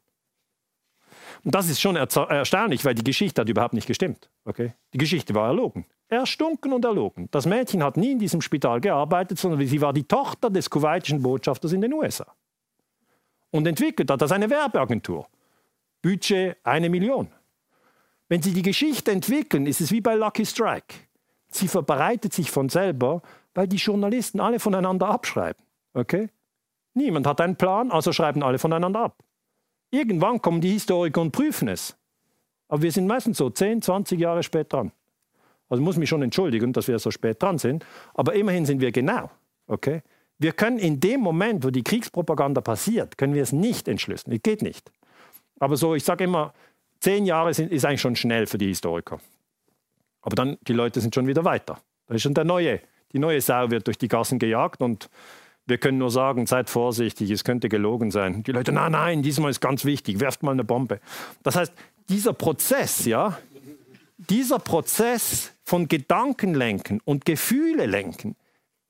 [1.47, 4.29] Und das ist schon erstaunlich, weil die Geschichte hat überhaupt nicht gestimmt.
[4.45, 4.75] Okay?
[4.93, 5.87] Die Geschichte war erlogen.
[6.09, 7.29] Erstunken und erlogen.
[7.31, 11.23] Das Mädchen hat nie in diesem Spital gearbeitet, sondern sie war die Tochter des kuwaitischen
[11.23, 12.27] Botschafters in den USA.
[13.53, 15.29] Und entwickelt hat das eine Werbeagentur.
[16.03, 17.29] Budget eine Million.
[18.29, 20.97] Wenn Sie die Geschichte entwickeln, ist es wie bei Lucky Strike.
[21.47, 23.23] Sie verbreitet sich von selber,
[23.55, 25.65] weil die Journalisten alle voneinander abschreiben.
[25.95, 26.29] Okay?
[26.95, 29.23] Niemand hat einen Plan, also schreiben alle voneinander ab.
[29.91, 31.97] Irgendwann kommen die Historiker und prüfen es.
[32.69, 34.93] Aber wir sind meistens so 10, 20 Jahre spät dran.
[35.69, 37.85] Also muss mich schon entschuldigen, dass wir so spät dran sind,
[38.15, 39.31] aber immerhin sind wir genau.
[39.67, 40.03] Okay?
[40.39, 44.37] Wir können in dem Moment, wo die Kriegspropaganda passiert, können wir es nicht entschlüsseln.
[44.37, 44.93] Es geht nicht.
[45.59, 46.53] Aber so, ich sage immer,
[47.01, 49.19] zehn Jahre sind, ist eigentlich schon schnell für die Historiker.
[50.21, 51.79] Aber dann, die Leute sind schon wieder weiter.
[52.07, 52.81] Da ist schon der neue,
[53.13, 55.09] die neue Sau wird durch die Gassen gejagt und
[55.67, 58.43] wir können nur sagen, seid vorsichtig, es könnte gelogen sein.
[58.43, 61.01] Die Leute, nein, nein, diesmal ist ganz wichtig, werft mal eine Bombe.
[61.43, 61.73] Das heißt,
[62.09, 63.39] dieser Prozess, ja,
[64.17, 68.37] dieser Prozess von Gedanken lenken und Gefühle lenken,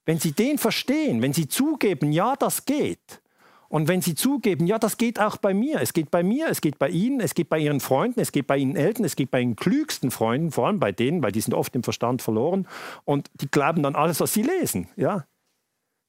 [0.05, 3.21] wenn Sie den verstehen, wenn Sie zugeben, ja, das geht,
[3.69, 6.61] und wenn Sie zugeben, ja, das geht auch bei mir, es geht bei mir, es
[6.61, 9.31] geht bei Ihnen, es geht bei Ihren Freunden, es geht bei Ihnen Eltern, es geht
[9.31, 12.69] bei Ihren klügsten Freunden, vor allem bei denen, weil die sind oft im Verstand verloren
[13.05, 14.89] und die glauben dann alles, was sie lesen.
[14.97, 15.25] Ja?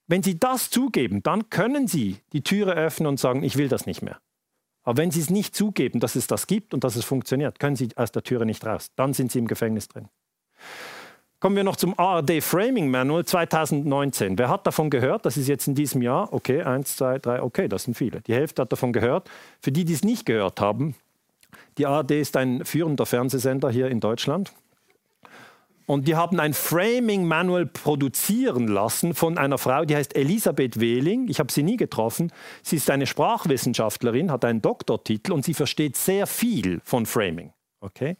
[0.07, 3.85] Wenn Sie das zugeben, dann können Sie die Türe öffnen und sagen, ich will das
[3.85, 4.19] nicht mehr.
[4.83, 7.75] Aber wenn Sie es nicht zugeben, dass es das gibt und dass es funktioniert, können
[7.75, 8.89] Sie aus der Türe nicht raus.
[8.95, 10.07] Dann sind Sie im Gefängnis drin.
[11.39, 14.39] Kommen wir noch zum ARD Framing Manual 2019.
[14.39, 15.25] Wer hat davon gehört?
[15.25, 16.33] Das ist jetzt in diesem Jahr.
[16.33, 18.21] Okay, eins, zwei, drei, okay, das sind viele.
[18.21, 19.29] Die Hälfte hat davon gehört.
[19.61, 20.95] Für die, die es nicht gehört haben,
[21.77, 24.51] die ARD ist ein führender Fernsehsender hier in Deutschland.
[25.87, 31.29] Und die haben ein Framing Manual produzieren lassen von einer Frau, die heißt Elisabeth Wehling.
[31.29, 32.31] Ich habe sie nie getroffen.
[32.61, 37.53] Sie ist eine Sprachwissenschaftlerin, hat einen Doktortitel und sie versteht sehr viel von Framing.
[37.79, 38.17] Okay?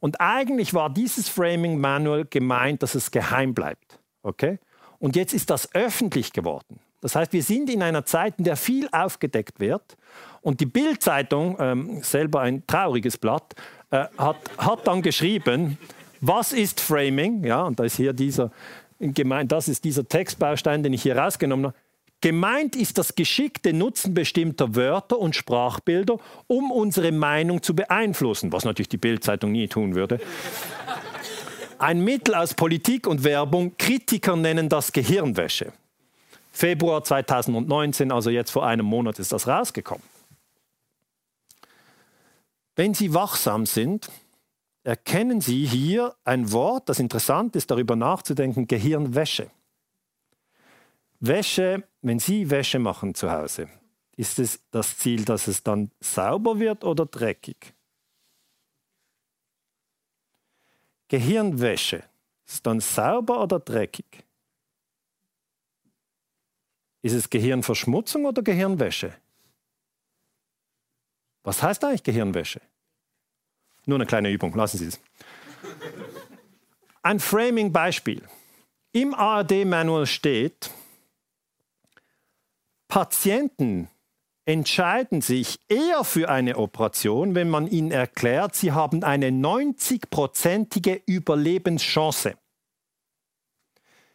[0.00, 4.00] Und eigentlich war dieses Framing Manual gemeint, dass es geheim bleibt.
[4.22, 4.58] Okay?
[4.98, 6.80] Und jetzt ist das öffentlich geworden.
[7.02, 9.98] Das heißt, wir sind in einer Zeit, in der viel aufgedeckt wird.
[10.40, 13.54] Und die Bild-Zeitung, ähm, selber ein trauriges Blatt,
[13.90, 15.76] äh, hat, hat dann geschrieben,
[16.20, 17.44] was ist Framing?
[17.44, 18.50] Ja, und da ist hier dieser,
[18.98, 21.76] gemeint, das ist dieser Textbaustein, den ich hier rausgenommen habe.
[22.22, 26.18] Gemeint ist das geschickte Nutzen bestimmter Wörter und Sprachbilder,
[26.48, 30.20] um unsere Meinung zu beeinflussen, was natürlich die Bildzeitung nie tun würde.
[31.78, 33.72] Ein Mittel aus Politik und Werbung.
[33.78, 35.72] Kritiker nennen das Gehirnwäsche.
[36.52, 40.04] Februar 2019, also jetzt vor einem Monat, ist das rausgekommen.
[42.76, 44.10] Wenn Sie wachsam sind,
[44.82, 49.50] erkennen Sie hier ein Wort, das interessant ist, darüber nachzudenken, Gehirnwäsche.
[51.20, 53.68] Wäsche, wenn Sie Wäsche machen zu Hause,
[54.16, 57.74] ist es das Ziel, dass es dann sauber wird oder dreckig?
[61.08, 62.04] Gehirnwäsche,
[62.46, 64.24] ist dann sauber oder dreckig?
[67.02, 69.14] Ist es Gehirnverschmutzung oder Gehirnwäsche?
[71.42, 72.60] Was heißt eigentlich Gehirnwäsche?
[73.90, 75.00] Nur eine kleine Übung, lassen Sie es.
[77.02, 78.22] Ein Framing-Beispiel.
[78.92, 80.70] Im ARD-Manual steht,
[82.86, 83.88] Patienten
[84.44, 92.36] entscheiden sich eher für eine Operation, wenn man ihnen erklärt, sie haben eine 90-prozentige Überlebenschance.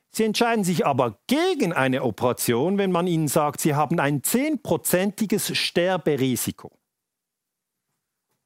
[0.09, 5.53] Sie entscheiden sich aber gegen eine Operation, wenn man ihnen sagt, sie haben ein 10-prozentiges
[5.53, 6.71] Sterberisiko.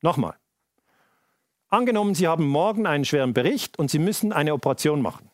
[0.01, 0.38] Nochmal.
[1.69, 5.29] Angenommen, Sie haben morgen einen schweren Bericht und Sie müssen eine Operation machen.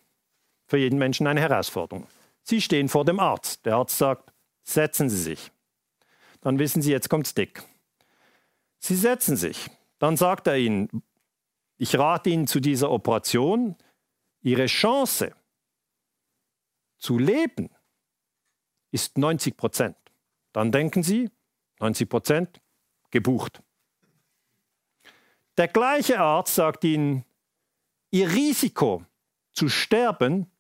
[0.68, 2.08] Für jeden Menschen eine Herausforderung.
[2.44, 3.66] Sie stehen vor dem Arzt.
[3.66, 4.34] Der Arzt sagt,
[4.64, 5.52] setzen Sie sich.
[6.42, 7.64] Dann wissen Sie, jetzt kommt's dick.
[8.80, 9.70] Sie setzen sich.
[9.98, 11.04] Dann sagt er Ihnen,
[11.78, 13.76] ich rate Ihnen zu dieser Operation,
[14.42, 15.34] Ihre Chance
[16.98, 17.70] zu leben
[18.92, 19.98] ist 90 Prozent.
[20.54, 21.30] Dann denken Sie,
[21.80, 22.62] 90 Prozent
[23.12, 23.62] gebucht.
[25.58, 27.24] Der gleiche Arzt sagt Ihnen,
[28.12, 29.06] Ihr Risiko
[29.52, 30.52] zu sterben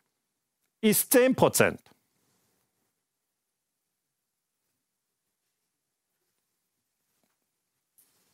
[0.81, 1.81] ist 10 Prozent.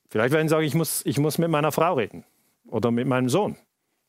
[0.09, 2.25] Vielleicht werden Sie sagen, ich muss, ich muss mit meiner Frau reden
[2.67, 3.55] oder mit meinem Sohn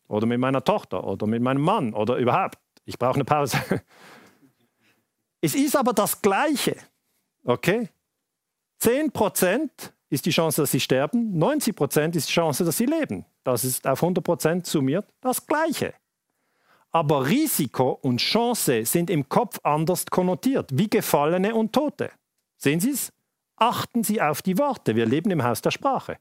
[0.09, 2.59] oder mit meiner Tochter oder mit meinem Mann oder überhaupt.
[2.85, 3.59] Ich brauche eine Pause.
[5.45, 6.77] Es ist aber das Gleiche.
[7.43, 7.89] Okay?
[8.79, 12.85] 10 Prozent ist die Chance, dass sie sterben, 90 Prozent ist die Chance, dass sie
[12.85, 13.25] leben.
[13.45, 15.95] Das ist auf 100 Prozent summiert das Gleiche.
[16.91, 22.11] Aber Risiko und Chance sind im Kopf anders konnotiert, wie Gefallene und Tote.
[22.59, 23.11] Sehen Sie es?
[23.57, 24.97] Achten Sie auf die Worte.
[24.97, 26.19] Wir leben im Haus der Sprache.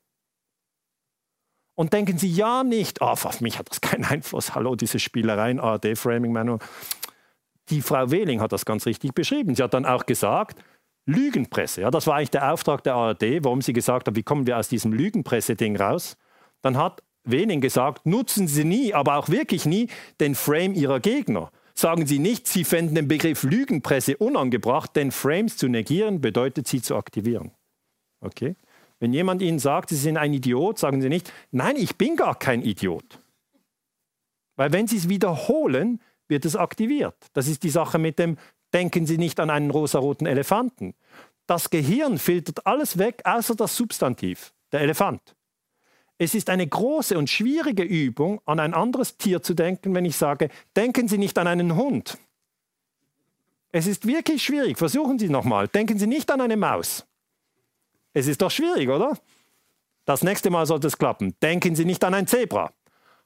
[1.75, 4.55] Und denken Sie ja nicht, oh, auf mich hat das keinen Einfluss.
[4.55, 6.59] Hallo, diese Spielereien, ARD-Framing Manual.
[7.67, 9.53] Die Frau Wehling hat das ganz richtig beschrieben.
[9.53, 10.63] Sie hat dann auch gesagt,
[11.05, 11.81] Lügenpresse.
[11.81, 14.57] Ja, das war eigentlich der Auftrag der ARD, warum sie gesagt hat, wie kommen wir
[14.57, 16.17] aus diesem Lügenpresse-Ding raus.
[16.61, 19.87] Dann hat Wening gesagt, nutzen Sie nie, aber auch wirklich nie
[20.19, 21.51] den Frame Ihrer Gegner.
[21.75, 26.81] Sagen Sie nicht, Sie fänden den Begriff Lügenpresse unangebracht, denn Frames zu negieren bedeutet, sie
[26.81, 27.51] zu aktivieren.
[28.21, 28.55] Okay?
[28.99, 32.37] Wenn jemand Ihnen sagt, Sie sind ein Idiot, sagen Sie nicht, nein, ich bin gar
[32.37, 33.21] kein Idiot.
[34.55, 37.15] Weil wenn Sie es wiederholen, wird es aktiviert.
[37.33, 38.37] Das ist die Sache mit dem
[38.73, 40.93] Denken Sie nicht an einen rosaroten Elefanten.
[41.47, 45.35] Das Gehirn filtert alles weg, außer das Substantiv, der Elefant.
[46.17, 50.15] Es ist eine große und schwierige Übung, an ein anderes Tier zu denken, wenn ich
[50.15, 52.17] sage, denken Sie nicht an einen Hund.
[53.71, 54.77] Es ist wirklich schwierig.
[54.77, 55.67] Versuchen Sie nochmal.
[55.67, 57.05] Denken Sie nicht an eine Maus.
[58.13, 59.17] Es ist doch schwierig, oder?
[60.05, 61.35] Das nächste Mal sollte es klappen.
[61.41, 62.71] Denken Sie nicht an ein Zebra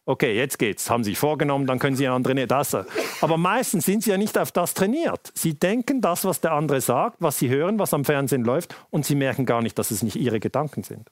[0.05, 2.75] okay, jetzt geht's, haben Sie sich vorgenommen, dann können Sie einen anderen das.
[3.21, 5.31] Aber meistens sind Sie ja nicht auf das trainiert.
[5.33, 9.05] Sie denken das, was der andere sagt, was Sie hören, was am Fernsehen läuft, und
[9.05, 11.09] Sie merken gar nicht, dass es nicht Ihre Gedanken sind.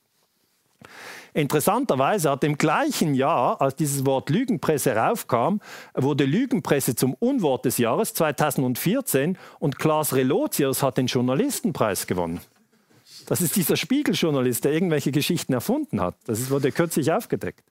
[1.33, 5.61] Interessanterweise hat im gleichen Jahr, als dieses Wort Lügenpresse raufkam,
[5.95, 12.39] wurde Lügenpresse zum Unwort des Jahres 2014 und Klaas Relotius hat den Journalistenpreis gewonnen.
[13.25, 16.15] Das ist dieser Spiegeljournalist, der irgendwelche Geschichten erfunden hat.
[16.25, 17.63] Das wurde kürzlich aufgedeckt.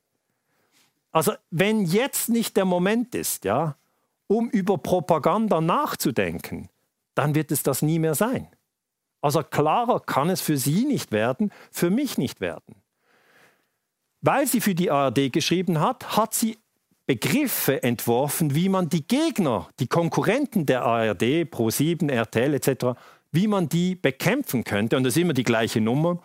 [1.13, 3.77] Also wenn jetzt nicht der Moment ist, ja,
[4.27, 6.69] um über Propaganda nachzudenken,
[7.15, 8.49] dann wird es das nie mehr sein.
[9.21, 12.83] Also klarer kann es für Sie nicht werden, für mich nicht werden.
[14.23, 16.57] Weil sie für die ARD geschrieben hat, hat sie
[17.07, 22.99] Begriffe entworfen, wie man die Gegner, die Konkurrenten der ARD, Pro7, RTL etc.,
[23.33, 24.97] wie man die bekämpfen könnte.
[24.97, 26.23] Und das ist immer die gleiche Nummer.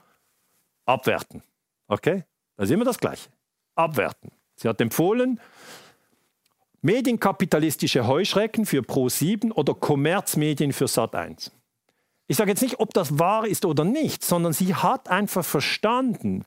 [0.86, 1.42] Abwerten.
[1.88, 2.24] Okay?
[2.56, 3.30] Das ist immer das Gleiche.
[3.76, 4.32] Abwerten.
[4.58, 5.40] Sie hat empfohlen,
[6.82, 11.52] medienkapitalistische Heuschrecken für Pro7 oder Kommerzmedien für Sat1.
[12.28, 16.44] Ich sage jetzt nicht, ob das wahr ist oder nicht, sondern sie hat einfach verstanden,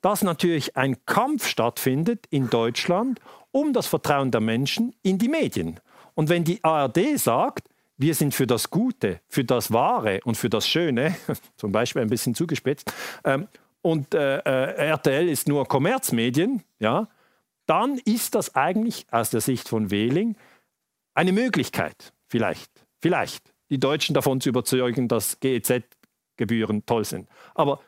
[0.00, 3.20] dass natürlich ein Kampf stattfindet in Deutschland
[3.50, 5.80] um das Vertrauen der Menschen in die Medien.
[6.14, 10.50] Und wenn die ARD sagt, wir sind für das Gute, für das Wahre und für
[10.50, 11.16] das Schöne,
[11.56, 12.92] zum Beispiel ein bisschen zugespitzt,
[13.24, 13.48] ähm,
[13.82, 17.06] und äh, äh, RTL ist nur Kommerzmedien, ja,
[17.66, 20.36] dann ist das eigentlich aus der Sicht von Wehling
[21.14, 22.70] eine Möglichkeit, vielleicht,
[23.00, 27.28] vielleicht, die Deutschen davon zu überzeugen, dass GEZ-Gebühren toll sind.
[27.54, 27.80] Aber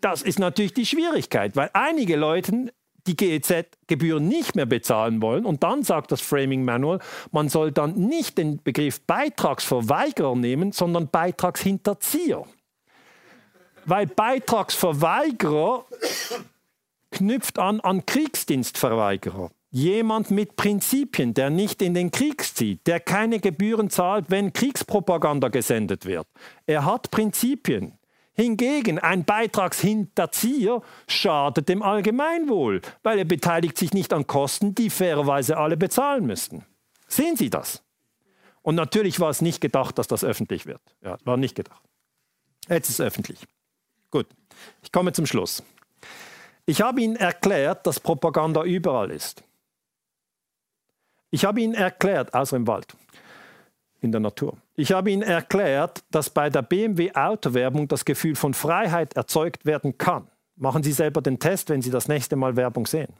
[0.00, 2.72] das ist natürlich die Schwierigkeit, weil einige Leute
[3.06, 5.44] die GEZ-Gebühren nicht mehr bezahlen wollen.
[5.44, 7.00] Und dann sagt das Framing Manual,
[7.32, 12.44] man soll dann nicht den Begriff Beitragsverweigerer nehmen, sondern Beitragshinterzieher.
[13.84, 15.84] Weil Beitragsverweigerer
[17.14, 19.50] knüpft an an Kriegsdienstverweigerer.
[19.70, 25.48] Jemand mit Prinzipien, der nicht in den Krieg zieht, der keine Gebühren zahlt, wenn Kriegspropaganda
[25.48, 26.26] gesendet wird.
[26.66, 27.98] Er hat Prinzipien.
[28.36, 35.56] Hingegen ein Beitragshinterzieher schadet dem Allgemeinwohl, weil er beteiligt sich nicht an Kosten, die fairerweise
[35.56, 36.64] alle bezahlen müssten.
[37.06, 37.82] Sehen Sie das?
[38.62, 40.82] Und natürlich war es nicht gedacht, dass das öffentlich wird.
[41.02, 41.82] Ja, war nicht gedacht.
[42.68, 43.38] Jetzt ist es öffentlich.
[44.10, 44.26] Gut,
[44.82, 45.62] ich komme zum Schluss.
[46.66, 49.42] Ich habe Ihnen erklärt, dass Propaganda überall ist.
[51.30, 52.94] Ich habe Ihnen erklärt, außer im Wald,
[54.00, 54.56] in der Natur.
[54.76, 59.98] Ich habe Ihnen erklärt, dass bei der BMW Autowerbung das Gefühl von Freiheit erzeugt werden
[59.98, 60.28] kann.
[60.56, 63.12] Machen Sie selber den Test, wenn Sie das nächste Mal Werbung sehen.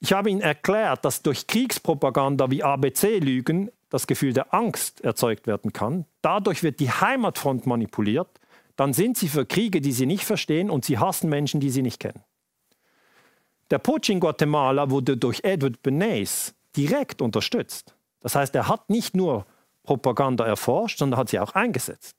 [0.00, 5.72] Ich habe Ihnen erklärt, dass durch Kriegspropaganda wie ABC-Lügen das Gefühl der Angst erzeugt werden
[5.72, 6.04] kann.
[6.20, 8.28] Dadurch wird die Heimatfront manipuliert.
[8.76, 11.82] Dann sind Sie für Kriege, die Sie nicht verstehen und Sie hassen Menschen, die Sie
[11.82, 12.22] nicht kennen.
[13.70, 17.94] Der Putsch in Guatemala wurde durch Edward Bernays direkt unterstützt.
[18.20, 19.46] Das heißt, er hat nicht nur
[19.82, 22.16] Propaganda erforscht, sondern hat sie auch eingesetzt.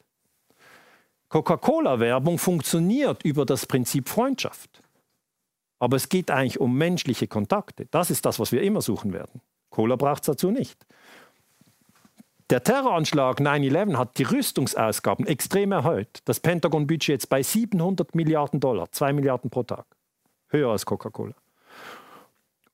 [1.30, 4.82] Coca-Cola-Werbung funktioniert über das Prinzip Freundschaft.
[5.80, 7.88] Aber es geht eigentlich um menschliche Kontakte.
[7.92, 9.42] Das ist das, was wir immer suchen werden.
[9.70, 10.86] Cola braucht es dazu nicht.
[12.52, 16.20] Der Terroranschlag 9-11 hat die Rüstungsausgaben extrem erhöht.
[16.26, 19.86] Das Pentagon-Budget jetzt bei 700 Milliarden Dollar, 2 Milliarden pro Tag.
[20.56, 21.34] Höher als Coca-Cola.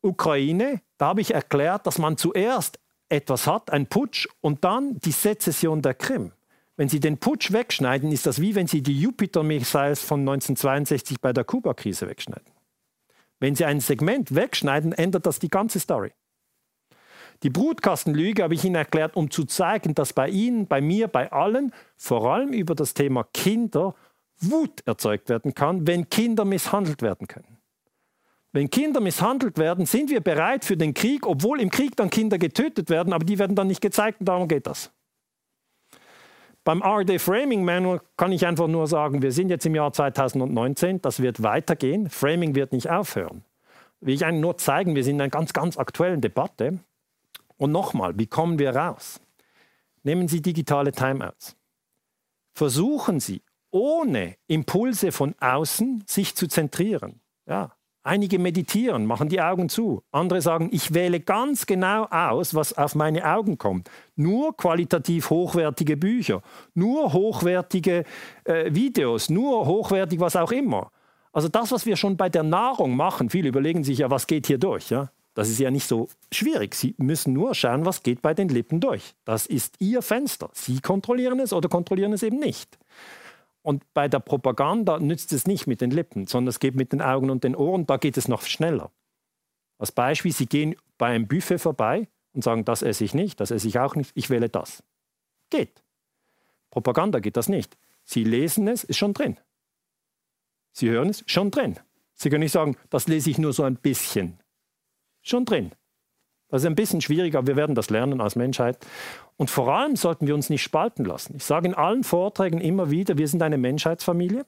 [0.02, 2.80] Ukraine, da habe ich erklärt, dass man zuerst
[3.10, 6.32] etwas hat, ein Putsch, und dann die Sezession der Krim.
[6.78, 11.34] Wenn Sie den Putsch wegschneiden, ist das wie wenn Sie die Jupiter-Missiles von 1962 bei
[11.34, 12.52] der Kuba-Krise wegschneiden.
[13.40, 16.12] Wenn Sie ein Segment wegschneiden, ändert das die ganze Story.
[17.44, 21.32] Die Brutkastenlüge habe ich Ihnen erklärt, um zu zeigen, dass bei Ihnen, bei mir, bei
[21.32, 23.96] allen, vor allem über das Thema Kinder,
[24.40, 27.61] Wut erzeugt werden kann, wenn Kinder misshandelt werden können.
[28.54, 32.38] Wenn Kinder misshandelt werden, sind wir bereit für den Krieg, obwohl im Krieg dann Kinder
[32.38, 34.92] getötet werden, aber die werden dann nicht gezeigt und darum geht das.
[36.64, 41.02] Beim RD Framing Manual kann ich einfach nur sagen, wir sind jetzt im Jahr 2019,
[41.02, 43.44] das wird weitergehen, Framing wird nicht aufhören.
[44.02, 46.80] Will ich Ihnen nur zeigen, wir sind in einer ganz, ganz aktuellen Debatte.
[47.58, 49.22] Und nochmal, wie kommen wir raus?
[50.04, 51.56] Nehmen Sie digitale Timeouts.
[52.54, 57.22] Versuchen Sie, ohne Impulse von außen sich zu zentrieren.
[57.48, 57.72] Ja,
[58.04, 60.02] Einige meditieren, machen die Augen zu.
[60.12, 63.92] Andere sagen, ich wähle ganz genau aus, was auf meine Augen kommt.
[64.16, 66.42] Nur qualitativ hochwertige Bücher,
[66.74, 68.06] nur hochwertige
[68.46, 70.92] äh, Videos, nur hochwertig was auch immer.
[71.32, 74.48] Also das, was wir schon bei der Nahrung machen, viele überlegen sich ja, was geht
[74.48, 74.90] hier durch.
[74.90, 75.12] Ja?
[75.36, 76.74] Das ist ja nicht so schwierig.
[76.74, 79.14] Sie müssen nur schauen, was geht bei den Lippen durch.
[79.26, 80.50] Das ist Ihr Fenster.
[80.54, 82.78] Sie kontrollieren es oder kontrollieren es eben nicht.
[83.64, 87.02] Und bei der Propaganda nützt es nicht mit den Lippen, sondern es geht mit den
[87.02, 88.92] Augen und den Ohren, da geht es noch schneller.
[89.78, 93.52] Als Beispiel, Sie gehen bei einem Buffet vorbei und sagen, das esse ich nicht, das
[93.52, 94.84] esse ich auch nicht, ich wähle das.
[95.50, 95.84] Geht.
[96.70, 97.78] Propaganda geht das nicht.
[98.04, 99.38] Sie lesen es, ist schon drin.
[100.72, 101.80] Sie hören es, schon drin.
[102.14, 104.40] Sie können nicht sagen, das lese ich nur so ein bisschen.
[105.22, 105.72] Schon drin.
[106.52, 108.78] Das ist ein bisschen schwieriger, wir werden das lernen als Menschheit.
[109.38, 111.36] Und vor allem sollten wir uns nicht spalten lassen.
[111.38, 114.46] Ich sage in allen Vorträgen immer wieder, wir sind eine Menschheitsfamilie.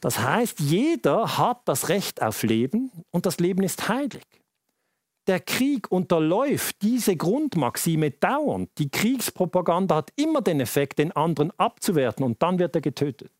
[0.00, 4.24] Das heißt, jeder hat das Recht auf Leben und das Leben ist heilig.
[5.26, 8.70] Der Krieg unterläuft diese Grundmaxime dauernd.
[8.78, 13.30] Die Kriegspropaganda hat immer den Effekt, den anderen abzuwerten und dann wird er getötet.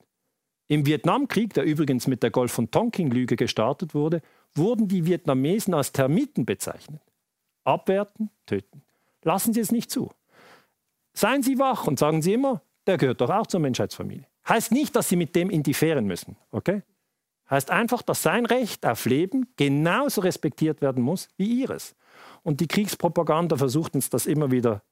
[0.67, 4.21] Im Vietnamkrieg, der übrigens mit der Golf- von Tonkin-Lüge gestartet wurde,
[4.59, 7.01] wurden die Vietnamesen als Termiten bezeichnet.
[7.65, 8.83] Abwerten, töten.
[9.23, 10.11] Lassen Sie es nicht zu.
[11.13, 14.27] Seien Sie wach und sagen Sie immer, der gehört doch auch zur Menschheitsfamilie.
[14.49, 16.37] Heißt nicht, dass Sie mit dem indifferen müssen.
[16.51, 16.83] Okay?
[17.51, 21.95] Heißt einfach, dass sein Recht auf Leben genauso respektiert werden muss wie Ihres.
[22.43, 24.83] Und die Kriegspropaganda versucht uns das immer wieder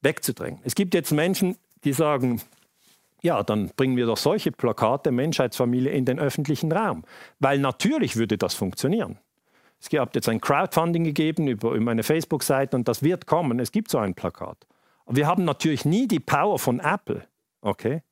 [0.00, 0.60] wegzudrängen.
[0.64, 2.40] Es gibt jetzt Menschen, die sagen,
[3.22, 7.04] ja, dann bringen wir doch solche Plakate Menschheitsfamilie in den öffentlichen Raum.
[7.40, 9.18] Weil natürlich würde das funktionieren.
[9.80, 13.60] Es hat jetzt ein Crowdfunding gegeben über, meine Facebook-Seite und das wird kommen.
[13.60, 14.66] Es gibt so ein Plakat.
[15.06, 17.26] Wir haben natürlich nie die Power von Apple.
[17.60, 18.02] Okay?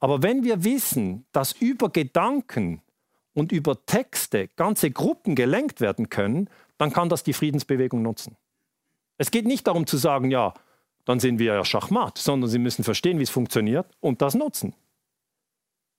[0.00, 2.82] Aber wenn wir wissen, dass über Gedanken
[3.34, 8.36] und über Texte ganze Gruppen gelenkt werden können, dann kann das die Friedensbewegung nutzen.
[9.16, 10.54] Es geht nicht darum zu sagen, ja,
[11.04, 14.74] dann sind wir ja Schachmatt, sondern Sie müssen verstehen, wie es funktioniert und das nutzen.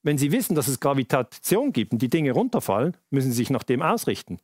[0.01, 3.63] Wenn Sie wissen, dass es Gravitation gibt und die Dinge runterfallen, müssen Sie sich nach
[3.63, 4.39] dem ausrichten.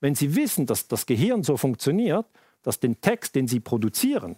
[0.00, 2.26] Wenn Sie wissen, dass das Gehirn so funktioniert,
[2.62, 4.36] dass den Text, den Sie produzieren,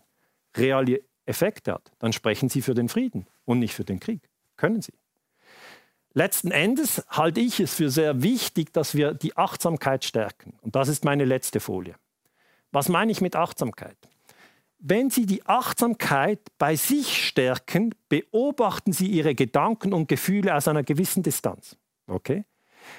[0.56, 4.28] reale Effekte hat, dann sprechen Sie für den Frieden und nicht für den Krieg.
[4.56, 4.94] Können Sie.
[6.14, 10.54] Letzten Endes halte ich es für sehr wichtig, dass wir die Achtsamkeit stärken.
[10.60, 11.94] Und das ist meine letzte Folie.
[12.70, 13.96] Was meine ich mit Achtsamkeit?
[14.84, 20.82] Wenn Sie die Achtsamkeit bei sich stärken, beobachten Sie Ihre Gedanken und Gefühle aus einer
[20.82, 21.76] gewissen Distanz.
[22.09, 22.44] Okay?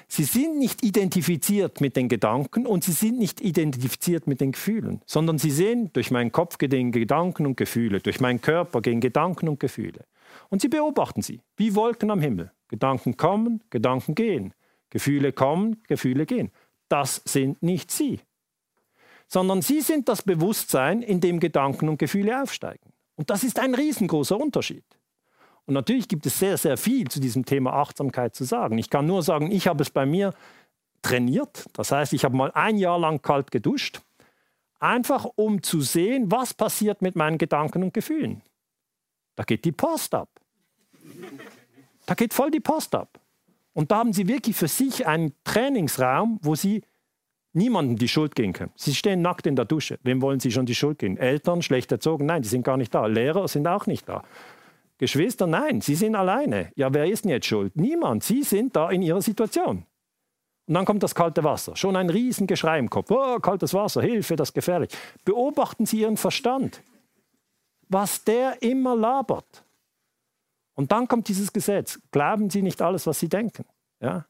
[0.08, 5.02] Sie sind nicht identifiziert mit den Gedanken und sie sind nicht identifiziert mit den Gefühlen,
[5.04, 9.46] sondern sie sehen, durch meinen Kopf gehen Gedanken und Gefühle, durch meinen Körper gehen Gedanken
[9.46, 10.06] und Gefühle.
[10.48, 12.50] Und sie beobachten sie, wie Wolken am Himmel.
[12.68, 14.54] Gedanken kommen, Gedanken gehen.
[14.88, 16.50] Gefühle kommen, Gefühle gehen.
[16.88, 18.20] Das sind nicht sie,
[19.28, 22.92] sondern sie sind das Bewusstsein, in dem Gedanken und Gefühle aufsteigen.
[23.16, 24.84] Und das ist ein riesengroßer Unterschied.
[25.66, 28.76] Und natürlich gibt es sehr, sehr viel zu diesem Thema Achtsamkeit zu sagen.
[28.78, 30.34] Ich kann nur sagen, ich habe es bei mir
[31.02, 31.64] trainiert.
[31.72, 34.00] Das heißt, ich habe mal ein Jahr lang kalt geduscht,
[34.78, 38.42] einfach um zu sehen, was passiert mit meinen Gedanken und Gefühlen.
[39.36, 40.28] Da geht die Post ab.
[42.06, 43.18] Da geht voll die Post ab.
[43.72, 46.82] Und da haben Sie wirklich für sich einen Trainingsraum, wo Sie
[47.54, 48.72] niemandem die Schuld geben können.
[48.76, 49.98] Sie stehen nackt in der Dusche.
[50.02, 51.16] Wem wollen Sie schon die Schuld geben?
[51.16, 52.26] Eltern, schlecht erzogen?
[52.26, 53.06] Nein, die sind gar nicht da.
[53.06, 54.22] Lehrer sind auch nicht da.
[54.98, 56.70] Geschwister, nein, sie sind alleine.
[56.76, 57.76] Ja, wer ist denn jetzt schuld?
[57.76, 58.22] Niemand.
[58.22, 59.84] Sie sind da in ihrer Situation.
[60.66, 61.76] Und dann kommt das kalte Wasser.
[61.76, 63.10] Schon ein Riesengeschrei im Kopf.
[63.10, 64.90] Oh, kaltes Wasser, Hilfe, das ist gefährlich.
[65.24, 66.80] Beobachten Sie Ihren Verstand.
[67.88, 69.64] Was der immer labert.
[70.74, 72.00] Und dann kommt dieses Gesetz.
[72.10, 73.64] Glauben Sie nicht alles, was Sie denken.
[74.00, 74.26] Ja?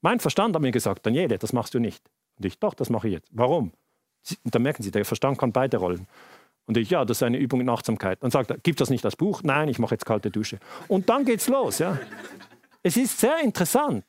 [0.00, 2.02] Mein Verstand hat mir gesagt, Daniele, das machst du nicht.
[2.38, 3.28] Und ich, doch, das mache ich jetzt.
[3.32, 3.72] Warum?
[4.44, 6.06] Und dann merken Sie, der Verstand kann beide Rollen.
[6.66, 8.22] Und ich, ja, das ist eine Übung in Achtsamkeit.
[8.22, 9.42] Dann sagt er, gibt das nicht das Buch?
[9.42, 10.58] Nein, ich mache jetzt kalte Dusche.
[10.88, 11.78] Und dann geht's los.
[11.78, 11.98] Ja.
[12.82, 14.04] Es ist sehr interessant.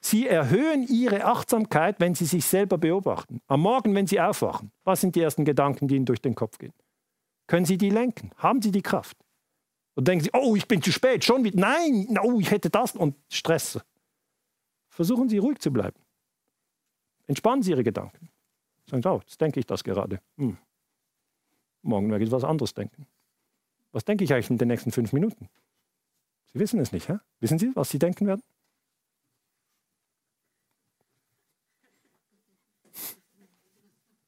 [0.00, 3.40] Sie erhöhen Ihre Achtsamkeit, wenn Sie sich selber beobachten.
[3.46, 6.58] Am Morgen, wenn Sie aufwachen, was sind die ersten Gedanken, die Ihnen durch den Kopf
[6.58, 6.74] gehen?
[7.46, 8.30] Können Sie die lenken?
[8.36, 9.16] Haben Sie die Kraft?
[9.94, 11.58] Und denken Sie, oh, ich bin zu spät, schon wieder.
[11.58, 13.80] Nein, oh, ich hätte das und Stress.
[14.90, 15.98] Versuchen Sie ruhig zu bleiben.
[17.26, 18.28] Entspannen Sie Ihre Gedanken.
[18.86, 20.20] Sagen Sie, oh, jetzt denke ich das gerade.
[20.36, 20.58] Hm.
[21.82, 23.06] Morgen werde ich was anderes denken.
[23.92, 25.48] Was denke ich eigentlich in den nächsten fünf Minuten?
[26.52, 27.08] Sie wissen es nicht.
[27.08, 27.18] Hä?
[27.40, 28.42] Wissen Sie, was Sie denken werden?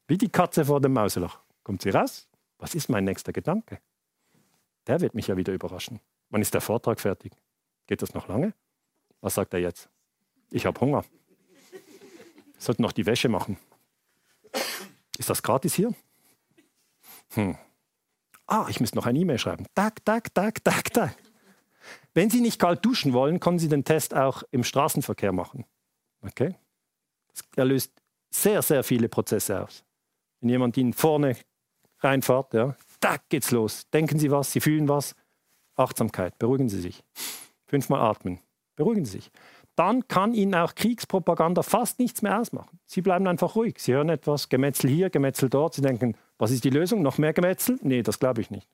[0.08, 1.40] Wie die Katze vor dem Mauseloch.
[1.64, 2.28] Kommt sie raus?
[2.58, 3.80] Was ist mein nächster Gedanke?
[4.86, 6.00] Der wird mich ja wieder überraschen.
[6.30, 7.32] Wann ist der Vortrag fertig?
[7.86, 8.54] Geht das noch lange?
[9.20, 9.88] Was sagt er jetzt?
[10.50, 11.04] Ich habe Hunger.
[12.58, 13.58] Sollten noch die Wäsche machen.
[15.18, 15.94] Ist das gratis hier?
[17.34, 17.56] Hm.
[18.46, 19.66] Ah, ich müsste noch eine E-Mail schreiben.
[19.74, 21.16] Tak, tak, tak, tak, tak.
[22.14, 25.64] Wenn Sie nicht kalt duschen wollen, können Sie den Test auch im Straßenverkehr machen.
[26.22, 26.54] Okay?
[27.56, 27.92] Er löst
[28.30, 29.84] sehr, sehr viele Prozesse aus.
[30.40, 31.36] Wenn jemand Ihnen vorne
[32.00, 33.88] reinfährt, ja, tak geht's los.
[33.90, 35.14] Denken Sie was, Sie fühlen was.
[35.74, 37.02] Achtsamkeit, beruhigen Sie sich.
[37.66, 38.38] Fünfmal atmen,
[38.76, 39.30] beruhigen Sie sich
[39.76, 42.78] dann kann Ihnen auch Kriegspropaganda fast nichts mehr ausmachen.
[42.86, 43.76] Sie bleiben einfach ruhig.
[43.78, 45.74] Sie hören etwas, Gemetzel hier, Gemetzel dort.
[45.74, 47.02] Sie denken, was ist die Lösung?
[47.02, 47.78] Noch mehr Gemetzel?
[47.82, 48.68] Nee, das glaube ich nicht.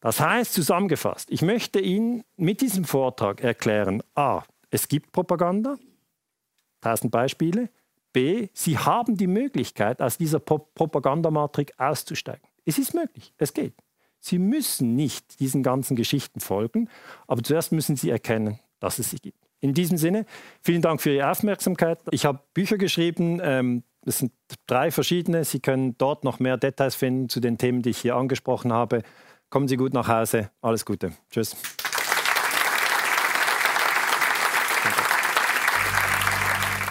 [0.00, 5.76] Das heißt zusammengefasst, ich möchte Ihnen mit diesem Vortrag erklären, a, es gibt Propaganda,
[6.80, 7.68] tausend Beispiele,
[8.12, 12.46] b, Sie haben die Möglichkeit, aus dieser Propagandamatrix auszusteigen.
[12.64, 13.74] Es ist möglich, es geht.
[14.20, 16.88] Sie müssen nicht diesen ganzen Geschichten folgen,
[17.26, 19.47] aber zuerst müssen Sie erkennen, dass es sie gibt.
[19.60, 20.24] In diesem Sinne,
[20.62, 21.98] vielen Dank für Ihre Aufmerksamkeit.
[22.10, 24.32] Ich habe Bücher geschrieben, ähm, es sind
[24.66, 25.44] drei verschiedene.
[25.44, 29.02] Sie können dort noch mehr Details finden zu den Themen, die ich hier angesprochen habe.
[29.50, 30.50] Kommen Sie gut nach Hause.
[30.60, 31.12] Alles Gute.
[31.30, 31.56] Tschüss.